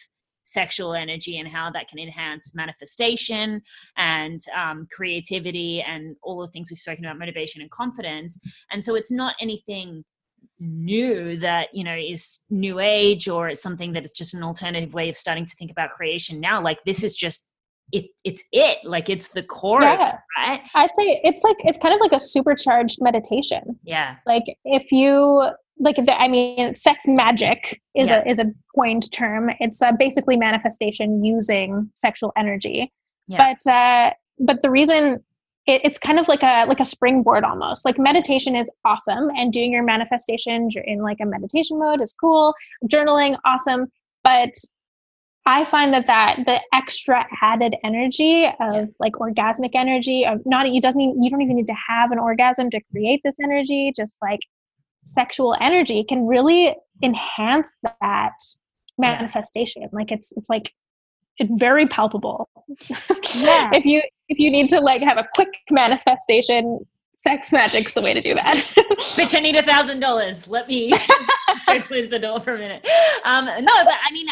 sexual 0.50 0.94
energy 0.94 1.38
and 1.38 1.48
how 1.48 1.70
that 1.70 1.88
can 1.88 1.98
enhance 1.98 2.54
manifestation 2.54 3.62
and 3.96 4.40
um, 4.56 4.86
creativity 4.90 5.82
and 5.82 6.16
all 6.22 6.40
the 6.40 6.46
things 6.48 6.70
we've 6.70 6.78
spoken 6.78 7.04
about 7.04 7.18
motivation 7.18 7.62
and 7.62 7.70
confidence. 7.70 8.38
And 8.70 8.82
so 8.82 8.94
it's 8.94 9.10
not 9.10 9.34
anything 9.40 10.04
new 10.58 11.38
that 11.38 11.68
you 11.72 11.82
know 11.82 11.96
is 11.96 12.40
new 12.50 12.80
age 12.80 13.28
or 13.28 13.48
it's 13.48 13.62
something 13.62 13.92
that 13.92 14.04
it's 14.04 14.16
just 14.16 14.34
an 14.34 14.42
alternative 14.42 14.92
way 14.92 15.08
of 15.08 15.16
starting 15.16 15.46
to 15.46 15.54
think 15.56 15.70
about 15.70 15.90
creation 15.90 16.40
now. 16.40 16.62
Like 16.62 16.78
this 16.84 17.02
is 17.02 17.14
just 17.14 17.48
it 17.92 18.06
it's 18.24 18.42
it. 18.52 18.78
Like 18.84 19.08
it's 19.08 19.28
the 19.28 19.42
core 19.42 19.82
yeah. 19.82 20.14
It, 20.14 20.14
right? 20.38 20.60
I'd 20.74 20.94
say 20.94 21.20
it's 21.24 21.42
like 21.42 21.56
it's 21.60 21.78
kind 21.78 21.94
of 21.94 22.00
like 22.00 22.12
a 22.12 22.20
supercharged 22.20 22.98
meditation. 23.00 23.78
Yeah. 23.84 24.16
Like 24.26 24.44
if 24.64 24.90
you 24.92 25.50
like 25.80 25.96
the, 25.96 26.14
I 26.16 26.28
mean, 26.28 26.74
sex 26.74 27.04
magic 27.06 27.80
is 27.96 28.10
yeah. 28.10 28.22
a 28.24 28.30
is 28.30 28.38
a 28.38 28.46
coined 28.76 29.10
term. 29.12 29.50
It's 29.58 29.80
uh, 29.80 29.92
basically 29.92 30.36
manifestation 30.36 31.24
using 31.24 31.90
sexual 31.94 32.32
energy. 32.36 32.92
Yeah. 33.26 33.54
But 33.64 33.70
uh, 33.70 34.10
but 34.38 34.62
the 34.62 34.70
reason 34.70 35.24
it, 35.66 35.80
it's 35.82 35.98
kind 35.98 36.18
of 36.18 36.28
like 36.28 36.42
a 36.42 36.66
like 36.66 36.80
a 36.80 36.84
springboard 36.84 37.44
almost. 37.44 37.84
Like 37.84 37.98
meditation 37.98 38.54
is 38.54 38.70
awesome, 38.84 39.30
and 39.36 39.52
doing 39.52 39.72
your 39.72 39.82
manifestation 39.82 40.68
in 40.84 41.02
like 41.02 41.18
a 41.20 41.26
meditation 41.26 41.78
mode 41.78 42.02
is 42.02 42.12
cool. 42.12 42.54
Journaling, 42.86 43.38
awesome. 43.46 43.86
But 44.22 44.52
I 45.46 45.64
find 45.64 45.94
that 45.94 46.06
that 46.06 46.40
the 46.44 46.60
extra 46.74 47.26
added 47.40 47.74
energy 47.82 48.46
of 48.46 48.74
yeah. 48.74 48.84
like 48.98 49.14
orgasmic 49.14 49.70
energy 49.74 50.26
of 50.26 50.40
not 50.44 50.70
you 50.70 50.80
doesn't 50.80 51.00
even, 51.00 51.22
you 51.22 51.30
don't 51.30 51.40
even 51.40 51.56
need 51.56 51.66
to 51.68 51.76
have 51.88 52.12
an 52.12 52.18
orgasm 52.18 52.70
to 52.70 52.80
create 52.90 53.22
this 53.24 53.36
energy. 53.42 53.92
Just 53.96 54.16
like 54.20 54.40
sexual 55.04 55.56
energy 55.60 56.04
can 56.08 56.26
really 56.26 56.74
enhance 57.02 57.78
that 57.82 58.32
manifestation. 58.98 59.82
Yeah. 59.82 59.88
Like 59.92 60.12
it's 60.12 60.32
it's 60.36 60.48
like 60.50 60.72
it's 61.38 61.58
very 61.58 61.86
palpable. 61.86 62.48
Yeah. 63.34 63.70
if 63.72 63.84
you 63.84 64.02
if 64.28 64.38
you 64.38 64.50
need 64.50 64.68
to 64.68 64.80
like 64.80 65.02
have 65.02 65.18
a 65.18 65.26
quick 65.34 65.48
manifestation, 65.70 66.86
sex 67.16 67.52
magic's 67.52 67.94
the 67.94 68.02
way 68.02 68.14
to 68.14 68.20
do 68.20 68.34
that. 68.34 68.56
Bitch, 68.98 69.36
I 69.36 69.40
need 69.40 69.56
a 69.56 69.62
thousand 69.62 70.00
dollars. 70.00 70.48
Let 70.48 70.68
me 70.68 70.92
close 71.66 72.08
the 72.08 72.18
door 72.18 72.40
for 72.40 72.54
a 72.54 72.58
minute. 72.58 72.86
Um, 73.24 73.46
no, 73.46 73.72
but 73.84 73.94
I 74.06 74.12
mean 74.12 74.26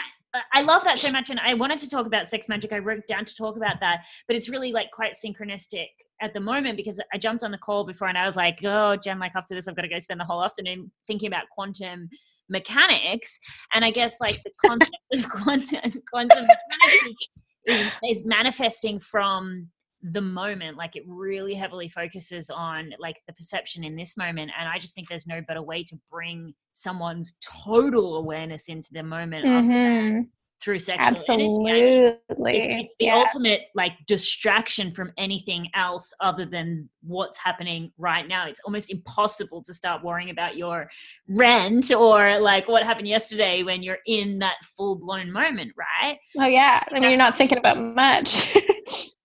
I 0.52 0.62
love 0.62 0.84
that 0.84 0.98
so 0.98 1.10
much, 1.10 1.30
and 1.30 1.40
I 1.40 1.54
wanted 1.54 1.78
to 1.78 1.88
talk 1.88 2.06
about 2.06 2.28
sex 2.28 2.48
magic. 2.48 2.72
I 2.72 2.78
wrote 2.78 3.06
down 3.06 3.24
to 3.24 3.34
talk 3.34 3.56
about 3.56 3.80
that, 3.80 4.06
but 4.26 4.36
it's 4.36 4.48
really 4.48 4.72
like 4.72 4.90
quite 4.90 5.14
synchronistic 5.14 5.88
at 6.20 6.34
the 6.34 6.40
moment 6.40 6.76
because 6.76 7.00
I 7.12 7.18
jumped 7.18 7.44
on 7.44 7.50
the 7.50 7.58
call 7.58 7.84
before 7.84 8.08
and 8.08 8.18
I 8.18 8.26
was 8.26 8.36
like, 8.36 8.58
oh, 8.64 8.96
Jenn, 8.96 9.18
like 9.18 9.32
after 9.34 9.54
this, 9.54 9.68
I've 9.68 9.76
got 9.76 9.82
to 9.82 9.88
go 9.88 9.98
spend 9.98 10.20
the 10.20 10.24
whole 10.24 10.44
afternoon 10.44 10.90
thinking 11.06 11.28
about 11.28 11.48
quantum 11.50 12.08
mechanics. 12.48 13.38
And 13.72 13.84
I 13.84 13.90
guess 13.90 14.16
like 14.20 14.42
the 14.42 14.50
concept 14.64 14.96
of 15.12 15.28
quantum, 15.30 16.02
quantum 16.10 16.46
mechanics 16.46 17.28
is, 17.66 17.86
is 18.08 18.26
manifesting 18.26 18.98
from 18.98 19.68
the 20.02 20.20
moment 20.20 20.76
like 20.76 20.94
it 20.94 21.02
really 21.06 21.54
heavily 21.54 21.88
focuses 21.88 22.50
on 22.50 22.92
like 23.00 23.20
the 23.26 23.32
perception 23.32 23.82
in 23.82 23.96
this 23.96 24.16
moment 24.16 24.50
and 24.58 24.68
i 24.68 24.78
just 24.78 24.94
think 24.94 25.08
there's 25.08 25.26
no 25.26 25.40
better 25.48 25.62
way 25.62 25.82
to 25.82 25.98
bring 26.10 26.54
someone's 26.72 27.36
total 27.40 28.16
awareness 28.16 28.68
into 28.68 28.88
the 28.92 29.02
moment 29.02 29.44
mm-hmm 29.44 30.20
through 30.62 30.78
sexual 30.78 31.16
Absolutely. 31.16 31.70
energy. 31.70 32.18
It's, 32.28 32.38
it's 32.38 32.94
the 32.98 33.06
yeah. 33.06 33.16
ultimate 33.16 33.62
like 33.74 33.92
distraction 34.06 34.90
from 34.90 35.12
anything 35.16 35.68
else 35.74 36.12
other 36.20 36.44
than 36.44 36.88
what's 37.02 37.38
happening 37.38 37.92
right 37.96 38.26
now. 38.26 38.46
It's 38.46 38.60
almost 38.64 38.90
impossible 38.90 39.62
to 39.62 39.74
start 39.74 40.02
worrying 40.02 40.30
about 40.30 40.56
your 40.56 40.90
rent 41.28 41.92
or 41.92 42.40
like 42.40 42.68
what 42.68 42.82
happened 42.84 43.08
yesterday 43.08 43.62
when 43.62 43.82
you're 43.82 43.98
in 44.06 44.38
that 44.40 44.56
full 44.76 44.96
blown 44.96 45.30
moment, 45.30 45.72
right? 45.76 46.18
Oh 46.38 46.46
yeah, 46.46 46.82
and 46.90 47.04
you're 47.04 47.16
not 47.16 47.36
thinking 47.36 47.58
about 47.58 47.78
much. 47.78 48.56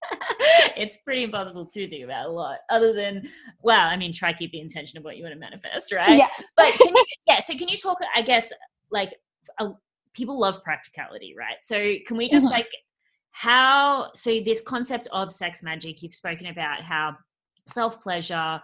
it's 0.78 0.98
pretty 0.98 1.24
impossible 1.24 1.66
to 1.66 1.90
think 1.90 2.04
about 2.04 2.28
a 2.28 2.32
lot 2.32 2.60
other 2.70 2.94
than 2.94 3.28
well 3.62 3.88
i 3.88 3.96
mean 3.96 4.14
try 4.14 4.32
to 4.32 4.38
keep 4.38 4.52
the 4.52 4.60
intention 4.60 4.98
of 4.98 5.04
what 5.04 5.18
you 5.18 5.24
want 5.24 5.34
to 5.34 5.40
manifest 5.40 5.92
right 5.92 6.18
yeah 6.18 6.28
but 6.58 6.68
can 6.74 6.90
you, 6.90 7.06
yeah 7.28 7.40
so 7.40 7.58
can 7.58 7.68
you 7.68 7.78
talk 7.78 7.98
i 8.16 8.22
guess 8.22 8.52
like 8.92 9.14
a, 9.60 9.70
people 10.14 10.40
love 10.40 10.64
practicality, 10.64 11.36
right? 11.38 11.58
So 11.62 11.96
can 12.06 12.18
we 12.18 12.28
just 12.28 12.46
mm-hmm. 12.46 12.54
like 12.54 12.68
how 13.32 14.12
so 14.14 14.40
this 14.42 14.62
concept 14.62 15.08
of 15.12 15.32
sex 15.32 15.64
magic 15.64 16.02
you've 16.04 16.14
spoken 16.14 16.48
about 16.48 16.82
how 16.82 17.18
self 17.66 18.00
pleasure 18.00 18.62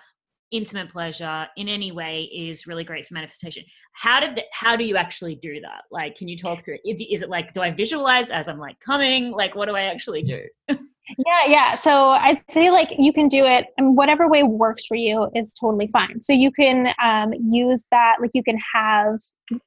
intimate 0.51 0.89
pleasure 0.89 1.47
in 1.57 1.67
any 1.67 1.91
way 1.91 2.23
is 2.23 2.67
really 2.67 2.83
great 2.83 3.05
for 3.05 3.13
manifestation. 3.13 3.63
How 3.93 4.19
did 4.19 4.35
the, 4.35 4.43
how 4.51 4.75
do 4.75 4.83
you 4.83 4.97
actually 4.97 5.35
do 5.35 5.59
that? 5.61 5.83
Like 5.91 6.15
can 6.15 6.27
you 6.27 6.37
talk 6.37 6.63
through 6.63 6.77
it? 6.83 7.01
Is, 7.01 7.21
it 7.21 7.29
like 7.29 7.53
do 7.53 7.61
i 7.61 7.71
visualize 7.71 8.29
as 8.29 8.47
i'm 8.47 8.57
like 8.57 8.79
coming? 8.79 9.31
Like 9.31 9.55
what 9.55 9.67
do 9.67 9.75
i 9.75 9.83
actually 9.83 10.23
do? 10.23 10.41
Yeah 11.17 11.47
yeah. 11.47 11.73
So 11.73 12.09
i'd 12.09 12.39
say 12.51 12.69
like 12.69 12.93
you 12.99 13.11
can 13.11 13.27
do 13.27 13.43
it 13.43 13.65
and 13.79 13.97
whatever 13.97 14.29
way 14.29 14.43
works 14.43 14.85
for 14.85 14.93
you 14.93 15.27
is 15.33 15.55
totally 15.59 15.87
fine. 15.87 16.21
So 16.21 16.33
you 16.33 16.51
can 16.51 16.93
um, 17.03 17.33
use 17.33 17.87
that 17.89 18.17
like 18.21 18.29
you 18.35 18.43
can 18.43 18.59
have 18.75 19.19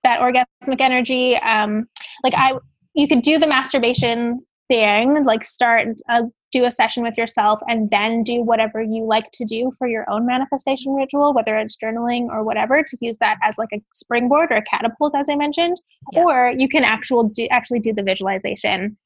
that 0.04 0.20
orgasmic 0.20 0.80
energy 0.80 1.34
um, 1.38 1.88
like 2.22 2.34
i 2.36 2.52
you 2.94 3.08
could 3.08 3.22
do 3.22 3.40
the 3.40 3.46
masturbation 3.48 4.38
thing 4.68 5.24
like 5.24 5.42
start 5.42 5.88
uh, 6.08 6.22
do 6.52 6.64
a 6.64 6.70
session 6.70 7.02
with 7.02 7.16
yourself 7.16 7.58
and 7.66 7.90
then 7.90 8.22
do 8.22 8.42
whatever 8.42 8.82
you 8.82 9.04
like 9.04 9.30
to 9.32 9.44
do 9.44 9.72
for 9.78 9.88
your 9.88 10.08
own 10.10 10.24
manifestation 10.26 10.92
ritual 10.92 11.34
whether 11.34 11.56
it's 11.56 11.76
journaling 11.76 12.28
or 12.28 12.44
whatever 12.44 12.82
to 12.82 12.96
use 13.00 13.18
that 13.18 13.36
as 13.42 13.56
like 13.58 13.70
a 13.72 13.82
springboard 13.92 14.52
or 14.52 14.56
a 14.56 14.62
catapult 14.62 15.14
as 15.16 15.28
i 15.28 15.34
mentioned 15.34 15.80
yeah. 16.12 16.22
or 16.22 16.52
you 16.56 16.68
can 16.68 16.84
actual 16.84 17.24
do 17.24 17.46
actually 17.50 17.80
do 17.80 17.92
the 17.92 18.02
visualization 18.02 18.96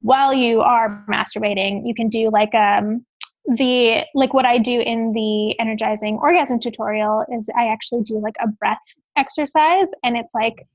while 0.00 0.34
you 0.34 0.60
are 0.60 1.04
masturbating 1.08 1.82
you 1.84 1.94
can 1.94 2.08
do 2.08 2.28
like 2.30 2.54
um 2.54 3.04
the 3.56 4.04
like 4.14 4.34
what 4.34 4.44
i 4.44 4.58
do 4.58 4.80
in 4.80 5.12
the 5.12 5.58
energizing 5.60 6.18
orgasm 6.20 6.58
tutorial 6.58 7.24
is 7.32 7.48
i 7.56 7.68
actually 7.68 8.02
do 8.02 8.18
like 8.18 8.34
a 8.42 8.48
breath 8.48 8.78
exercise 9.16 9.88
and 10.02 10.16
it's 10.16 10.34
like 10.34 10.66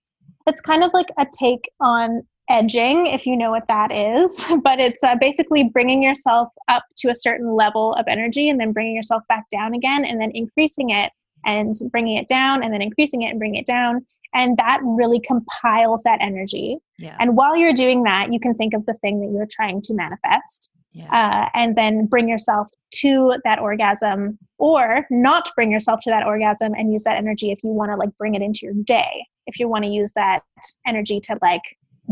it's 0.47 0.61
kind 0.61 0.83
of 0.83 0.93
like 0.93 1.09
a 1.19 1.25
take 1.37 1.69
on 1.81 2.23
edging, 2.51 3.07
if 3.07 3.25
you 3.25 3.35
know 3.37 3.49
what 3.51 3.67
that 3.67 3.91
is. 3.91 4.43
But 4.63 4.79
it's 4.79 5.03
uh, 5.03 5.15
basically 5.19 5.63
bringing 5.73 6.03
yourself 6.03 6.49
up 6.67 6.83
to 6.97 7.09
a 7.09 7.15
certain 7.15 7.55
level 7.55 7.93
of 7.93 8.05
energy 8.07 8.49
and 8.49 8.59
then 8.59 8.73
bringing 8.73 8.95
yourself 8.95 9.23
back 9.29 9.45
down 9.49 9.73
again 9.73 10.05
and 10.05 10.19
then 10.21 10.31
increasing 10.33 10.89
it 10.91 11.11
and 11.45 11.75
bringing 11.91 12.17
it 12.17 12.27
down 12.27 12.63
and 12.63 12.73
then 12.73 12.81
increasing 12.81 13.21
it 13.23 13.29
and 13.29 13.39
bringing 13.39 13.59
it 13.59 13.65
down. 13.65 14.05
And 14.33 14.55
that 14.57 14.79
really 14.83 15.19
compiles 15.19 16.03
that 16.03 16.19
energy. 16.21 16.77
Yeah. 16.97 17.17
And 17.19 17.35
while 17.35 17.55
you're 17.55 17.73
doing 17.73 18.03
that, 18.03 18.31
you 18.31 18.39
can 18.39 18.53
think 18.55 18.73
of 18.73 18.85
the 18.85 18.93
thing 18.95 19.19
that 19.21 19.31
you're 19.35 19.47
trying 19.49 19.81
to 19.83 19.93
manifest 19.93 20.71
Yeah. 20.93 21.09
uh, 21.11 21.49
and 21.57 21.75
then 21.75 22.05
bring 22.05 22.29
yourself 22.29 22.67
to 22.95 23.35
that 23.45 23.59
orgasm 23.59 24.37
or 24.57 25.05
not 25.09 25.49
bring 25.55 25.71
yourself 25.71 26.01
to 26.03 26.09
that 26.09 26.25
orgasm 26.25 26.73
and 26.73 26.91
use 26.91 27.03
that 27.03 27.17
energy 27.17 27.51
if 27.51 27.63
you 27.63 27.69
want 27.69 27.89
to 27.89 27.95
like 27.95 28.09
bring 28.17 28.35
it 28.35 28.41
into 28.41 28.59
your 28.63 28.73
day 28.83 29.25
if 29.47 29.57
you 29.59 29.69
want 29.69 29.85
to 29.85 29.89
use 29.89 30.11
that 30.13 30.41
energy 30.85 31.21
to 31.21 31.37
like 31.41 31.61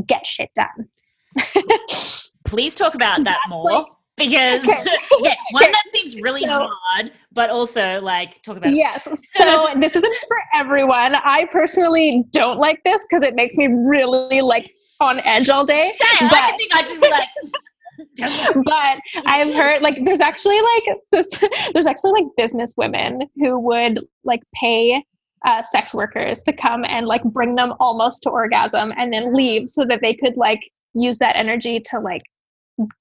get 0.08 0.26
shit 0.28 0.50
done 0.56 0.88
Please 2.46 2.74
talk 2.74 2.96
about 2.96 3.24
that 3.26 3.38
more. 3.48 3.86
because 4.18 4.64
Okay. 4.68 4.84
yeah, 5.22 5.36
one 5.52 5.64
Okay. 5.64 5.72
that 5.72 5.84
seems 5.94 6.16
really 6.22 6.44
So- 6.44 6.68
hard, 6.72 7.12
but 7.32 7.50
also 7.50 8.02
like 8.02 8.42
talk 8.42 8.58
about 8.58 8.72
it. 8.72 8.76
yes 8.76 9.04
so 9.38 9.68
this 9.80 9.96
isn't 9.96 10.16
for 10.28 10.38
everyone 10.54 11.16
i 11.16 11.46
personally 11.52 12.24
don't 12.32 12.58
like 12.58 12.82
this 12.84 13.06
because 13.10 13.24
it 13.24 13.36
makes 13.36 13.56
me 13.56 13.68
really 13.68 14.42
like 14.42 14.70
on 15.00 15.20
edge 15.22 15.50
all 15.50 15.66
day 15.66 15.92
Say, 15.96 16.26
I 16.26 16.30
but 16.30 16.58
think 16.58 16.76
I 16.76 16.82
just 16.82 17.02
be 17.02 17.10
like 17.10 17.28
but 18.66 19.24
I've 19.26 19.54
heard 19.54 19.82
like 19.82 20.00
there's 20.06 20.22
actually 20.22 20.60
like 20.62 20.98
this 21.12 21.30
there's 21.74 21.86
actually 21.88 22.12
like 22.14 22.26
business 22.38 22.74
women 22.78 23.22
who 23.36 23.60
would 23.60 24.00
like 24.24 24.42
pay 24.60 25.04
uh, 25.46 25.64
sex 25.64 25.94
workers 25.94 26.44
to 26.44 26.54
come 26.54 26.84
and 26.86 27.08
like 27.08 27.24
bring 27.24 27.56
them 27.56 27.74
almost 27.80 28.24
to 28.24 28.30
orgasm 28.30 28.94
and 28.98 29.14
then 29.14 29.34
leave 29.34 29.70
so 29.70 29.86
that 29.86 30.02
they 30.02 30.14
could 30.14 30.38
like 30.38 30.62
use 30.94 31.18
that 31.20 31.36
energy 31.36 31.80
to 31.80 32.00
like 32.00 32.24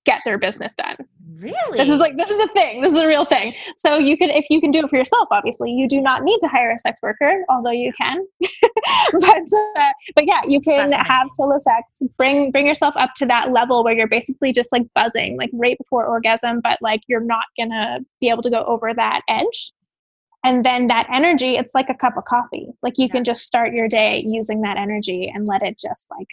get 0.05 0.22
their 0.24 0.39
business 0.39 0.74
done. 0.74 0.97
really. 1.39 1.78
This 1.78 1.89
is 1.89 1.99
like 1.99 2.16
this 2.16 2.28
is 2.28 2.39
a 2.39 2.49
thing. 2.49 2.82
This 2.82 2.93
is 2.93 2.99
a 2.99 3.07
real 3.07 3.24
thing. 3.24 3.55
So 3.76 3.97
you 3.97 4.16
can 4.16 4.30
if 4.30 4.47
you 4.51 4.61
can 4.61 4.70
do 4.70 4.80
it 4.80 4.91
for 4.91 4.97
yourself, 4.97 5.28
obviously 5.30 5.70
you 5.70 5.89
do 5.89 6.01
not 6.01 6.24
need 6.24 6.39
to 6.41 6.49
hire 6.49 6.72
a 6.72 6.78
sex 6.78 7.01
worker, 7.03 7.45
although 7.49 7.70
you 7.70 7.93
can. 7.93 8.26
but 8.41 9.22
uh, 9.22 9.93
but 10.14 10.26
yeah, 10.26 10.41
you 10.47 10.61
can 10.61 10.91
have 10.93 11.28
solo 11.32 11.59
sex. 11.59 12.03
Bring 12.16 12.51
bring 12.51 12.66
yourself 12.66 12.95
up 12.97 13.11
to 13.16 13.26
that 13.26 13.53
level 13.53 13.84
where 13.84 13.95
you're 13.95 14.09
basically 14.09 14.53
just 14.53 14.72
like 14.72 14.82
buzzing, 14.95 15.36
like 15.36 15.51
right 15.53 15.78
before 15.78 16.07
orgasm, 16.07 16.61
but 16.62 16.78
like 16.80 17.01
you're 17.07 17.24
not 17.24 17.45
gonna 17.59 18.01
be 18.20 18.28
able 18.28 18.43
to 18.43 18.51
go 18.51 18.64
over 18.64 18.93
that 18.95 19.22
edge. 19.28 19.72
And 20.45 20.64
then 20.64 20.86
that 20.86 21.09
energy, 21.12 21.57
it's 21.57 21.74
like 21.74 21.89
a 21.89 21.95
cup 21.95 22.16
of 22.16 22.24
coffee. 22.24 22.68
Like 22.82 22.99
you 22.99 23.09
Yeah. 23.09 23.12
can 23.12 23.24
just 23.24 23.43
start 23.45 23.72
your 23.72 23.89
day 23.89 24.24
using 24.26 24.62
that 24.62 24.76
energy 24.76 25.30
and 25.34 25.47
let 25.47 25.62
it 25.62 25.78
just 25.78 26.07
like 26.11 26.28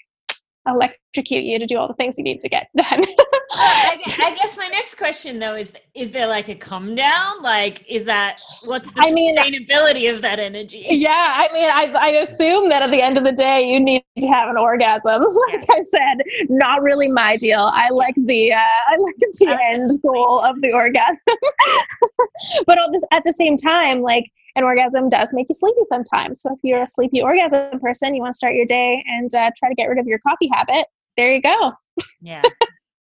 electrocute 0.68 1.44
you 1.44 1.60
to 1.60 1.66
do 1.66 1.78
all 1.78 1.88
the 1.88 1.94
things 1.94 2.18
you 2.18 2.24
need 2.24 2.42
to 2.42 2.50
get 2.50 2.68
done. 2.76 3.06
I, 3.52 3.98
I 4.20 4.34
guess 4.36 4.58
my 4.58 4.68
next 4.68 4.96
question 4.96 5.40
though 5.40 5.56
is: 5.56 5.72
Is 5.94 6.12
there 6.12 6.28
like 6.28 6.50
a 6.50 6.56
come 6.56 6.96
down? 6.96 7.42
Like, 7.42 7.88
is 7.90 8.06
that 8.06 8.40
what's 8.66 8.92
the 8.92 9.02
I 9.02 9.12
mean- 9.12 9.38
sustainability 9.38 10.14
of 10.14 10.22
that 10.22 10.40
energy? 10.40 10.86
yeah, 10.90 11.34
I 11.38 11.54
mean, 11.54 11.70
I, 11.70 11.84
I 11.94 12.08
assume 12.22 12.70
that 12.70 12.82
at 12.82 12.92
the 12.92 13.02
end 13.02 13.18
of 13.18 13.24
the 13.24 13.32
day, 13.32 13.68
you 13.68 13.80
need 13.80 14.04
to 14.20 14.28
have 14.28 14.50
an 14.50 14.58
orgasm. 14.58 15.24
Like 15.52 15.66
I 15.70 15.82
said, 15.82 16.24
not 16.50 16.82
really 16.82 17.08
my 17.08 17.38
deal. 17.38 17.70
I 17.74 17.90
like 17.90 18.16
the 18.16 18.52
uh, 18.52 18.58
I 18.88 18.98
like 18.98 19.16
the 19.18 19.58
end 19.72 19.90
goal 20.02 20.40
of 20.40 20.60
the 20.62 20.74
orgasm, 20.74 21.18
but 22.66 22.78
at, 22.78 22.92
this, 22.92 23.04
at 23.12 23.24
the 23.24 23.34
same 23.34 23.58
time, 23.58 24.02
like 24.02 24.26
an 24.56 24.64
orgasm 24.64 25.10
does 25.10 25.30
make 25.34 25.50
you 25.50 25.56
sleepy 25.56 25.82
sometimes. 25.88 26.42
So 26.42 26.54
if 26.54 26.60
you're 26.64 26.84
a 26.84 26.88
sleepy 26.88 27.22
orgasm 27.22 27.80
person, 27.80 28.16
you 28.16 28.22
want 28.22 28.34
to 28.34 28.38
start 28.38 28.56
your 28.56 28.66
day 28.66 29.04
and 29.08 29.34
uh, 29.34 29.52
try 29.58 29.70
to 29.70 29.76
get 29.76 29.86
rid 29.86 30.00
of 30.00 30.08
your 30.08 30.20
coffee 30.20 30.50
habit. 30.52 30.88
There 31.18 31.34
you 31.34 31.42
go. 31.42 31.74
Yeah. 32.22 32.42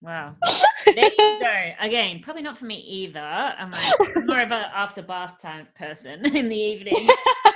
Wow. 0.02 0.36
There 0.86 1.04
you 1.04 1.38
go. 1.40 1.70
Again, 1.78 2.20
probably 2.22 2.42
not 2.42 2.56
for 2.56 2.64
me 2.64 2.76
either. 2.76 3.20
I'm 3.20 3.70
like 3.70 3.94
more 4.24 4.40
of 4.40 4.50
a 4.50 4.54
after 4.74 5.02
bath 5.02 5.40
time 5.40 5.68
person 5.78 6.24
in 6.34 6.48
the 6.48 6.56
evening. 6.56 7.06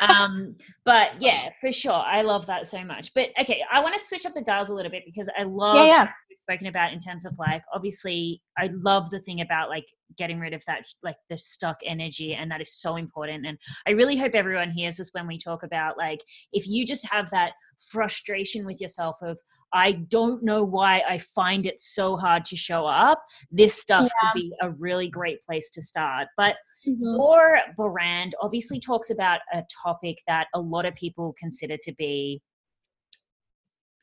Um, 0.02 0.54
but 0.84 1.20
yeah, 1.20 1.48
for 1.58 1.72
sure. 1.72 1.94
I 1.94 2.20
love 2.20 2.44
that 2.46 2.68
so 2.68 2.84
much. 2.84 3.12
But 3.14 3.30
okay, 3.40 3.62
I 3.72 3.80
want 3.80 3.94
to 3.98 4.04
switch 4.04 4.26
up 4.26 4.34
the 4.34 4.42
dials 4.42 4.68
a 4.68 4.74
little 4.74 4.90
bit 4.90 5.04
because 5.06 5.28
I 5.36 5.44
love 5.44 5.76
Yeah, 5.78 5.84
yeah. 5.86 6.00
what 6.02 6.10
we've 6.28 6.38
spoken 6.38 6.66
about 6.66 6.92
in 6.92 6.98
terms 6.98 7.24
of 7.24 7.34
like 7.38 7.62
obviously 7.72 8.42
I 8.58 8.68
love 8.74 9.08
the 9.10 9.20
thing 9.20 9.40
about 9.40 9.70
like 9.70 9.86
getting 10.18 10.38
rid 10.38 10.52
of 10.52 10.62
that 10.66 10.84
like 11.02 11.16
the 11.30 11.38
stuck 11.38 11.78
energy 11.84 12.34
and 12.34 12.50
that 12.50 12.60
is 12.60 12.72
so 12.74 12.96
important. 12.96 13.46
And 13.46 13.56
I 13.88 13.92
really 13.92 14.16
hope 14.18 14.34
everyone 14.34 14.70
hears 14.70 14.98
this 14.98 15.10
when 15.12 15.26
we 15.26 15.38
talk 15.38 15.62
about 15.62 15.96
like 15.96 16.20
if 16.52 16.68
you 16.68 16.84
just 16.86 17.06
have 17.10 17.30
that 17.30 17.52
frustration 17.80 18.64
with 18.66 18.80
yourself 18.80 19.16
of 19.22 19.38
I 19.72 19.92
don't 19.92 20.42
know 20.42 20.62
why 20.64 21.02
I 21.08 21.18
find 21.18 21.66
it 21.66 21.80
so 21.80 22.16
hard 22.16 22.44
to 22.46 22.56
show 22.56 22.86
up. 22.86 23.22
This 23.50 23.74
stuff 23.74 24.08
could 24.20 24.40
be 24.40 24.52
a 24.62 24.70
really 24.70 25.08
great 25.08 25.42
place 25.42 25.70
to 25.70 25.82
start. 25.82 26.28
But 26.36 26.56
Mhm. 26.86 27.16
your 27.16 27.60
brand 27.76 28.34
obviously 28.40 28.78
talks 28.78 29.10
about 29.10 29.40
a 29.52 29.62
topic 29.82 30.18
that 30.26 30.48
a 30.54 30.60
lot 30.60 30.84
of 30.86 30.94
people 30.94 31.34
consider 31.38 31.76
to 31.78 31.92
be 31.94 32.42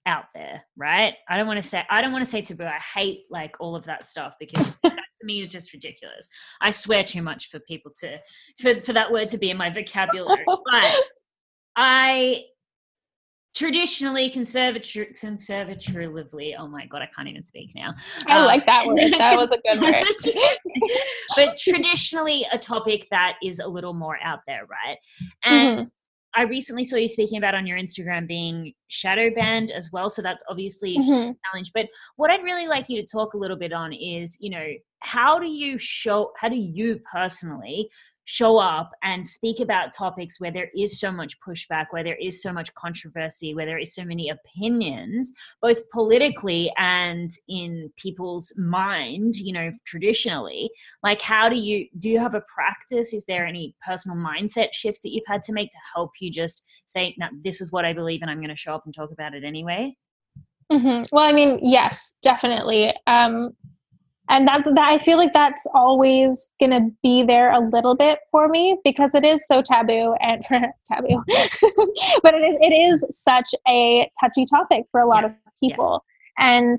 out 0.06 0.26
there, 0.34 0.64
right? 0.76 1.14
I 1.30 1.38
don't 1.38 1.48
want 1.48 1.62
to 1.62 1.68
say 1.68 1.86
I 1.90 2.02
don't 2.02 2.12
want 2.12 2.26
to 2.26 2.30
say 2.30 2.42
taboo. 2.42 2.64
I 2.66 2.80
hate 2.80 3.26
like 3.30 3.56
all 3.60 3.76
of 3.76 3.86
that 3.86 4.06
stuff 4.06 4.34
because 4.40 4.66
that 4.84 4.94
to 4.96 5.26
me 5.26 5.42
is 5.42 5.50
just 5.50 5.74
ridiculous. 5.74 6.28
I 6.60 6.72
swear 6.72 7.04
too 7.04 7.22
much 7.22 7.50
for 7.50 7.60
people 7.60 7.92
to 8.00 8.18
for, 8.60 8.82
for 8.82 8.94
that 8.94 9.12
word 9.12 9.28
to 9.30 9.38
be 9.38 9.52
in 9.52 9.58
my 9.58 9.70
vocabulary. 9.70 10.46
but 10.48 10.96
I 11.76 12.44
traditionally 13.54 14.30
conservative 14.30 15.08
conservatively 15.20 16.56
oh 16.58 16.68
my 16.68 16.86
god 16.86 17.02
i 17.02 17.10
can't 17.16 17.28
even 17.28 17.44
speak 17.44 17.72
now 17.76 17.94
I 18.28 18.38
Um, 18.40 18.46
like 18.46 18.66
that 18.66 18.86
word. 18.88 19.00
That 19.18 19.36
was 19.38 19.52
a 19.52 19.58
good 19.58 19.82
word. 19.82 20.06
but 21.36 21.58
traditionally 21.58 22.46
a 22.52 22.58
topic 22.58 23.08
that 23.12 23.36
is 23.44 23.60
a 23.60 23.68
little 23.68 23.94
more 23.94 24.18
out 24.24 24.40
there 24.48 24.66
right 24.68 24.98
and 25.44 25.80
Mhm. 25.80 25.92
i 26.34 26.44
recently 26.44 26.86
saw 26.86 26.96
you 26.96 27.08
speaking 27.10 27.38
about 27.38 27.54
on 27.54 27.68
your 27.68 27.78
instagram 27.78 28.26
being 28.28 28.74
shadow 28.88 29.30
banned 29.34 29.72
as 29.72 29.90
well 29.92 30.10
so 30.10 30.22
that's 30.22 30.44
obviously 30.48 30.96
a 30.96 31.00
Mhm. 31.00 31.36
challenge 31.46 31.72
but 31.74 31.88
what 32.16 32.32
i'd 32.32 32.44
really 32.44 32.68
like 32.68 32.88
you 32.88 33.02
to 33.02 33.06
talk 33.08 33.34
a 33.34 33.38
little 33.38 33.58
bit 33.58 33.74
on 33.74 33.92
is 33.92 34.38
you 34.40 34.50
know 34.50 34.68
how 35.00 35.40
do 35.40 35.48
you 35.50 35.78
show 35.78 36.32
how 36.38 36.48
do 36.48 36.56
you 36.58 37.00
personally 37.12 37.90
show 38.32 38.58
up 38.58 38.92
and 39.04 39.28
speak 39.28 39.60
about 39.60 39.94
topics 39.94 40.40
where 40.40 40.52
there 40.52 40.70
is 40.76 41.00
so 41.00 41.12
much 41.12 41.40
pushback 41.42 41.88
where 41.92 42.04
there 42.04 42.18
is 42.22 42.42
so 42.42 42.54
much 42.54 42.74
controversy 42.76 43.54
where 43.54 43.66
there 43.66 43.78
is 43.78 43.94
so 43.94 44.06
many 44.06 44.30
opinions 44.30 45.32
both 45.62 45.90
politically 45.90 46.72
and 46.78 47.32
in 47.50 47.92
people's 47.98 48.54
mind 48.58 49.36
you 49.36 49.52
know 49.52 49.70
traditionally. 49.86 50.70
Like 51.04 51.22
how 51.22 51.50
do 51.50 51.58
you 51.58 51.88
do 51.98 52.10
you 52.10 52.20
have 52.20 52.36
a 52.36 52.44
practice? 52.54 53.14
Is 53.14 53.26
there 53.26 53.46
any 53.46 53.76
personal 53.86 54.18
mindset 54.18 54.70
shifts 54.74 55.02
that 55.02 55.12
you've 55.12 55.28
had 55.28 55.44
to 55.44 55.54
make 55.54 55.70
to 55.72 55.78
help 55.94 56.12
you 56.20 56.32
just 56.32 56.66
say 56.86 57.16
no 57.18 57.28
this 57.44 57.62
is 57.62 57.72
what 57.72 57.86
i 57.86 57.94
believe 57.94 58.22
and 58.22 58.30
i'm 58.30 58.38
going 58.38 58.50
to 58.50 58.56
show 58.56 58.76
up 58.76 58.84
and 58.86 58.94
talk 58.94 59.12
about 59.12 59.34
it 59.34 59.44
anyway 59.44 59.94
hmm 60.72 61.02
Well, 61.12 61.26
I 61.26 61.34
mean, 61.34 61.60
yes, 61.62 62.16
definitely. 62.22 62.94
Um, 63.06 63.52
and 64.30 64.48
that, 64.48 64.64
that 64.64 64.80
I 64.80 65.00
feel 65.00 65.18
like 65.18 65.34
that's 65.34 65.66
always 65.74 66.50
going 66.60 66.72
to 66.72 66.90
be 67.04 67.24
there 67.24 67.52
a 67.52 67.60
little 67.60 67.96
bit 67.96 68.20
for 68.32 68.48
me 68.48 68.80
because 68.84 69.14
it 69.16 69.26
is 69.26 69.46
so 69.48 69.62
taboo 69.62 70.16
and 70.22 70.44
taboo, 70.86 71.24
but 72.24 72.34
it 72.34 72.44
is, 72.44 72.58
it 72.62 72.74
is 72.74 73.06
such 73.10 73.50
a 73.68 74.10
touchy 74.20 74.46
topic 74.46 74.86
for 74.92 75.02
a 75.02 75.08
lot 75.08 75.24
Yeah, 75.24 75.30
of 75.30 75.34
people. 75.60 76.06
And 76.38 76.78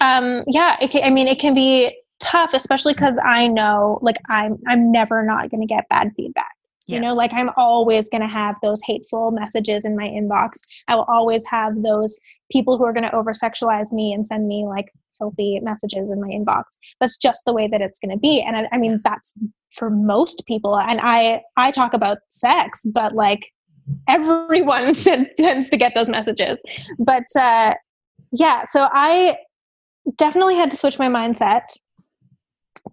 um, 0.00 0.42
yeah, 0.48 0.76
it 0.80 0.90
can, 0.90 1.04
I 1.04 1.10
mean, 1.10 1.28
it 1.28 1.38
can 1.38 1.54
be 1.54 1.96
tough, 2.20 2.54
especially 2.54 2.94
because 2.94 3.18
I 3.22 3.46
know 3.48 3.98
like 4.02 4.16
I'm 4.28 4.58
I'm 4.68 4.90
never 4.90 5.24
not 5.24 5.50
going 5.50 5.60
to 5.60 5.66
get 5.66 5.88
bad 5.88 6.12
feedback. 6.16 6.52
Yeah. 6.86 6.96
You 6.96 7.02
know, 7.02 7.14
like 7.14 7.32
I'm 7.32 7.50
always 7.56 8.08
going 8.08 8.22
to 8.22 8.28
have 8.28 8.56
those 8.62 8.80
hateful 8.84 9.30
messages 9.30 9.84
in 9.84 9.96
my 9.96 10.08
inbox. 10.08 10.58
I 10.88 10.96
will 10.96 11.04
always 11.04 11.44
have 11.46 11.82
those 11.82 12.18
people 12.50 12.76
who 12.76 12.84
are 12.84 12.92
going 12.92 13.08
to 13.08 13.14
over 13.14 13.32
sexualize 13.32 13.92
me 13.92 14.12
and 14.12 14.26
send 14.26 14.48
me 14.48 14.66
like 14.66 14.92
filthy 15.18 15.60
messages 15.62 16.10
in 16.10 16.20
my 16.20 16.28
inbox. 16.28 16.64
That's 17.00 17.16
just 17.16 17.42
the 17.46 17.52
way 17.52 17.68
that 17.68 17.80
it's 17.80 17.98
going 17.98 18.10
to 18.10 18.18
be. 18.18 18.40
And 18.40 18.56
I, 18.56 18.68
I 18.72 18.78
mean, 18.78 19.00
that's 19.04 19.32
for 19.72 19.90
most 19.90 20.44
people. 20.46 20.78
And 20.78 21.00
I, 21.00 21.42
I 21.56 21.70
talk 21.70 21.94
about 21.94 22.18
sex, 22.28 22.82
but 22.84 23.14
like 23.14 23.48
everyone 24.08 24.92
tends 24.94 25.70
to 25.70 25.76
get 25.76 25.92
those 25.94 26.08
messages. 26.08 26.58
But 26.98 27.24
uh, 27.38 27.74
yeah, 28.32 28.64
so 28.64 28.88
I 28.92 29.36
definitely 30.16 30.56
had 30.56 30.70
to 30.70 30.76
switch 30.76 30.98
my 30.98 31.08
mindset 31.08 31.62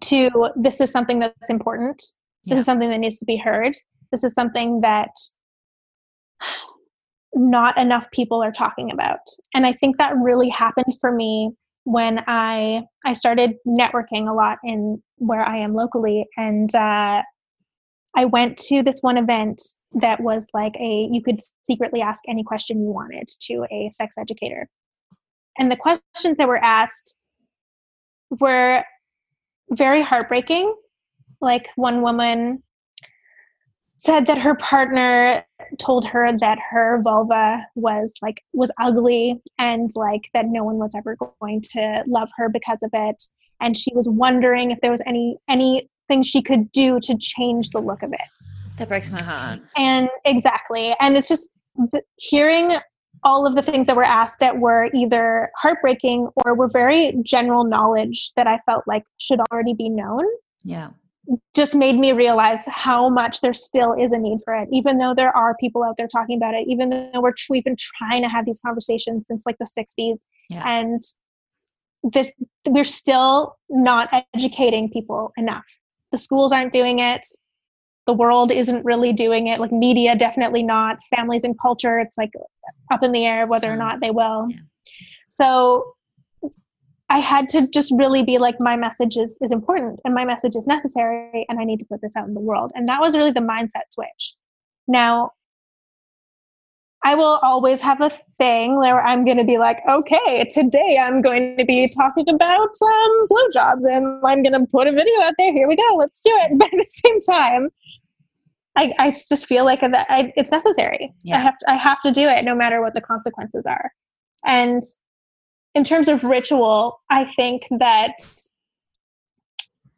to 0.02 0.30
this 0.56 0.80
is 0.80 0.90
something 0.90 1.18
that's 1.18 1.50
important. 1.50 2.02
This 2.44 2.56
Yeah. 2.56 2.60
is 2.60 2.64
something 2.64 2.90
that 2.90 2.98
needs 2.98 3.18
to 3.18 3.24
be 3.24 3.36
heard. 3.36 3.74
This 4.12 4.24
is 4.24 4.34
something 4.34 4.80
that 4.80 5.10
not 7.34 7.78
enough 7.78 8.10
people 8.10 8.42
are 8.42 8.50
talking 8.52 8.90
about. 8.90 9.20
And 9.54 9.64
I 9.66 9.72
think 9.74 9.98
that 9.98 10.14
really 10.16 10.48
happened 10.48 10.94
for 11.00 11.12
me 11.12 11.52
when 11.84 12.20
I 12.26 12.82
I 13.04 13.12
started 13.14 13.54
networking 13.66 14.28
a 14.28 14.34
lot 14.34 14.58
in 14.64 15.02
where 15.16 15.44
I 15.44 15.58
am 15.58 15.74
locally 15.74 16.26
and 16.36 16.74
uh, 16.74 17.22
I 18.16 18.24
went 18.24 18.58
to 18.68 18.82
this 18.82 19.00
one 19.00 19.16
event 19.16 19.62
that 19.92 20.20
was 20.20 20.48
like 20.54 20.74
a 20.76 21.08
you 21.10 21.22
could 21.22 21.40
secretly 21.62 22.00
ask 22.00 22.22
any 22.28 22.44
question 22.44 22.82
you 22.82 22.90
wanted 22.90 23.28
to 23.42 23.66
a 23.70 23.90
sex 23.92 24.16
educator. 24.18 24.68
and 25.58 25.70
the 25.70 25.76
questions 25.76 26.38
that 26.38 26.48
were 26.48 26.62
asked 26.62 27.16
were 28.38 28.84
very 29.70 30.02
heartbreaking. 30.02 30.74
Like 31.40 31.66
one 31.76 32.02
woman 32.02 32.62
said 34.00 34.26
that 34.26 34.38
her 34.38 34.54
partner 34.54 35.44
told 35.78 36.06
her 36.06 36.30
that 36.40 36.58
her 36.70 37.02
vulva 37.02 37.66
was 37.74 38.14
like 38.22 38.42
was 38.54 38.72
ugly 38.80 39.38
and 39.58 39.90
like 39.94 40.22
that 40.32 40.46
no 40.46 40.64
one 40.64 40.76
was 40.76 40.94
ever 40.94 41.16
going 41.16 41.60
to 41.60 42.02
love 42.06 42.30
her 42.36 42.48
because 42.48 42.82
of 42.82 42.90
it. 42.94 43.22
And 43.60 43.76
she 43.76 43.92
was 43.94 44.08
wondering 44.08 44.70
if 44.70 44.80
there 44.80 44.90
was 44.90 45.02
any 45.06 45.36
anything 45.50 46.22
she 46.22 46.40
could 46.40 46.72
do 46.72 46.98
to 47.00 47.16
change 47.18 47.70
the 47.70 47.78
look 47.78 48.02
of 48.02 48.12
it. 48.14 48.20
That 48.78 48.88
breaks 48.88 49.10
my 49.10 49.22
heart. 49.22 49.60
And 49.76 50.08
exactly. 50.24 50.96
And 50.98 51.14
it's 51.14 51.28
just 51.28 51.50
hearing 52.16 52.78
all 53.22 53.46
of 53.46 53.54
the 53.54 53.60
things 53.60 53.86
that 53.86 53.96
were 53.96 54.02
asked 54.02 54.40
that 54.40 54.56
were 54.56 54.88
either 54.94 55.50
heartbreaking 55.56 56.30
or 56.36 56.54
were 56.54 56.68
very 56.68 57.14
general 57.22 57.64
knowledge 57.64 58.32
that 58.34 58.46
i 58.46 58.58
felt 58.64 58.82
like 58.86 59.04
should 59.18 59.40
already 59.52 59.74
be 59.74 59.90
known 59.90 60.24
yeah 60.62 60.88
just 61.54 61.74
made 61.74 61.98
me 61.98 62.12
realize 62.12 62.64
how 62.66 63.08
much 63.08 63.40
there 63.40 63.54
still 63.54 63.92
is 63.92 64.12
a 64.12 64.18
need 64.18 64.38
for 64.44 64.54
it. 64.54 64.68
Even 64.72 64.98
though 64.98 65.14
there 65.14 65.34
are 65.36 65.54
people 65.60 65.82
out 65.82 65.96
there 65.96 66.08
talking 66.08 66.36
about 66.36 66.54
it 66.54 66.66
even 66.66 66.90
though 66.90 67.20
we're 67.20 67.32
we've 67.48 67.64
been 67.64 67.76
trying 67.78 68.22
to 68.22 68.28
have 68.28 68.44
these 68.44 68.60
conversations 68.60 69.26
since 69.26 69.44
like 69.46 69.56
the 69.58 69.66
60s 69.66 70.20
yeah. 70.48 70.62
and 70.66 71.02
this, 72.02 72.30
we're 72.66 72.84
still 72.84 73.56
not 73.68 74.08
educating 74.34 74.90
people 74.90 75.32
enough. 75.36 75.66
The 76.12 76.18
schools 76.18 76.52
aren't 76.52 76.72
doing 76.72 76.98
it. 76.98 77.26
The 78.06 78.12
world 78.14 78.50
isn't 78.50 78.84
really 78.84 79.12
doing 79.12 79.46
it. 79.46 79.60
Like 79.60 79.70
media 79.70 80.16
definitely 80.16 80.62
not. 80.62 81.02
Families 81.04 81.44
and 81.44 81.58
culture 81.60 81.98
it's 81.98 82.18
like 82.18 82.30
up 82.90 83.02
in 83.02 83.12
the 83.12 83.24
air 83.24 83.46
whether 83.46 83.70
or 83.70 83.76
not 83.76 84.00
they 84.00 84.10
will. 84.10 84.48
yeah. 84.50 84.58
so 85.28 85.94
I 87.10 87.18
had 87.18 87.48
to 87.50 87.66
just 87.66 87.92
really 87.96 88.22
be 88.22 88.38
like, 88.38 88.54
my 88.60 88.76
message 88.76 89.16
is, 89.16 89.36
is 89.42 89.50
important 89.50 90.00
and 90.04 90.14
my 90.14 90.24
message 90.24 90.54
is 90.54 90.68
necessary 90.68 91.44
and 91.48 91.58
I 91.58 91.64
need 91.64 91.80
to 91.80 91.86
put 91.86 92.00
this 92.00 92.14
out 92.16 92.28
in 92.28 92.34
the 92.34 92.40
world. 92.40 92.70
And 92.76 92.88
that 92.88 93.00
was 93.00 93.16
really 93.16 93.32
the 93.32 93.40
mindset 93.40 93.90
switch. 93.90 94.36
Now, 94.86 95.32
I 97.02 97.16
will 97.16 97.40
always 97.42 97.80
have 97.80 98.00
a 98.00 98.10
thing 98.38 98.78
where 98.78 99.04
I'm 99.04 99.24
going 99.24 99.38
to 99.38 99.44
be 99.44 99.58
like, 99.58 99.78
okay, 99.88 100.48
today 100.52 100.98
I'm 101.02 101.20
going 101.20 101.56
to 101.56 101.64
be 101.64 101.90
talking 101.96 102.28
about 102.28 102.68
um, 102.80 103.26
blowjobs 103.28 103.86
and 103.86 104.24
I'm 104.24 104.42
going 104.44 104.52
to 104.52 104.66
put 104.70 104.86
a 104.86 104.92
video 104.92 105.20
out 105.22 105.34
there. 105.36 105.52
Here 105.52 105.66
we 105.66 105.76
go. 105.76 105.96
Let's 105.96 106.20
do 106.20 106.30
it. 106.32 106.52
But 106.58 106.66
at 106.66 106.78
the 106.78 106.86
same 106.86 107.20
time, 107.20 107.70
I, 108.76 108.92
I 108.98 109.10
just 109.10 109.46
feel 109.46 109.64
like 109.64 109.80
that 109.80 110.06
I, 110.08 110.32
it's 110.36 110.52
necessary. 110.52 111.12
Yeah. 111.24 111.38
I 111.38 111.40
have 111.40 111.58
to, 111.58 111.70
I 111.70 111.76
have 111.76 111.98
to 112.04 112.12
do 112.12 112.28
it 112.28 112.44
no 112.44 112.54
matter 112.54 112.80
what 112.80 112.94
the 112.94 113.00
consequences 113.00 113.66
are. 113.66 113.90
And 114.44 114.82
in 115.74 115.84
terms 115.84 116.08
of 116.08 116.24
ritual, 116.24 117.00
I 117.10 117.26
think 117.36 117.66
that 117.78 118.14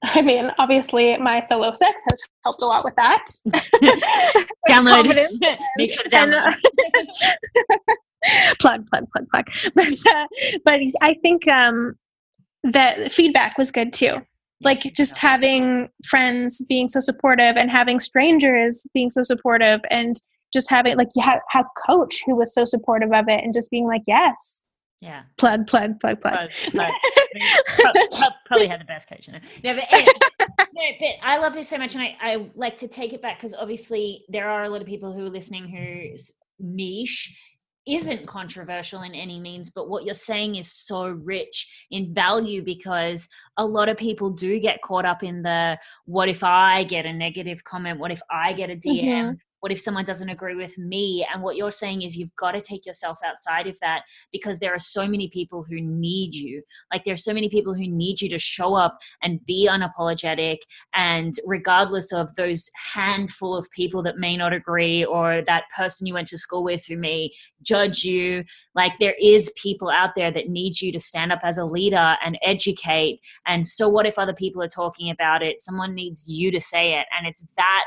I 0.04 0.20
mean, 0.20 0.50
obviously, 0.58 1.16
my 1.18 1.40
solo 1.40 1.72
sex 1.74 2.02
has 2.10 2.26
helped 2.42 2.60
a 2.60 2.66
lot 2.66 2.82
with 2.84 2.96
that. 2.96 3.24
download. 4.68 5.28
Make 5.76 5.92
sure 5.92 6.02
to 6.02 6.10
download. 6.10 6.54
plug, 8.58 8.86
plug, 8.88 9.04
plug, 9.12 9.28
plug. 9.30 9.46
But, 9.74 9.92
uh, 10.12 10.26
but 10.64 10.80
I 11.00 11.14
think 11.14 11.46
um, 11.46 11.94
that 12.64 13.12
feedback 13.12 13.56
was 13.56 13.70
good 13.70 13.92
too. 13.92 14.16
Like 14.60 14.82
just 14.94 15.18
having 15.18 15.88
friends 16.04 16.64
being 16.68 16.88
so 16.88 17.00
supportive 17.00 17.56
and 17.56 17.70
having 17.70 18.00
strangers 18.00 18.86
being 18.94 19.10
so 19.10 19.22
supportive 19.22 19.80
and 19.90 20.16
just 20.52 20.68
having 20.68 20.96
like 20.96 21.08
you 21.14 21.22
have, 21.22 21.40
have 21.50 21.66
coach 21.86 22.22
who 22.26 22.36
was 22.36 22.52
so 22.54 22.64
supportive 22.64 23.12
of 23.12 23.28
it 23.28 23.42
and 23.42 23.54
just 23.54 23.70
being 23.70 23.86
like, 23.86 24.02
yes, 24.06 24.61
yeah. 25.02 25.22
Plug, 25.36 25.66
plug, 25.66 25.98
plug, 25.98 26.20
plug. 26.20 26.32
plug, 26.32 26.50
plug. 26.70 26.92
probably, 27.74 28.08
probably 28.46 28.66
had 28.68 28.80
the 28.80 28.84
best 28.84 29.08
coach 29.08 29.26
in 29.26 29.34
it. 29.34 29.42
No, 29.64 29.74
but, 29.74 29.84
anyway, 29.90 30.12
no, 30.40 30.82
but 31.00 31.08
I 31.24 31.38
love 31.38 31.54
this 31.54 31.68
so 31.68 31.76
much. 31.76 31.96
And 31.96 32.04
I, 32.04 32.16
I 32.20 32.50
like 32.54 32.78
to 32.78 32.88
take 32.88 33.12
it 33.12 33.20
back 33.20 33.38
because 33.38 33.52
obviously 33.52 34.24
there 34.28 34.48
are 34.48 34.62
a 34.62 34.68
lot 34.68 34.80
of 34.80 34.86
people 34.86 35.12
who 35.12 35.26
are 35.26 35.30
listening 35.30 35.66
whose 35.66 36.32
niche 36.60 37.36
isn't 37.84 38.28
controversial 38.28 39.02
in 39.02 39.12
any 39.12 39.40
means, 39.40 39.70
but 39.70 39.88
what 39.88 40.04
you're 40.04 40.14
saying 40.14 40.54
is 40.54 40.72
so 40.72 41.08
rich 41.08 41.68
in 41.90 42.14
value 42.14 42.62
because 42.62 43.28
a 43.56 43.66
lot 43.66 43.88
of 43.88 43.96
people 43.96 44.30
do 44.30 44.60
get 44.60 44.82
caught 44.82 45.04
up 45.04 45.24
in 45.24 45.42
the 45.42 45.76
what 46.04 46.28
if 46.28 46.44
I 46.44 46.84
get 46.84 47.06
a 47.06 47.12
negative 47.12 47.64
comment? 47.64 47.98
What 47.98 48.12
if 48.12 48.22
I 48.30 48.52
get 48.52 48.70
a 48.70 48.76
DM? 48.76 49.02
Mm-hmm 49.02 49.32
what 49.62 49.70
if 49.70 49.80
someone 49.80 50.04
doesn't 50.04 50.28
agree 50.28 50.56
with 50.56 50.76
me? 50.76 51.24
And 51.32 51.40
what 51.40 51.54
you're 51.54 51.70
saying 51.70 52.02
is 52.02 52.16
you've 52.16 52.34
got 52.34 52.52
to 52.52 52.60
take 52.60 52.84
yourself 52.84 53.20
outside 53.24 53.68
of 53.68 53.78
that 53.78 54.02
because 54.32 54.58
there 54.58 54.74
are 54.74 54.78
so 54.78 55.06
many 55.06 55.28
people 55.28 55.62
who 55.62 55.80
need 55.80 56.34
you. 56.34 56.62
Like 56.92 57.04
there's 57.04 57.22
so 57.22 57.32
many 57.32 57.48
people 57.48 57.72
who 57.72 57.86
need 57.86 58.20
you 58.20 58.28
to 58.30 58.40
show 58.40 58.74
up 58.74 58.98
and 59.22 59.44
be 59.46 59.68
unapologetic 59.70 60.58
and 60.94 61.32
regardless 61.46 62.12
of 62.12 62.34
those 62.34 62.68
handful 62.92 63.56
of 63.56 63.70
people 63.70 64.02
that 64.02 64.18
may 64.18 64.36
not 64.36 64.52
agree 64.52 65.04
or 65.04 65.42
that 65.46 65.64
person 65.76 66.08
you 66.08 66.14
went 66.14 66.26
to 66.28 66.38
school 66.38 66.64
with 66.64 66.84
who 66.84 66.96
may 66.96 67.30
judge 67.62 68.02
you 68.02 68.42
like 68.74 68.98
there 68.98 69.14
is 69.22 69.52
people 69.62 69.90
out 69.90 70.16
there 70.16 70.32
that 70.32 70.48
need 70.48 70.80
you 70.80 70.90
to 70.90 70.98
stand 70.98 71.30
up 71.30 71.40
as 71.44 71.56
a 71.56 71.64
leader 71.64 72.16
and 72.24 72.36
educate. 72.42 73.20
And 73.46 73.64
so 73.64 73.88
what 73.88 74.06
if 74.06 74.18
other 74.18 74.34
people 74.34 74.60
are 74.60 74.68
talking 74.68 75.08
about 75.08 75.40
it? 75.40 75.62
Someone 75.62 75.94
needs 75.94 76.28
you 76.28 76.50
to 76.50 76.60
say 76.60 76.98
it. 76.98 77.06
And 77.16 77.28
it's 77.28 77.46
that 77.56 77.84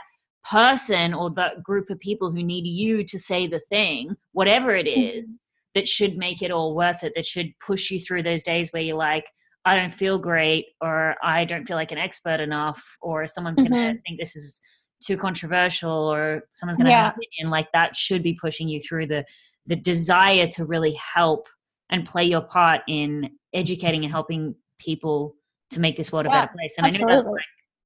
person 0.49 1.13
or 1.13 1.29
that 1.31 1.63
group 1.63 1.89
of 1.89 1.99
people 1.99 2.31
who 2.31 2.43
need 2.43 2.65
you 2.65 3.03
to 3.03 3.19
say 3.19 3.47
the 3.47 3.59
thing, 3.59 4.15
whatever 4.33 4.75
it 4.75 4.87
is, 4.87 5.29
mm-hmm. 5.29 5.79
that 5.79 5.87
should 5.87 6.17
make 6.17 6.41
it 6.41 6.51
all 6.51 6.75
worth 6.75 7.03
it, 7.03 7.13
that 7.15 7.25
should 7.25 7.47
push 7.65 7.91
you 7.91 7.99
through 7.99 8.23
those 8.23 8.43
days 8.43 8.71
where 8.71 8.81
you're 8.81 8.97
like, 8.97 9.25
I 9.65 9.75
don't 9.75 9.93
feel 9.93 10.19
great, 10.19 10.67
or 10.79 11.15
I 11.23 11.43
don't 11.43 11.67
feel 11.67 11.77
like 11.77 11.91
an 11.91 11.97
expert 11.97 12.39
enough, 12.39 12.97
or 13.01 13.25
someone's 13.25 13.59
mm-hmm. 13.59 13.73
going 13.73 13.95
to 13.95 14.01
think 14.03 14.19
this 14.19 14.35
is 14.35 14.61
too 15.03 15.17
controversial, 15.17 15.91
or 15.91 16.43
someone's 16.53 16.77
going 16.77 16.85
to 16.85 16.91
yeah. 16.91 17.05
have 17.05 17.13
an 17.15 17.21
opinion. 17.33 17.51
Like 17.51 17.71
that 17.73 17.95
should 17.95 18.21
be 18.21 18.37
pushing 18.39 18.69
you 18.69 18.79
through 18.79 19.07
the 19.07 19.25
the 19.67 19.75
desire 19.75 20.45
to 20.45 20.63
really 20.63 20.93
help 20.93 21.47
and 21.89 22.05
play 22.05 22.23
your 22.23 22.41
part 22.41 22.81
in 22.87 23.31
educating 23.53 24.03
and 24.03 24.11
helping 24.11 24.53
people 24.77 25.35
to 25.71 25.79
make 25.79 25.97
this 25.97 26.11
world 26.11 26.27
a 26.27 26.29
better 26.29 26.51
place. 26.55 26.75
And 26.77 26.85
absolutely. 26.85 27.13
I 27.13 27.15
know 27.15 27.23
that's 27.23 27.29
like 27.31 27.45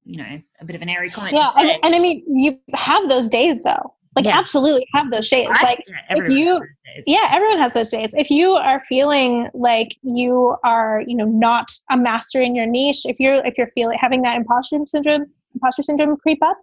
you 0.10 0.18
know 0.18 0.42
a 0.60 0.66
bit 0.66 0.76
of 0.76 0.82
an 0.82 0.90
airy 0.90 1.10
comment. 1.10 1.38
Yeah, 1.38 1.52
and, 1.56 1.72
and, 1.84 1.96
I 1.96 2.00
mean 2.00 2.24
you 2.28 2.60
have 2.74 3.08
those 3.08 3.28
days 3.28 3.62
though. 3.64 3.94
Like 4.16 4.26
yeah. 4.26 4.40
absolutely 4.40 4.88
have 4.94 5.12
those 5.12 5.30
days. 5.30 5.48
I, 5.52 5.64
like 5.64 5.86
yeah, 5.88 6.18
if 6.18 6.32
you, 6.32 6.60
yeah, 7.06 7.30
everyone 7.32 7.60
has 7.60 7.74
those 7.74 7.92
days. 7.92 8.10
If 8.14 8.32
you 8.32 8.54
are 8.54 8.82
feeling 8.82 9.50
like 9.54 9.96
you 10.02 10.56
are, 10.64 11.04
you 11.06 11.16
know, 11.16 11.26
not 11.26 11.72
a 11.92 11.96
master 11.96 12.42
in 12.42 12.56
your 12.56 12.66
niche, 12.66 13.06
if 13.06 13.20
you're 13.20 13.46
if 13.46 13.56
you're 13.58 13.72
feeling 13.76 14.00
having 14.02 14.24
that 14.24 14.36
imposter 14.36 14.80
syndrome, 14.86 15.28
imposter 15.54 15.84
syndrome 15.84 16.18
creep 16.18 16.40
up, 16.44 16.58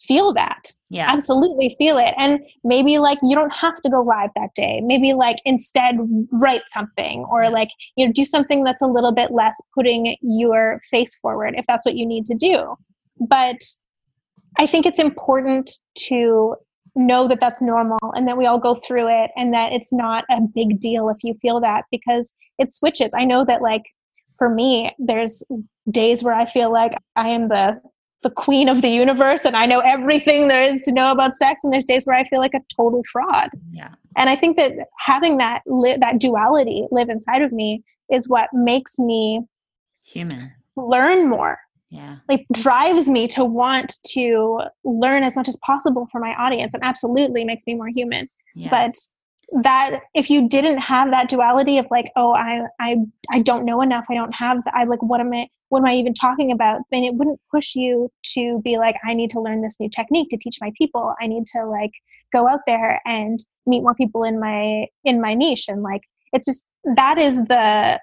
feel 0.00 0.32
that. 0.34 0.70
Yeah. 0.90 1.10
Absolutely 1.10 1.74
feel 1.78 1.98
it. 1.98 2.14
And 2.16 2.40
maybe 2.64 2.98
like 2.98 3.18
you 3.22 3.34
don't 3.34 3.50
have 3.50 3.80
to 3.82 3.90
go 3.90 4.02
live 4.02 4.30
that 4.36 4.54
day. 4.54 4.80
Maybe 4.82 5.14
like 5.14 5.38
instead 5.44 5.96
write 6.32 6.62
something 6.68 7.24
or 7.30 7.44
yeah. 7.44 7.48
like, 7.48 7.70
you 7.96 8.06
know, 8.06 8.12
do 8.12 8.24
something 8.24 8.62
that's 8.62 8.82
a 8.82 8.86
little 8.86 9.12
bit 9.12 9.30
less 9.30 9.56
putting 9.74 10.16
your 10.22 10.80
face 10.90 11.16
forward 11.16 11.54
if 11.56 11.64
that's 11.66 11.86
what 11.86 11.96
you 11.96 12.06
need 12.06 12.26
to 12.26 12.34
do. 12.34 12.74
But 13.28 13.58
I 14.58 14.66
think 14.66 14.86
it's 14.86 15.00
important 15.00 15.70
to 16.08 16.56
know 16.94 17.28
that 17.28 17.40
that's 17.40 17.60
normal 17.60 17.98
and 18.14 18.26
that 18.26 18.38
we 18.38 18.46
all 18.46 18.58
go 18.58 18.74
through 18.74 19.08
it 19.08 19.30
and 19.36 19.52
that 19.52 19.72
it's 19.72 19.92
not 19.92 20.24
a 20.30 20.40
big 20.54 20.80
deal 20.80 21.08
if 21.08 21.18
you 21.22 21.34
feel 21.42 21.60
that 21.60 21.84
because 21.90 22.34
it 22.58 22.72
switches. 22.72 23.12
I 23.14 23.24
know 23.24 23.44
that 23.44 23.60
like 23.60 23.82
for 24.38 24.48
me, 24.48 24.94
there's 24.98 25.42
days 25.90 26.22
where 26.22 26.34
I 26.34 26.50
feel 26.50 26.72
like 26.72 26.92
I 27.14 27.28
am 27.28 27.48
the 27.48 27.80
the 28.22 28.30
queen 28.30 28.68
of 28.68 28.82
the 28.82 28.88
universe 28.88 29.44
and 29.44 29.56
I 29.56 29.66
know 29.66 29.80
everything 29.80 30.48
there 30.48 30.62
is 30.62 30.82
to 30.82 30.92
know 30.92 31.10
about 31.12 31.34
sex 31.34 31.62
and 31.62 31.72
there's 31.72 31.84
days 31.84 32.06
where 32.06 32.16
I 32.16 32.24
feel 32.24 32.40
like 32.40 32.54
a 32.54 32.60
total 32.74 33.02
fraud. 33.10 33.50
Yeah. 33.70 33.90
And 34.16 34.30
I 34.30 34.36
think 34.36 34.56
that 34.56 34.72
having 34.98 35.36
that 35.36 35.60
li- 35.66 35.98
that 36.00 36.18
duality 36.18 36.86
live 36.90 37.08
inside 37.08 37.42
of 37.42 37.52
me 37.52 37.84
is 38.10 38.28
what 38.28 38.48
makes 38.52 38.98
me 38.98 39.42
human. 40.02 40.52
Learn 40.76 41.28
more 41.28 41.58
yeah 41.90 42.16
like 42.28 42.44
drives 42.52 43.08
me 43.08 43.28
to 43.28 43.44
want 43.44 43.98
to 44.04 44.60
learn 44.84 45.22
as 45.22 45.36
much 45.36 45.48
as 45.48 45.56
possible 45.64 46.08
for 46.10 46.20
my 46.20 46.34
audience 46.34 46.74
and 46.74 46.82
absolutely 46.82 47.44
makes 47.44 47.64
me 47.66 47.74
more 47.74 47.88
human 47.88 48.28
yeah. 48.54 48.68
but 48.70 48.96
that 49.62 50.00
if 50.14 50.28
you 50.28 50.48
didn't 50.48 50.78
have 50.78 51.10
that 51.10 51.28
duality 51.28 51.78
of 51.78 51.86
like 51.90 52.10
oh 52.16 52.32
i 52.32 52.62
i 52.80 52.96
i 53.30 53.40
don't 53.40 53.64
know 53.64 53.80
enough 53.80 54.04
i 54.10 54.14
don't 54.14 54.34
have 54.34 54.58
i 54.74 54.82
like 54.84 55.00
what 55.02 55.20
am 55.20 55.32
i 55.32 55.46
what 55.68 55.80
am 55.80 55.86
i 55.86 55.94
even 55.94 56.14
talking 56.14 56.52
about? 56.52 56.82
Then 56.90 57.02
it 57.02 57.14
wouldn't 57.14 57.40
push 57.50 57.74
you 57.74 58.10
to 58.34 58.60
be 58.62 58.78
like 58.78 58.96
i 59.04 59.14
need 59.14 59.30
to 59.30 59.40
learn 59.40 59.62
this 59.62 59.78
new 59.80 59.90
technique 59.90 60.28
to 60.30 60.36
teach 60.36 60.58
my 60.60 60.72
people. 60.76 61.14
I 61.20 61.26
need 61.26 61.46
to 61.54 61.66
like 61.66 61.92
go 62.32 62.48
out 62.48 62.60
there 62.66 63.00
and 63.04 63.38
meet 63.66 63.82
more 63.82 63.94
people 63.94 64.24
in 64.24 64.38
my 64.40 64.86
in 65.04 65.20
my 65.20 65.34
niche. 65.34 65.66
And 65.68 65.82
like 65.82 66.02
it's 66.32 66.44
just 66.44 66.66
that 66.96 67.18
is 67.18 67.36
the 67.44 68.00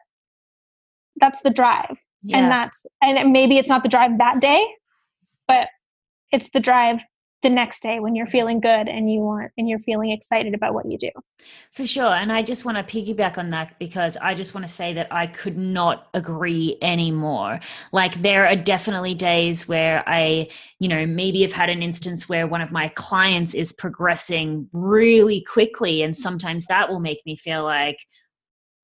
that's 1.17 1.41
the 1.41 1.49
drive. 1.49 1.97
Yeah. 2.25 2.37
and 2.37 2.51
that's 2.51 2.85
and 3.01 3.31
maybe 3.33 3.57
it's 3.57 3.67
not 3.67 3.83
the 3.83 3.89
drive 3.89 4.17
that 4.17 4.39
day 4.39 4.65
but 5.45 5.67
it's 6.31 6.51
the 6.51 6.61
drive 6.61 6.99
the 7.43 7.49
next 7.49 7.83
day 7.83 7.99
when 7.99 8.15
you're 8.15 8.27
feeling 8.27 8.59
good 8.59 8.87
and 8.87 9.11
you 9.11 9.19
want 9.19 9.51
and 9.57 9.69
you're 9.69 9.79
feeling 9.79 10.11
excited 10.11 10.55
about 10.55 10.73
what 10.73 10.89
you 10.89 10.97
do. 10.97 11.09
For 11.73 11.85
sure. 11.85 12.13
And 12.15 12.31
I 12.31 12.41
just 12.41 12.65
want 12.65 12.77
to 12.77 12.83
piggyback 12.83 13.37
on 13.37 13.49
that 13.49 13.77
because 13.77 14.17
I 14.17 14.33
just 14.33 14.55
want 14.55 14.65
to 14.65 14.73
say 14.73 14.93
that 14.93 15.07
I 15.11 15.27
could 15.27 15.57
not 15.57 16.07
agree 16.13 16.77
anymore. 16.81 17.59
Like 17.91 18.15
there 18.21 18.47
are 18.47 18.55
definitely 18.55 19.13
days 19.13 19.67
where 19.67 20.07
I, 20.07 20.49
you 20.79 20.87
know, 20.87 21.05
maybe 21.05 21.41
have 21.41 21.51
had 21.51 21.69
an 21.69 21.83
instance 21.83 22.27
where 22.27 22.47
one 22.47 22.61
of 22.61 22.71
my 22.71 22.87
clients 22.89 23.53
is 23.53 23.73
progressing 23.73 24.69
really 24.71 25.41
quickly 25.41 26.01
and 26.01 26.15
sometimes 26.15 26.65
that 26.67 26.89
will 26.89 27.01
make 27.01 27.21
me 27.25 27.35
feel 27.35 27.63
like 27.63 27.99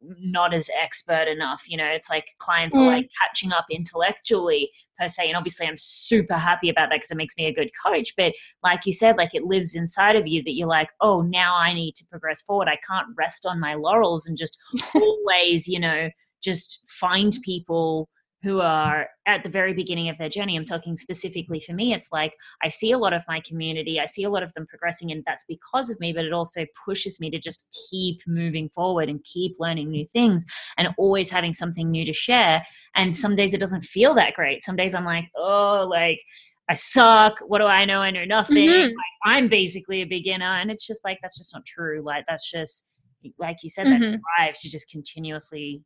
not 0.02 0.54
as 0.54 0.70
expert 0.82 1.28
enough 1.28 1.64
you 1.68 1.76
know 1.76 1.86
it's 1.86 2.10
like 2.10 2.30
clients 2.38 2.76
mm. 2.76 2.82
are 2.82 2.88
like 2.88 3.10
catching 3.20 3.52
up 3.52 3.66
intellectually 3.70 4.72
per 4.98 5.08
se 5.08 5.28
and 5.28 5.36
obviously 5.36 5.68
i'm 5.68 5.78
super 5.78 6.36
happy 6.36 6.70
about 6.70 6.90
that 6.90 6.98
because 6.98 7.12
it 7.12 7.18
makes 7.18 7.36
me 7.38 7.46
a 7.46 7.54
good 7.54 7.70
coach 7.86 8.14
but 8.16 8.34
like 8.64 8.86
you 8.86 8.94
said 8.94 9.18
like 9.18 9.36
it 9.36 9.44
lives 9.44 9.76
inside 9.76 10.16
of 10.16 10.26
you 10.26 10.42
that 10.44 10.54
you're 10.54 10.68
like 10.68 10.90
oh 11.02 11.22
now 11.22 11.56
i 11.56 11.74
need 11.74 11.94
to 11.94 12.06
progress 12.06 12.42
forward 12.42 12.68
i 12.70 12.78
can't 12.88 13.08
rest 13.18 13.46
on 13.46 13.60
my 13.60 13.74
laurels 13.74 14.26
and 14.26 14.38
just 14.38 14.58
always 14.96 15.68
you 15.68 15.80
know 15.80 16.10
just 16.42 16.80
find 16.88 17.38
people 17.44 18.08
who 18.42 18.62
are 18.62 19.10
at 19.26 19.44
the 19.44 19.50
very 19.50 19.74
beginning 19.74 20.08
of 20.08 20.18
their 20.18 20.30
journey. 20.30 20.56
I'm 20.56 20.66
talking 20.66 20.96
specifically 20.96 21.60
for 21.60 21.74
me. 21.74 21.94
It's 21.94 22.10
like 22.12 22.34
I 22.64 22.70
see 22.70 22.92
a 22.92 22.98
lot 22.98 23.14
of 23.14 23.24
my 23.28 23.42
community, 23.42 24.00
I 24.00 24.06
see 24.06 24.24
a 24.24 24.30
lot 24.30 24.44
of 24.44 24.54
them 24.54 24.66
progressing, 24.66 25.12
and 25.12 25.24
that's 25.26 25.46
because 25.48 25.90
of 25.90 26.00
me, 26.00 26.14
but 26.14 26.26
it 26.26 26.34
also 26.34 26.66
pushes 26.86 27.20
me 27.20 27.30
to 27.32 27.40
just 27.40 27.68
keep 27.90 28.22
moving 28.26 28.70
forward 28.70 29.10
and 29.10 29.24
keep 29.24 29.54
learning 29.60 29.90
new 29.90 30.06
things 30.06 30.46
and 30.78 30.88
always 30.98 31.30
having 31.30 31.54
something 31.54 31.92
new 31.92 32.06
to 32.06 32.14
share. 32.14 32.64
And 32.96 33.16
some 33.16 33.36
days 33.36 33.54
it 33.54 33.60
doesn't 33.60 33.84
feel 33.84 34.14
that 34.14 34.34
great. 34.34 34.64
Some 34.64 34.76
days 34.76 34.96
I'm 34.96 35.06
like, 35.06 35.26
oh, 35.36 35.86
like, 35.90 36.22
I 36.70 36.76
suck. 36.76 37.40
What 37.40 37.60
do 37.60 37.66
I 37.66 37.84
know? 37.84 38.00
I 38.00 38.12
know 38.12 38.26
nothing. 38.26 38.70
Mm-hmm. 38.70 38.88
Like, 38.90 38.96
I'm 39.26 39.48
basically 39.48 40.02
a 40.02 40.06
beginner. 40.06 40.46
And 40.46 40.70
it's 40.70 40.86
just 40.86 41.04
like, 41.04 41.18
that's 41.22 41.38
just 41.38 41.54
not 41.54 41.66
true. 41.66 42.02
Like, 42.04 42.26
that's 42.28 42.50
just, 42.50 42.96
like 43.38 43.58
you 43.64 43.70
said, 43.70 43.88
mm-hmm. 43.88 44.12
that 44.12 44.20
drive 44.38 44.56
to 44.60 44.70
just 44.70 44.90
continuously 44.90 45.84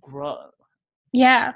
grow. 0.00 0.38
Yeah. 1.12 1.52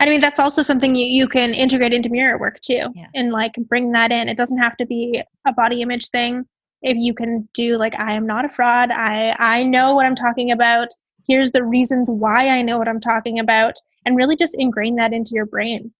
I 0.00 0.06
mean, 0.06 0.20
that's 0.20 0.38
also 0.38 0.62
something 0.62 0.94
you, 0.94 1.04
you 1.04 1.28
can 1.28 1.52
integrate 1.52 1.92
into 1.92 2.08
mirror 2.08 2.38
work 2.38 2.60
too 2.60 2.86
yeah. 2.94 3.06
and 3.14 3.32
like 3.32 3.54
bring 3.68 3.92
that 3.92 4.12
in. 4.12 4.28
It 4.28 4.36
doesn't 4.36 4.58
have 4.58 4.76
to 4.78 4.86
be 4.86 5.22
a 5.46 5.52
body 5.52 5.82
image 5.82 6.08
thing. 6.08 6.44
If 6.82 6.96
you 6.96 7.14
can 7.14 7.48
do 7.54 7.76
like, 7.76 7.98
I 7.98 8.12
am 8.12 8.26
not 8.26 8.44
a 8.44 8.48
fraud. 8.48 8.90
I, 8.90 9.34
I 9.38 9.62
know 9.64 9.94
what 9.94 10.06
I'm 10.06 10.14
talking 10.14 10.52
about. 10.52 10.88
Here's 11.26 11.52
the 11.52 11.64
reasons 11.64 12.10
why 12.10 12.48
I 12.48 12.62
know 12.62 12.78
what 12.78 12.88
I'm 12.88 13.00
talking 13.00 13.38
about 13.38 13.74
and 14.04 14.16
really 14.16 14.36
just 14.36 14.54
ingrain 14.58 14.96
that 14.96 15.12
into 15.12 15.30
your 15.32 15.46
brain. 15.46 15.92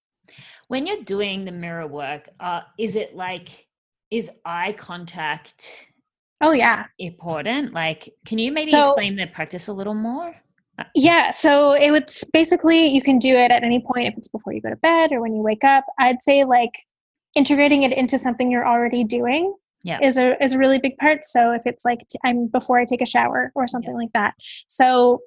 When 0.69 0.87
you're 0.87 1.03
doing 1.03 1.45
the 1.45 1.53
mirror 1.53 1.87
work, 1.87 2.29
uh, 2.41 2.61
is 2.79 2.97
it 2.97 3.15
like, 3.15 3.67
is 4.11 4.31
eye 4.45 4.75
contact 4.79 5.89
Oh 6.45 6.53
yeah. 6.53 6.85
Important. 6.99 7.73
Like, 7.73 8.13
can 8.27 8.39
you 8.39 8.53
maybe 8.53 8.71
so, 8.71 8.83
explain 8.83 9.17
the 9.17 9.27
practice 9.27 9.69
a 9.69 9.73
little 9.73 9.95
more? 9.95 10.35
Yeah, 10.95 11.31
so 11.31 11.73
it 11.73 11.91
would 11.91 12.11
basically 12.33 12.89
you 12.89 13.03
can 13.03 13.19
do 13.19 13.37
it 13.37 13.51
at 13.51 13.63
any 13.63 13.81
point 13.81 14.09
if 14.09 14.17
it's 14.17 14.29
before 14.29 14.53
you 14.53 14.61
go 14.61 14.71
to 14.71 14.77
bed 14.77 15.13
or 15.13 15.21
when 15.21 15.35
you 15.35 15.43
wake 15.43 15.65
up. 15.65 15.85
I'd 15.99 16.21
say 16.21 16.45
like 16.45 16.73
integrating 17.37 17.83
it 17.83 17.93
into 17.93 18.19
something 18.19 18.51
you're 18.51 18.67
already 18.67 19.05
doing 19.05 19.55
yeah. 19.85 19.99
is 20.03 20.17
a 20.17 20.43
is 20.43 20.55
a 20.55 20.59
really 20.59 20.79
big 20.79 20.97
part. 20.99 21.25
So 21.25 21.53
if 21.53 21.63
it's 21.67 21.85
like 21.85 22.01
i 22.25 22.29
I'm 22.29 22.49
before 22.49 22.79
I 22.79 22.85
take 22.85 23.03
a 23.03 23.07
shower 23.07 23.53
or 23.55 23.69
something 23.69 23.93
yeah. 23.93 23.99
like 23.99 24.13
that. 24.15 24.35
So 24.67 25.21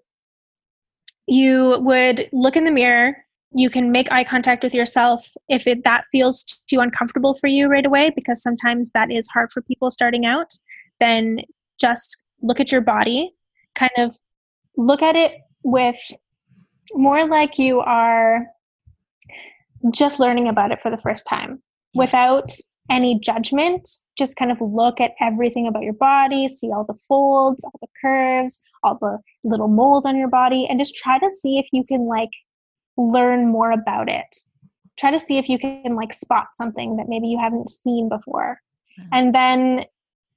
you 1.28 1.78
would 1.80 2.30
look 2.34 2.56
in 2.56 2.66
the 2.66 2.72
mirror. 2.72 3.16
You 3.52 3.70
can 3.70 3.92
make 3.92 4.12
eye 4.12 4.24
contact 4.24 4.64
with 4.64 4.74
yourself 4.74 5.32
if 5.48 5.68
it 5.68 5.84
that 5.86 6.04
feels 6.12 6.44
too 6.70 6.80
uncomfortable 6.80 7.36
for 7.36 7.48
you 7.48 7.68
right 7.68 7.86
away 7.86 8.12
because 8.14 8.42
sometimes 8.42 8.92
that 8.92 9.12
is 9.12 9.28
hard 9.30 9.52
for 9.52 9.62
people 9.62 9.92
starting 9.92 10.26
out. 10.26 10.52
Then 11.00 11.40
just 11.80 12.26
look 12.42 12.60
at 12.60 12.72
your 12.72 12.82
body, 12.82 13.34
kind 13.76 13.92
of 13.98 14.18
look 14.78 15.02
at 15.02 15.16
it 15.16 15.34
with 15.64 16.00
more 16.94 17.28
like 17.28 17.58
you 17.58 17.80
are 17.80 18.48
just 19.92 20.20
learning 20.20 20.48
about 20.48 20.72
it 20.72 20.82
for 20.82 20.90
the 20.90 20.98
first 20.98 21.28
time 21.28 21.62
without 21.94 22.52
any 22.90 23.20
judgment. 23.20 23.90
Just 24.18 24.38
kind 24.38 24.52
of 24.52 24.62
look 24.62 25.02
at 25.02 25.12
everything 25.20 25.68
about 25.68 25.84
your 25.84 25.94
body, 25.94 26.48
see 26.48 26.72
all 26.72 26.86
the 26.86 26.98
folds, 27.08 27.64
all 27.64 27.80
the 27.82 27.88
curves, 28.02 28.62
all 28.84 28.98
the 29.00 29.20
little 29.44 29.68
moles 29.68 30.06
on 30.06 30.18
your 30.18 30.30
body, 30.30 30.66
and 30.70 30.80
just 30.80 30.96
try 30.96 31.20
to 31.20 31.30
see 31.32 31.58
if 31.58 31.66
you 31.72 31.84
can 31.84 32.08
like 32.08 32.30
learn 32.96 33.48
more 33.48 33.72
about 33.72 34.10
it. 34.10 34.36
Try 34.98 35.12
to 35.12 35.20
see 35.20 35.38
if 35.38 35.50
you 35.50 35.60
can 35.60 35.96
like 35.96 36.14
spot 36.14 36.48
something 36.56 36.98
that 36.98 37.08
maybe 37.08 37.28
you 37.28 37.40
haven't 37.40 37.70
seen 37.70 38.10
before. 38.10 38.60
Mm-hmm. 39.00 39.10
And 39.12 39.36
then 39.36 39.86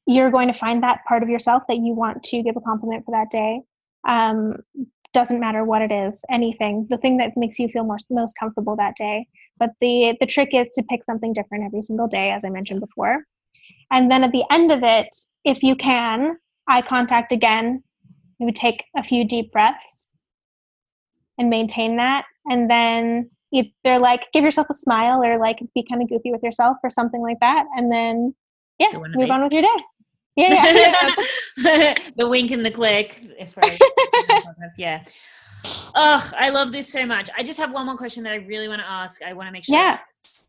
you're 0.07 0.31
going 0.31 0.49
to 0.49 0.59
find 0.59 0.83
that 0.83 1.05
part 1.07 1.23
of 1.23 1.29
yourself 1.29 1.63
that 1.69 1.77
you 1.77 1.95
want 1.95 2.23
to 2.25 2.43
give 2.43 2.57
a 2.57 2.61
compliment 2.61 3.05
for 3.05 3.13
that 3.13 3.31
day 3.31 3.61
um, 4.07 4.57
doesn't 5.13 5.41
matter 5.41 5.65
what 5.65 5.83
it 5.83 5.91
is 5.91 6.25
anything 6.31 6.87
the 6.89 6.97
thing 6.97 7.17
that 7.17 7.33
makes 7.37 7.59
you 7.59 7.69
feel 7.69 7.85
most, 7.85 8.07
most 8.11 8.35
comfortable 8.39 8.77
that 8.77 8.97
day. 8.97 9.27
But 9.59 9.71
the 9.81 10.17
the 10.21 10.27
trick 10.27 10.51
is 10.53 10.69
to 10.75 10.83
pick 10.85 11.05
something 11.05 11.33
different 11.33 11.65
every 11.65 11.83
single 11.83 12.07
day 12.07 12.31
as 12.31 12.45
i 12.45 12.49
mentioned 12.49 12.81
before. 12.81 13.25
And 13.91 14.11
then 14.11 14.23
at 14.23 14.33
the 14.33 14.45
end 14.51 14.71
of 14.71 14.83
it 14.83 15.09
if 15.45 15.63
you 15.63 15.75
can 15.75 16.37
eye 16.69 16.83
contact 16.83 17.33
again 17.33 17.83
you 18.39 18.47
would 18.47 18.57
take 18.57 18.85
a 18.97 19.03
few 19.03 19.25
deep 19.25 19.53
breaths 19.53 20.09
and 21.39 21.51
maintain 21.51 21.97
that. 21.97 22.25
And 22.47 22.71
then 22.71 23.31
either 23.53 23.99
like 23.99 24.23
give 24.33 24.45
yourself 24.45 24.69
a 24.71 24.75
smile 24.75 25.23
or 25.25 25.39
like 25.39 25.59
be 25.75 25.85
kind 25.89 26.03
of 26.03 26.09
goofy 26.09 26.31
with 26.31 26.43
yourself 26.43 26.77
or 26.85 26.91
something 26.91 27.21
like 27.21 27.41
that. 27.41 27.65
And 27.77 27.91
then 27.91 28.35
yeah 28.79 28.97
move 29.15 29.31
on 29.31 29.43
with 29.43 29.53
your 29.53 29.63
day 29.63 29.85
yeah, 30.41 31.15
yeah. 31.57 31.95
the 32.17 32.29
wink 32.29 32.51
and 32.51 32.65
the 32.65 32.71
click. 32.71 33.23
yeah. 34.79 35.05
Oh, 35.95 36.31
I 36.39 36.49
love 36.51 36.73
this 36.73 36.91
so 36.91 37.05
much. 37.05 37.29
I 37.37 37.43
just 37.43 37.61
have 37.61 37.73
one 37.73 37.87
more 37.87 37.97
question 37.97 38.23
that 38.25 38.33
I 38.33 38.37
really 38.37 38.69
want 38.69 38.81
to 38.81 38.89
ask. 38.89 39.23
I 39.23 39.33
want 39.33 39.49
to 39.49 39.53
make 39.53 39.65
sure 39.65 39.77
yeah. 39.77 39.99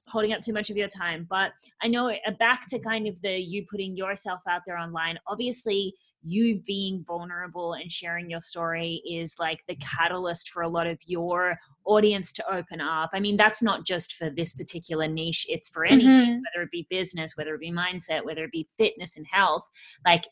holding 0.08 0.32
up 0.34 0.42
too 0.42 0.54
much 0.54 0.70
of 0.70 0.78
your 0.78 0.88
time, 0.88 1.28
but 1.30 1.52
I 1.82 1.88
know 1.88 2.10
uh, 2.10 2.32
back 2.40 2.68
to 2.70 2.80
kind 2.80 3.08
of 3.08 3.22
the 3.22 3.38
you 3.38 3.66
putting 3.70 3.96
yourself 3.96 4.42
out 4.48 4.62
there 4.66 4.78
online. 4.78 5.20
Obviously, 5.28 5.94
you 6.24 6.60
being 6.66 7.04
vulnerable 7.06 7.74
and 7.74 7.92
sharing 7.92 8.30
your 8.30 8.40
story 8.40 9.02
is 9.10 9.36
like 9.40 9.64
the 9.68 9.76
catalyst 9.76 10.50
for 10.50 10.62
a 10.62 10.70
lot 10.70 10.88
of 10.88 11.00
your 11.06 11.58
audience 11.86 12.32
to 12.34 12.54
open 12.54 12.80
up. 12.80 13.10
I 13.14 13.20
mean, 13.20 13.38
that's 13.38 13.62
not 13.62 13.86
just 13.86 14.14
for 14.14 14.30
this 14.30 14.54
particular 14.54 15.08
niche, 15.08 15.46
it's 15.50 15.70
for 15.70 15.86
anything, 15.86 16.08
mm-hmm. 16.08 16.40
whether 16.56 16.64
it 16.64 16.72
be 16.72 16.88
business, 16.90 17.36
whether 17.36 17.56
it 17.56 17.62
be 17.62 17.72
mindset, 17.72 18.24
whether 18.24 18.44
it 18.44 18.52
be 18.52 18.68
fitness 18.78 19.18
and 19.18 19.26
health. 19.32 19.68
Like 20.06 20.26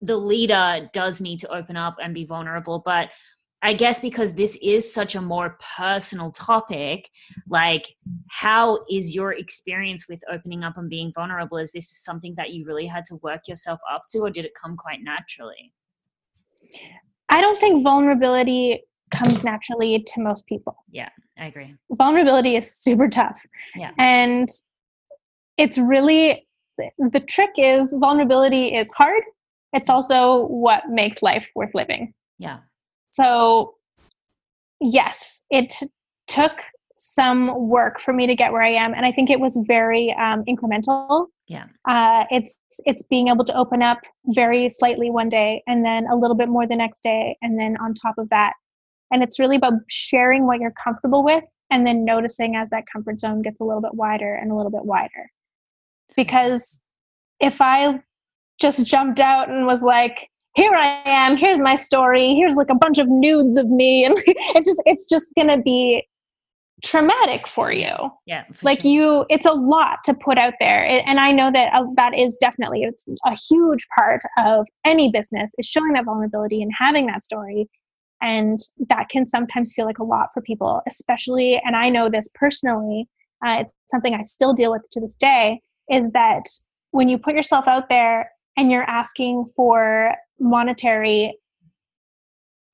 the 0.00 0.16
leader 0.16 0.88
does 0.92 1.20
need 1.20 1.38
to 1.40 1.54
open 1.54 1.76
up 1.76 1.96
and 2.02 2.12
be 2.14 2.24
vulnerable. 2.24 2.82
But 2.84 3.10
I 3.62 3.72
guess 3.72 4.00
because 4.00 4.34
this 4.34 4.56
is 4.62 4.92
such 4.92 5.14
a 5.14 5.20
more 5.20 5.58
personal 5.76 6.30
topic, 6.30 7.10
like 7.48 7.96
how 8.28 8.84
is 8.90 9.14
your 9.14 9.32
experience 9.32 10.06
with 10.08 10.22
opening 10.30 10.62
up 10.62 10.76
and 10.76 10.90
being 10.90 11.12
vulnerable? 11.14 11.56
Is 11.58 11.72
this 11.72 11.88
something 11.88 12.34
that 12.36 12.52
you 12.52 12.66
really 12.66 12.86
had 12.86 13.04
to 13.06 13.16
work 13.16 13.48
yourself 13.48 13.80
up 13.90 14.02
to, 14.10 14.18
or 14.18 14.30
did 14.30 14.44
it 14.44 14.52
come 14.54 14.76
quite 14.76 15.00
naturally? 15.02 15.72
I 17.28 17.40
don't 17.40 17.60
think 17.60 17.82
vulnerability 17.82 18.82
comes 19.10 19.42
naturally 19.42 20.04
to 20.06 20.20
most 20.20 20.46
people. 20.46 20.76
Yeah, 20.90 21.08
I 21.38 21.46
agree. 21.46 21.74
Vulnerability 21.90 22.56
is 22.56 22.72
super 22.72 23.08
tough. 23.08 23.40
Yeah. 23.74 23.92
And 23.98 24.48
it's 25.56 25.78
really 25.78 26.46
the 26.98 27.20
trick 27.26 27.50
is 27.56 27.94
vulnerability 27.98 28.76
is 28.76 28.90
hard. 28.96 29.22
It's 29.72 29.88
mm. 29.88 29.94
also 29.94 30.46
what 30.46 30.88
makes 30.88 31.22
life 31.22 31.50
worth 31.54 31.74
living. 31.74 32.12
Yeah. 32.38 32.58
So, 33.16 33.76
yes, 34.78 35.42
it 35.48 35.72
took 36.26 36.52
some 36.96 37.68
work 37.70 37.98
for 37.98 38.12
me 38.12 38.26
to 38.26 38.34
get 38.34 38.52
where 38.52 38.60
I 38.60 38.72
am, 38.72 38.92
and 38.92 39.06
I 39.06 39.12
think 39.12 39.30
it 39.30 39.40
was 39.40 39.58
very 39.66 40.14
um, 40.20 40.44
incremental. 40.44 41.28
Yeah, 41.48 41.64
uh, 41.88 42.24
it's 42.30 42.54
it's 42.84 43.02
being 43.04 43.28
able 43.28 43.46
to 43.46 43.56
open 43.56 43.80
up 43.80 44.00
very 44.26 44.68
slightly 44.68 45.10
one 45.10 45.30
day, 45.30 45.62
and 45.66 45.82
then 45.82 46.06
a 46.12 46.14
little 46.14 46.36
bit 46.36 46.50
more 46.50 46.66
the 46.66 46.76
next 46.76 47.02
day, 47.02 47.38
and 47.40 47.58
then 47.58 47.78
on 47.80 47.94
top 47.94 48.18
of 48.18 48.28
that, 48.28 48.52
and 49.10 49.22
it's 49.22 49.38
really 49.38 49.56
about 49.56 49.74
sharing 49.88 50.46
what 50.46 50.60
you're 50.60 50.74
comfortable 50.84 51.24
with, 51.24 51.44
and 51.70 51.86
then 51.86 52.04
noticing 52.04 52.54
as 52.54 52.68
that 52.68 52.84
comfort 52.92 53.18
zone 53.18 53.40
gets 53.40 53.62
a 53.62 53.64
little 53.64 53.80
bit 53.80 53.94
wider 53.94 54.34
and 54.34 54.52
a 54.52 54.54
little 54.54 54.70
bit 54.70 54.84
wider. 54.84 55.30
Because 56.14 56.82
if 57.40 57.62
I 57.62 58.02
just 58.60 58.84
jumped 58.84 59.20
out 59.20 59.48
and 59.48 59.66
was 59.66 59.82
like, 59.82 60.28
here 60.56 60.74
I 60.74 61.02
am, 61.04 61.36
here's 61.36 61.58
my 61.58 61.76
story, 61.76 62.34
here's 62.34 62.56
like 62.56 62.70
a 62.70 62.74
bunch 62.74 62.98
of 62.98 63.08
nudes 63.08 63.58
of 63.58 63.68
me. 63.68 64.04
And 64.04 64.16
it's 64.26 64.66
just, 64.66 64.82
it's 64.86 65.06
just 65.06 65.34
going 65.34 65.48
to 65.48 65.58
be 65.58 66.08
traumatic 66.82 67.46
for 67.46 67.70
you. 67.70 67.94
Yeah. 68.24 68.44
For 68.54 68.64
like 68.64 68.80
sure. 68.80 68.90
you, 68.90 69.26
it's 69.28 69.46
a 69.46 69.52
lot 69.52 69.98
to 70.04 70.14
put 70.14 70.38
out 70.38 70.54
there. 70.58 70.84
And 70.86 71.20
I 71.20 71.30
know 71.30 71.50
that 71.52 71.72
uh, 71.74 71.84
that 71.96 72.14
is 72.14 72.38
definitely, 72.40 72.82
it's 72.82 73.04
a 73.26 73.36
huge 73.36 73.86
part 73.96 74.22
of 74.38 74.66
any 74.84 75.10
business 75.10 75.52
is 75.58 75.66
showing 75.66 75.92
that 75.92 76.06
vulnerability 76.06 76.62
and 76.62 76.72
having 76.78 77.06
that 77.06 77.22
story. 77.22 77.68
And 78.22 78.58
that 78.88 79.10
can 79.10 79.26
sometimes 79.26 79.74
feel 79.74 79.84
like 79.84 79.98
a 79.98 80.04
lot 80.04 80.28
for 80.32 80.40
people, 80.40 80.80
especially, 80.88 81.60
and 81.66 81.76
I 81.76 81.90
know 81.90 82.08
this 82.08 82.30
personally, 82.34 83.08
uh, 83.46 83.58
it's 83.60 83.70
something 83.88 84.14
I 84.14 84.22
still 84.22 84.54
deal 84.54 84.70
with 84.70 84.88
to 84.92 85.00
this 85.00 85.16
day, 85.16 85.60
is 85.90 86.12
that 86.12 86.44
when 86.92 87.10
you 87.10 87.18
put 87.18 87.34
yourself 87.34 87.68
out 87.68 87.90
there 87.90 88.30
and 88.56 88.70
you're 88.70 88.88
asking 88.88 89.46
for 89.54 90.14
monetary 90.38 91.38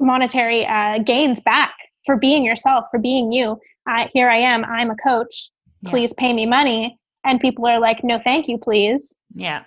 monetary 0.01 0.67
uh, 0.67 0.99
gains 0.99 1.41
back 1.41 1.75
for 2.05 2.17
being 2.17 2.45
yourself, 2.45 2.85
for 2.91 2.99
being 2.99 3.33
you. 3.33 3.59
I, 3.87 4.11
here 4.13 4.29
I 4.29 4.39
am. 4.39 4.65
I'm 4.65 4.91
a 4.91 4.97
coach. 4.97 5.51
Please 5.87 6.13
yeah. 6.17 6.27
pay 6.27 6.33
me 6.33 6.47
money. 6.47 6.99
And 7.25 7.41
people 7.41 7.67
are 7.67 7.79
like, 7.79 8.03
no, 8.03 8.19
thank 8.19 8.49
you, 8.49 8.59
please. 8.59 9.17
Yeah. 9.35 9.63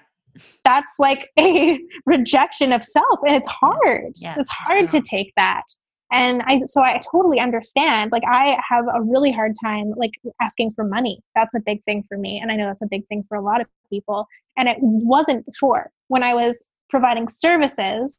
That's 0.65 0.99
like 0.99 1.29
a 1.39 1.79
rejection 2.05 2.73
of 2.73 2.83
self. 2.83 3.19
And 3.25 3.35
it's 3.35 3.47
hard. 3.47 4.13
Yeah, 4.17 4.35
it's 4.37 4.49
hard 4.49 4.91
sure. 4.91 5.01
to 5.01 5.07
take 5.09 5.31
that. 5.37 5.63
And 6.11 6.43
I, 6.43 6.61
so 6.65 6.81
I 6.83 6.99
totally 7.11 7.39
understand. 7.39 8.11
Like, 8.11 8.23
I 8.29 8.57
have 8.69 8.85
a 8.93 9.01
really 9.01 9.31
hard 9.31 9.53
time, 9.61 9.91
like, 9.97 10.11
asking 10.41 10.71
for 10.71 10.83
money. 10.83 11.21
That's 11.33 11.55
a 11.55 11.59
big 11.59 11.83
thing 11.83 12.03
for 12.07 12.17
me. 12.17 12.39
And 12.41 12.51
I 12.51 12.55
know 12.55 12.67
that's 12.67 12.83
a 12.83 12.87
big 12.87 13.07
thing 13.07 13.23
for 13.27 13.35
a 13.35 13.41
lot 13.41 13.59
of 13.59 13.67
people. 13.89 14.27
And 14.57 14.69
it 14.69 14.77
wasn't 14.79 15.45
before. 15.45 15.91
When 16.07 16.23
I 16.23 16.33
was 16.33 16.67
providing 16.89 17.27
services, 17.27 18.17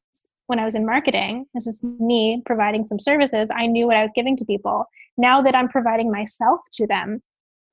when 0.48 0.58
I 0.58 0.64
was 0.64 0.74
in 0.74 0.84
marketing, 0.84 1.46
this 1.54 1.66
is 1.66 1.82
me 1.82 2.42
providing 2.44 2.86
some 2.86 2.98
services, 2.98 3.50
I 3.54 3.66
knew 3.66 3.86
what 3.86 3.96
I 3.96 4.02
was 4.02 4.12
giving 4.14 4.36
to 4.36 4.44
people. 4.44 4.84
Now 5.16 5.40
that 5.42 5.54
I'm 5.54 5.68
providing 5.68 6.10
myself 6.10 6.60
to 6.74 6.86
them, 6.86 7.22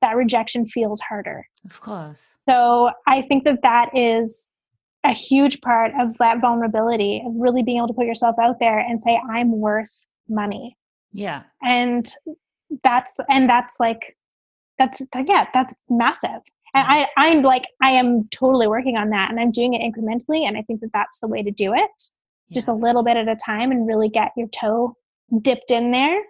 that 0.01 0.15
rejection 0.15 0.67
feels 0.67 0.99
harder. 1.01 1.45
Of 1.65 1.81
course. 1.81 2.37
So 2.47 2.91
I 3.07 3.23
think 3.23 3.45
that 3.45 3.59
that 3.63 3.89
is 3.95 4.49
a 5.03 5.13
huge 5.13 5.61
part 5.61 5.91
of 5.99 6.17
that 6.17 6.39
vulnerability 6.39 7.21
of 7.25 7.33
really 7.35 7.63
being 7.63 7.77
able 7.77 7.87
to 7.87 7.93
put 7.93 8.05
yourself 8.05 8.37
out 8.41 8.59
there 8.59 8.79
and 8.79 9.01
say, 9.01 9.19
I'm 9.29 9.59
worth 9.59 9.89
money. 10.29 10.77
Yeah. 11.11 11.43
And 11.61 12.09
that's, 12.83 13.19
and 13.29 13.49
that's 13.49 13.79
like, 13.79 14.17
that's, 14.79 15.01
yeah, 15.27 15.47
that's 15.53 15.73
massive. 15.89 16.41
And 16.73 16.87
I, 16.87 17.07
I'm 17.17 17.43
like, 17.43 17.65
I 17.83 17.91
am 17.91 18.27
totally 18.29 18.67
working 18.67 18.97
on 18.97 19.09
that 19.09 19.29
and 19.29 19.39
I'm 19.39 19.51
doing 19.51 19.73
it 19.73 19.81
incrementally. 19.81 20.47
And 20.47 20.57
I 20.57 20.63
think 20.63 20.81
that 20.81 20.89
that's 20.93 21.19
the 21.19 21.27
way 21.27 21.43
to 21.43 21.51
do 21.51 21.73
it 21.73 21.91
just 22.51 22.67
a 22.67 22.73
little 22.73 23.03
bit 23.03 23.17
at 23.17 23.27
a 23.27 23.35
time 23.35 23.71
and 23.71 23.87
really 23.87 24.09
get 24.09 24.31
your 24.35 24.47
toe 24.47 24.95
dipped 25.41 25.71
in 25.71 25.91
there. 25.91 26.21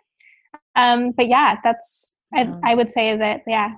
Um, 0.76 1.12
but 1.12 1.28
yeah, 1.28 1.58
that's, 1.64 2.16
I, 2.34 2.54
I 2.64 2.76
would 2.76 2.89
say 2.89 3.16
that, 3.18 3.41
yeah, 3.48 3.72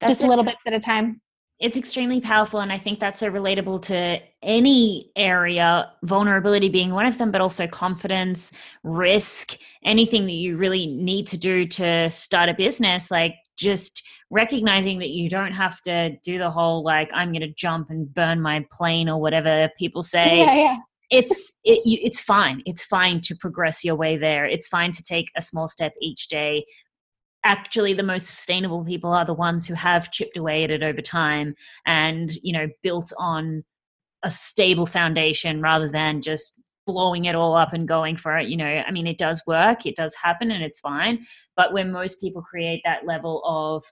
that's 0.00 0.12
just 0.12 0.22
a 0.22 0.26
little 0.26 0.44
bit 0.44 0.56
at 0.66 0.72
a 0.72 0.80
time. 0.80 1.20
It's 1.58 1.76
extremely 1.76 2.20
powerful. 2.20 2.60
And 2.60 2.70
I 2.70 2.78
think 2.78 3.00
that's 3.00 3.20
so 3.20 3.30
relatable 3.30 3.82
to 3.82 4.20
any 4.42 5.10
area, 5.16 5.90
vulnerability 6.02 6.68
being 6.68 6.92
one 6.92 7.06
of 7.06 7.16
them, 7.16 7.30
but 7.30 7.40
also 7.40 7.66
confidence, 7.66 8.52
risk, 8.84 9.56
anything 9.84 10.26
that 10.26 10.32
you 10.32 10.58
really 10.58 10.86
need 10.86 11.26
to 11.28 11.38
do 11.38 11.66
to 11.66 12.10
start 12.10 12.50
a 12.50 12.54
business. 12.54 13.10
Like 13.10 13.36
just 13.56 14.06
recognizing 14.30 14.98
that 14.98 15.10
you 15.10 15.28
don't 15.28 15.52
have 15.52 15.80
to 15.80 16.16
do 16.22 16.38
the 16.38 16.50
whole 16.50 16.82
like 16.82 17.10
i'm 17.14 17.30
going 17.30 17.40
to 17.40 17.52
jump 17.54 17.90
and 17.90 18.12
burn 18.12 18.40
my 18.40 18.64
plane 18.70 19.08
or 19.08 19.20
whatever 19.20 19.70
people 19.78 20.02
say 20.16 20.38
yeah, 20.38 20.54
yeah 20.54 20.76
it's 21.10 21.56
it, 21.62 21.78
it's 21.84 22.20
fine 22.20 22.62
it's 22.66 22.84
fine 22.84 23.20
to 23.20 23.34
progress 23.36 23.84
your 23.84 23.94
way 23.94 24.16
there 24.16 24.44
it's 24.44 24.66
fine 24.66 24.90
to 24.90 25.02
take 25.02 25.30
a 25.36 25.42
small 25.42 25.68
step 25.68 25.92
each 26.00 26.26
day 26.28 26.64
actually 27.46 27.94
the 27.94 28.02
most 28.02 28.26
sustainable 28.26 28.84
people 28.84 29.12
are 29.12 29.24
the 29.24 29.32
ones 29.32 29.66
who 29.66 29.74
have 29.74 30.10
chipped 30.10 30.36
away 30.36 30.64
at 30.64 30.70
it 30.70 30.82
over 30.82 31.00
time 31.00 31.54
and 31.86 32.34
you 32.42 32.52
know 32.52 32.66
built 32.82 33.12
on 33.18 33.64
a 34.24 34.30
stable 34.30 34.84
foundation 34.84 35.62
rather 35.62 35.88
than 35.88 36.20
just 36.20 36.60
blowing 36.86 37.24
it 37.24 37.36
all 37.36 37.56
up 37.56 37.72
and 37.72 37.86
going 37.86 38.16
for 38.16 38.36
it 38.36 38.48
you 38.48 38.56
know 38.56 38.82
i 38.86 38.90
mean 38.90 39.06
it 39.06 39.16
does 39.16 39.42
work 39.46 39.86
it 39.86 39.94
does 39.94 40.14
happen 40.14 40.50
and 40.50 40.62
it's 40.62 40.80
fine 40.80 41.24
but 41.56 41.72
when 41.72 41.90
most 41.92 42.20
people 42.20 42.42
create 42.42 42.82
that 42.84 43.06
level 43.06 43.40
of 43.44 43.84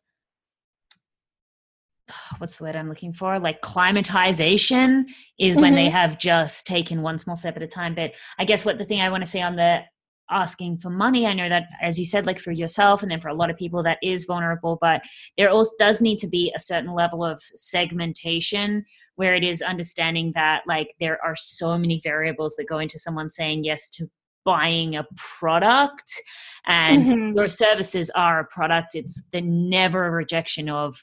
what's 2.39 2.57
the 2.57 2.65
word 2.65 2.77
I'm 2.77 2.89
looking 2.89 3.15
for? 3.15 3.39
Like 3.39 3.63
climatization 3.63 5.05
is 5.39 5.55
mm-hmm. 5.55 5.63
when 5.63 5.75
they 5.75 5.87
mm-hmm. 5.87 5.97
have 5.97 6.19
just 6.19 6.67
taken 6.67 7.01
one 7.01 7.19
small 7.19 7.35
step 7.35 7.57
at 7.57 7.63
a 7.63 7.67
time. 7.67 7.95
But 7.95 8.13
I 8.39 8.45
guess 8.45 8.65
what 8.65 8.77
the 8.77 8.85
thing 8.85 9.01
I 9.01 9.09
want 9.09 9.25
to 9.25 9.31
say 9.31 9.41
on 9.41 9.57
the 9.57 9.85
asking 10.31 10.79
for 10.79 10.91
money, 10.91 11.27
I 11.27 11.35
know 11.35 11.49
that 11.49 11.65
as 11.81 11.99
you 11.99 12.05
said, 12.05 12.27
like 12.27 12.39
for 12.39 12.53
yourself 12.53 13.03
and 13.03 13.11
then 13.11 13.21
for 13.21 13.29
a 13.29 13.35
lot 13.35 13.51
of 13.51 13.57
people 13.57 13.83
that 13.83 13.99
is 14.03 14.25
vulnerable, 14.25 14.79
but 14.81 15.03
there 15.37 15.51
also 15.51 15.73
does 15.79 16.01
need 16.01 16.19
to 16.19 16.29
be 16.29 16.53
a 16.57 16.61
certain 16.61 16.95
level 16.95 17.25
of 17.25 17.41
segmentation 17.41 18.85
where 19.17 19.35
it 19.35 19.45
is 19.45 19.63
understanding 19.63 20.33
that 20.35 20.63
like 20.67 20.95
there 21.01 21.19
are 21.25 21.37
so 21.37 21.79
many 21.79 22.01
variables 22.03 22.57
that 22.57 22.69
go 22.69 22.79
into 22.79 22.99
someone 22.99 23.31
saying 23.31 23.65
yes 23.65 23.91
to 23.91 24.07
buying 24.45 24.95
a 24.95 25.07
product 25.17 26.21
and 26.67 27.07
mm-hmm. 27.07 27.37
your 27.37 27.49
services 27.49 28.11
are 28.11 28.41
a 28.41 28.45
product 28.45 28.95
it's 28.95 29.23
the 29.33 29.41
never 29.41 30.07
a 30.07 30.11
rejection 30.11 30.69
of 30.69 31.03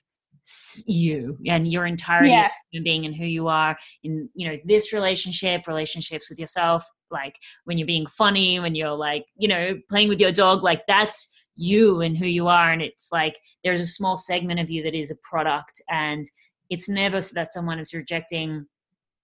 you 0.85 1.37
and 1.47 1.71
your 1.71 1.85
entirety 1.85 2.29
yeah. 2.29 2.49
being 2.83 3.05
and 3.05 3.15
who 3.15 3.25
you 3.25 3.47
are 3.47 3.77
in 4.03 4.29
you 4.35 4.47
know 4.47 4.57
this 4.65 4.93
relationship 4.93 5.67
relationships 5.67 6.29
with 6.29 6.39
yourself 6.39 6.85
like 7.11 7.37
when 7.65 7.77
you're 7.77 7.87
being 7.87 8.05
funny 8.05 8.59
when 8.59 8.75
you're 8.75 8.89
like 8.89 9.25
you 9.37 9.47
know 9.47 9.79
playing 9.89 10.09
with 10.09 10.19
your 10.19 10.31
dog 10.31 10.63
like 10.63 10.81
that's 10.87 11.33
you 11.55 12.01
and 12.01 12.17
who 12.17 12.25
you 12.25 12.47
are 12.47 12.71
and 12.71 12.81
it's 12.81 13.09
like 13.11 13.39
there's 13.63 13.81
a 13.81 13.85
small 13.85 14.17
segment 14.17 14.59
of 14.59 14.71
you 14.71 14.81
that 14.81 14.95
is 14.95 15.11
a 15.11 15.15
product 15.17 15.81
and 15.89 16.25
it's 16.69 16.87
never 16.87 17.19
that 17.19 17.53
someone 17.53 17.77
is 17.77 17.93
rejecting 17.93 18.65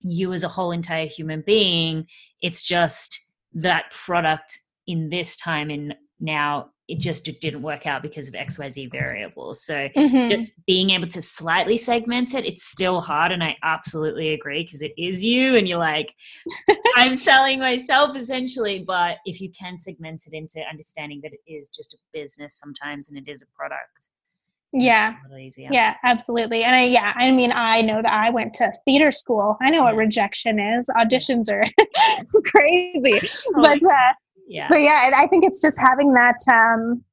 you 0.02 0.34
as 0.34 0.44
a 0.44 0.48
whole 0.48 0.72
entire 0.72 1.08
human 1.08 1.42
being. 1.42 2.06
It's 2.42 2.64
just 2.64 3.20
that 3.54 3.92
product 3.92 4.60
in 4.86 5.10
this 5.10 5.36
time 5.36 5.72
in 5.72 5.94
now 6.20 6.70
it 6.88 7.00
just 7.00 7.28
it 7.28 7.42
didn't 7.42 7.62
work 7.62 7.86
out 7.86 8.02
because 8.02 8.28
of 8.28 8.34
xyz 8.34 8.90
variables. 8.92 9.62
So 9.62 9.90
mm-hmm. 9.90 10.30
just 10.30 10.54
being 10.66 10.92
able 10.92 11.08
to 11.08 11.22
slightly 11.22 11.78
segment 11.78 12.34
it 12.34 12.46
it's 12.46 12.64
still 12.64 13.02
hard 13.02 13.32
and 13.32 13.44
i 13.44 13.58
absolutely 13.64 14.34
agree 14.34 14.64
because 14.64 14.82
it 14.82 14.94
is 14.98 15.24
you 15.24 15.56
and 15.56 15.68
you're 15.68 15.80
like 15.80 16.14
i'm 16.96 17.16
selling 17.16 17.60
myself 17.60 18.16
essentially. 18.16 18.80
But 18.80 19.18
if 19.26 19.42
you 19.42 19.52
can 19.52 19.78
segment 19.78 20.24
it 20.28 20.34
into 20.34 20.62
understanding 20.62 21.20
that 21.24 21.34
it 21.34 21.52
is 21.52 21.70
just 21.70 21.94
a 21.94 21.98
business 22.14 22.58
sometimes 22.58 23.10
and 23.10 23.18
it 23.18 23.30
is 23.30 23.42
a 23.42 23.48
product 23.56 24.10
yeah. 24.74 25.70
yeah 25.72 25.96
absolutely. 26.04 26.64
And 26.64 26.76
I, 26.76 26.84
yeah 26.84 27.14
i 27.16 27.32
mean 27.32 27.52
i 27.52 27.82
know 27.82 28.02
that 28.02 28.12
i 28.12 28.30
went 28.30 28.54
to 28.56 28.72
theater 28.86 29.12
school. 29.12 29.58
I 29.62 29.70
know 29.70 29.84
what 29.84 29.96
rejection 29.96 30.60
is. 30.60 30.90
Auditions 30.98 31.50
are 31.50 31.66
crazy. 32.46 33.28
Oh, 33.56 33.62
but 33.62 33.84
uh 33.84 34.14
yeah. 34.48 34.68
But 34.70 34.78
yeah 34.78 35.12
i 35.16 35.28
think 35.28 35.44
it's 35.44 35.62
just 35.62 35.80
having 35.80 36.12
that 36.14 36.38
um 36.52 37.04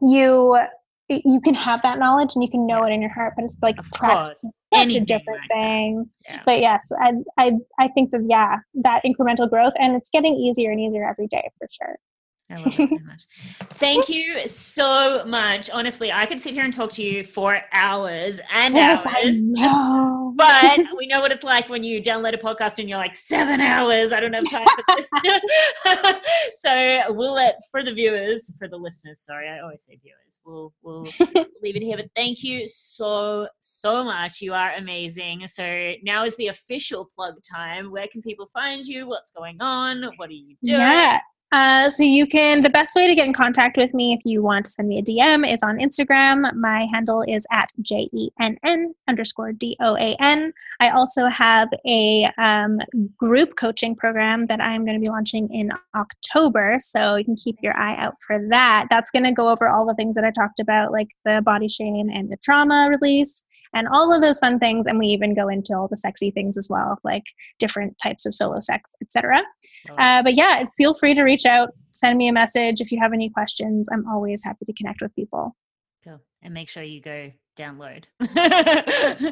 you 0.00 0.58
you 1.08 1.40
can 1.42 1.54
have 1.54 1.80
that 1.82 1.98
knowledge 1.98 2.34
and 2.34 2.42
you 2.42 2.50
can 2.50 2.66
know 2.66 2.80
yeah. 2.80 2.92
it 2.92 2.94
in 2.94 3.00
your 3.02 3.12
heart 3.12 3.34
but 3.36 3.44
it's 3.44 3.58
like 3.62 3.78
of 3.78 3.88
practice 3.90 4.44
such 4.72 4.88
a 4.88 5.00
different 5.00 5.40
like 5.40 5.48
thing. 5.48 6.10
Yeah. 6.26 6.40
but 6.46 6.60
yes 6.60 6.90
I, 7.00 7.12
I 7.38 7.52
i 7.78 7.88
think 7.88 8.10
that 8.10 8.26
yeah 8.28 8.56
that 8.82 9.02
incremental 9.04 9.48
growth 9.48 9.74
and 9.78 9.94
it's 9.94 10.08
getting 10.10 10.34
easier 10.34 10.70
and 10.70 10.80
easier 10.80 11.08
every 11.08 11.26
day 11.26 11.48
for 11.58 11.68
sure 11.70 11.96
I 12.50 12.56
love 12.56 12.74
it 12.78 12.88
so 12.88 12.98
much. 13.06 13.26
Thank 13.74 14.08
you 14.08 14.46
so 14.46 15.24
much. 15.24 15.70
Honestly, 15.70 16.12
I 16.12 16.26
could 16.26 16.40
sit 16.40 16.52
here 16.52 16.64
and 16.64 16.74
talk 16.74 16.92
to 16.92 17.02
you 17.02 17.24
for 17.24 17.60
hours 17.72 18.40
and 18.52 18.74
yes, 18.74 19.06
hours. 19.06 19.40
But 20.36 20.80
we 20.98 21.06
know 21.06 21.20
what 21.20 21.32
it's 21.32 21.44
like 21.44 21.70
when 21.70 21.82
you 21.84 22.02
download 22.02 22.34
a 22.34 22.38
podcast 22.38 22.78
and 22.78 22.88
you're 22.88 22.98
like, 22.98 23.14
seven 23.14 23.60
hours. 23.60 24.12
I 24.12 24.20
don't 24.20 24.34
have 24.34 24.50
time 24.50 24.66
for 24.66 24.94
this. 24.94 26.20
so 26.60 27.02
we'll 27.14 27.34
let 27.34 27.56
for 27.70 27.82
the 27.82 27.94
viewers, 27.94 28.52
for 28.58 28.68
the 28.68 28.76
listeners, 28.76 29.20
sorry, 29.20 29.48
I 29.48 29.60
always 29.60 29.82
say 29.82 29.98
viewers. 30.02 30.40
We'll 30.44 30.74
we'll 30.82 31.04
leave 31.62 31.76
it 31.76 31.82
here. 31.82 31.96
But 31.96 32.10
thank 32.14 32.42
you 32.42 32.66
so, 32.66 33.48
so 33.60 34.04
much. 34.04 34.42
You 34.42 34.52
are 34.52 34.74
amazing. 34.74 35.46
So 35.48 35.94
now 36.02 36.24
is 36.24 36.36
the 36.36 36.48
official 36.48 37.10
plug 37.14 37.36
time. 37.42 37.90
Where 37.90 38.06
can 38.06 38.20
people 38.20 38.50
find 38.52 38.84
you? 38.84 39.06
What's 39.06 39.30
going 39.30 39.62
on? 39.62 40.02
What 40.16 40.28
are 40.28 40.32
you 40.32 40.56
doing? 40.62 40.80
Yeah. 40.80 41.20
Uh, 41.54 41.88
so 41.88 42.02
you 42.02 42.26
can 42.26 42.62
the 42.62 42.68
best 42.68 42.96
way 42.96 43.06
to 43.06 43.14
get 43.14 43.28
in 43.28 43.32
contact 43.32 43.76
with 43.76 43.94
me 43.94 44.12
if 44.12 44.18
you 44.24 44.42
want 44.42 44.64
to 44.64 44.72
send 44.72 44.88
me 44.88 44.98
a 44.98 45.02
dm 45.02 45.48
is 45.48 45.62
on 45.62 45.78
instagram. 45.78 46.52
My 46.56 46.88
handle 46.92 47.22
is 47.28 47.46
at 47.52 47.70
j-e-n-n 47.80 48.92
underscore 49.06 49.52
d-o-a-n 49.52 50.52
i 50.80 50.88
also 50.88 51.26
have 51.26 51.68
a 51.86 52.28
um, 52.38 52.80
group 53.16 53.54
coaching 53.54 53.94
program 53.94 54.46
that 54.46 54.60
i'm 54.60 54.84
going 54.84 55.00
to 55.00 55.00
be 55.00 55.08
launching 55.08 55.48
in 55.52 55.70
october 55.94 56.76
so 56.80 57.14
you 57.14 57.24
can 57.24 57.36
keep 57.36 57.54
your 57.62 57.76
eye 57.76 57.94
out 57.98 58.16
for 58.26 58.36
that. 58.48 58.86
That's 58.90 59.12
going 59.12 59.22
to 59.22 59.30
go 59.30 59.48
over 59.48 59.68
all 59.68 59.86
the 59.86 59.94
things 59.94 60.16
that 60.16 60.24
i 60.24 60.32
talked 60.32 60.58
about 60.58 60.90
like 60.90 61.10
the 61.24 61.40
body 61.40 61.68
shame 61.68 62.10
and 62.12 62.32
the 62.32 62.36
trauma 62.42 62.88
release 62.90 63.44
and 63.74 63.88
all 63.88 64.14
of 64.14 64.22
those 64.22 64.38
fun 64.38 64.58
things 64.58 64.86
and 64.86 64.98
we 64.98 65.06
even 65.06 65.34
go 65.34 65.48
into 65.48 65.74
all 65.74 65.88
the 65.88 65.96
sexy 65.96 66.30
things 66.30 66.56
as 66.56 66.68
well 66.70 66.98
like 67.04 67.24
different 67.58 67.96
types 68.02 68.24
of 68.26 68.34
solo 68.34 68.60
sex 68.60 68.90
etc 69.02 69.42
uh, 69.98 70.22
but 70.22 70.34
yeah 70.34 70.64
feel 70.76 70.94
free 70.94 71.14
to 71.14 71.22
reach 71.22 71.44
out 71.46 71.70
send 71.94 72.18
me 72.18 72.28
a 72.28 72.32
message 72.32 72.80
if 72.80 72.92
you 72.92 72.98
have 73.00 73.12
any 73.12 73.30
questions. 73.30 73.88
I'm 73.90 74.06
always 74.08 74.44
happy 74.44 74.64
to 74.66 74.72
connect 74.74 75.00
with 75.00 75.14
people. 75.14 75.56
Cool. 76.04 76.20
And 76.42 76.52
make 76.52 76.68
sure 76.68 76.82
you 76.82 77.00
go 77.00 77.32
download. 77.56 78.04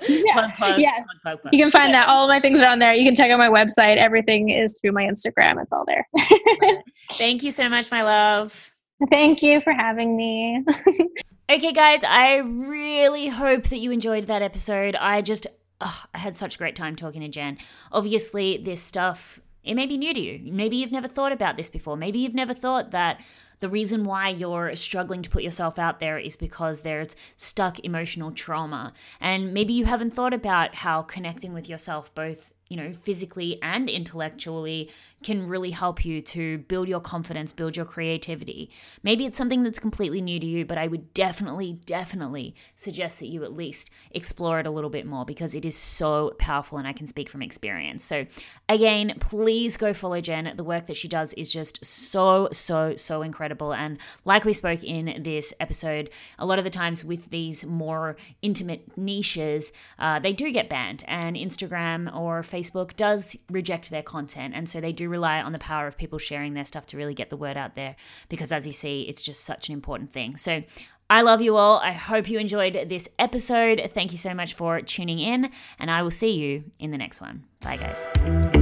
Yeah. 0.09 0.32
Plug, 0.32 0.55
plug, 0.55 0.80
yes. 0.80 1.01
Plug, 1.22 1.38
you 1.51 1.59
can 1.59 1.70
find 1.70 1.93
that. 1.93 2.09
All 2.09 2.24
of 2.24 2.28
my 2.28 2.40
things 2.40 2.62
are 2.62 2.68
on 2.68 2.78
there. 2.78 2.95
You 2.95 3.05
can 3.05 3.14
check 3.14 3.30
out 3.30 3.38
my 3.38 3.49
website. 3.49 3.97
Everything 3.97 4.49
is 4.51 4.78
through 4.80 4.93
my 4.93 5.03
instagram. 5.03 5.61
It's 5.61 5.72
all 5.72 5.84
there. 5.84 6.07
Thank 7.12 7.43
you 7.43 7.51
so 7.51 7.68
much 7.68 7.90
my 7.90 8.03
love 8.03 8.72
thank 9.11 9.43
you 9.43 9.61
for 9.61 9.72
having 9.72 10.16
me 10.16 10.64
Okay, 11.53 11.72
guys, 11.72 12.01
I 12.03 12.36
really 12.36 13.28
hope 13.28 13.64
that 13.64 13.76
you 13.76 13.90
enjoyed 13.90 14.26
that 14.26 14.40
episode. 14.40 14.97
I 14.97 15.20
just 15.20 15.47
oh, 15.82 16.05
I 16.14 16.18
had 16.18 16.34
such 16.34 16.55
a 16.55 16.59
great 16.59 16.74
time 16.74 16.97
talking 16.97 17.20
to 17.20 17.28
Jenn. 17.28 17.59
Obviously, 17.90 18.57
this 18.57 18.80
stuff, 18.80 19.38
it 19.62 19.74
may 19.74 19.84
be 19.84 19.99
new 19.99 20.14
to 20.14 20.20
you. 20.20 20.40
Maybe 20.51 20.76
you've 20.76 20.93
never 20.93 21.09
thought 21.09 21.30
about 21.30 21.59
this 21.59 21.68
before. 21.68 21.95
Maybe 21.95 22.20
you've 22.20 22.34
never 22.34 22.55
thought 22.55 22.90
that 22.93 23.20
the 23.61 23.68
reason 23.68 24.05
why 24.05 24.30
you're 24.30 24.74
struggling 24.76 25.20
to 25.20 25.28
put 25.28 25.43
yourself 25.43 25.78
out 25.78 26.01
there 26.01 26.16
is 26.16 26.36
because 26.36 26.80
there's 26.80 27.16
stuck 27.36 27.78
emotional 27.80 28.30
trauma. 28.30 28.95
And 29.20 29.53
maybe 29.53 29.74
you 29.74 29.84
haven't 29.84 30.14
thought 30.14 30.32
about 30.32 30.76
how 30.76 31.03
connecting 31.03 31.53
with 31.53 31.68
yourself, 31.68 32.14
both 32.14 32.53
you 32.72 32.78
know, 32.78 32.95
physically 32.95 33.61
and 33.61 33.90
intellectually 33.90 34.90
can 35.22 35.46
really 35.46 35.70
help 35.70 36.04
you 36.04 36.20
to 36.20 36.58
build 36.58 36.88
your 36.88 37.00
confidence, 37.00 37.52
build 37.52 37.76
your 37.76 37.86
creativity. 37.86 38.70
Maybe 39.02 39.24
it's 39.24 39.36
something 39.36 39.62
that's 39.62 39.78
completely 39.78 40.20
new 40.20 40.38
to 40.40 40.46
you, 40.46 40.64
but 40.64 40.78
I 40.78 40.86
would 40.86 41.14
definitely, 41.14 41.80
definitely 41.86 42.54
suggest 42.76 43.20
that 43.20 43.26
you 43.26 43.44
at 43.44 43.54
least 43.54 43.90
explore 44.10 44.60
it 44.60 44.66
a 44.66 44.70
little 44.70 44.90
bit 44.90 45.06
more 45.06 45.24
because 45.24 45.54
it 45.54 45.64
is 45.64 45.76
so 45.76 46.32
powerful 46.38 46.78
and 46.78 46.86
I 46.86 46.92
can 46.92 47.06
speak 47.06 47.28
from 47.28 47.42
experience. 47.42 48.04
So, 48.04 48.26
again, 48.68 49.14
please 49.20 49.76
go 49.76 49.92
follow 49.92 50.20
Jenn. 50.20 50.52
The 50.56 50.64
work 50.64 50.86
that 50.86 50.96
she 50.96 51.08
does 51.08 51.32
is 51.34 51.50
just 51.50 51.84
so, 51.84 52.48
so, 52.52 52.96
so 52.96 53.22
incredible. 53.22 53.72
And 53.72 53.98
like 54.24 54.44
we 54.44 54.52
spoke 54.52 54.82
in 54.82 55.22
this 55.22 55.52
episode, 55.60 56.10
a 56.38 56.46
lot 56.46 56.58
of 56.58 56.64
the 56.64 56.70
times 56.70 57.04
with 57.04 57.30
these 57.30 57.64
more 57.64 58.16
intimate 58.40 58.96
niches, 58.96 59.72
uh, 59.98 60.18
they 60.18 60.32
do 60.32 60.50
get 60.50 60.68
banned, 60.68 61.04
and 61.06 61.36
Instagram 61.36 62.14
or 62.14 62.42
Facebook 62.42 62.96
does 62.96 63.36
reject 63.50 63.90
their 63.90 64.02
content. 64.02 64.54
And 64.54 64.68
so 64.68 64.80
they 64.80 64.92
do 64.92 65.08
rely 65.12 65.40
on 65.40 65.52
the 65.52 65.58
power 65.58 65.86
of 65.86 65.96
people 65.96 66.18
sharing 66.18 66.54
their 66.54 66.64
stuff 66.64 66.86
to 66.86 66.96
really 66.96 67.14
get 67.14 67.30
the 67.30 67.36
word 67.36 67.56
out 67.56 67.76
there 67.76 67.94
because, 68.28 68.50
as 68.50 68.66
you 68.66 68.72
see, 68.72 69.02
it's 69.02 69.22
just 69.22 69.42
such 69.44 69.68
an 69.68 69.74
important 69.74 70.12
thing. 70.12 70.36
So, 70.36 70.64
I 71.10 71.20
love 71.20 71.42
you 71.42 71.56
all. 71.56 71.78
I 71.78 71.92
hope 71.92 72.30
you 72.30 72.38
enjoyed 72.38 72.88
this 72.88 73.06
episode. 73.18 73.90
Thank 73.92 74.12
you 74.12 74.18
so 74.18 74.32
much 74.32 74.54
for 74.54 74.80
tuning 74.80 75.18
in, 75.18 75.50
and 75.78 75.90
I 75.90 76.02
will 76.02 76.10
see 76.10 76.32
you 76.32 76.64
in 76.78 76.90
the 76.90 76.98
next 76.98 77.20
one. 77.20 77.44
Bye, 77.60 77.76
guys. 77.76 78.61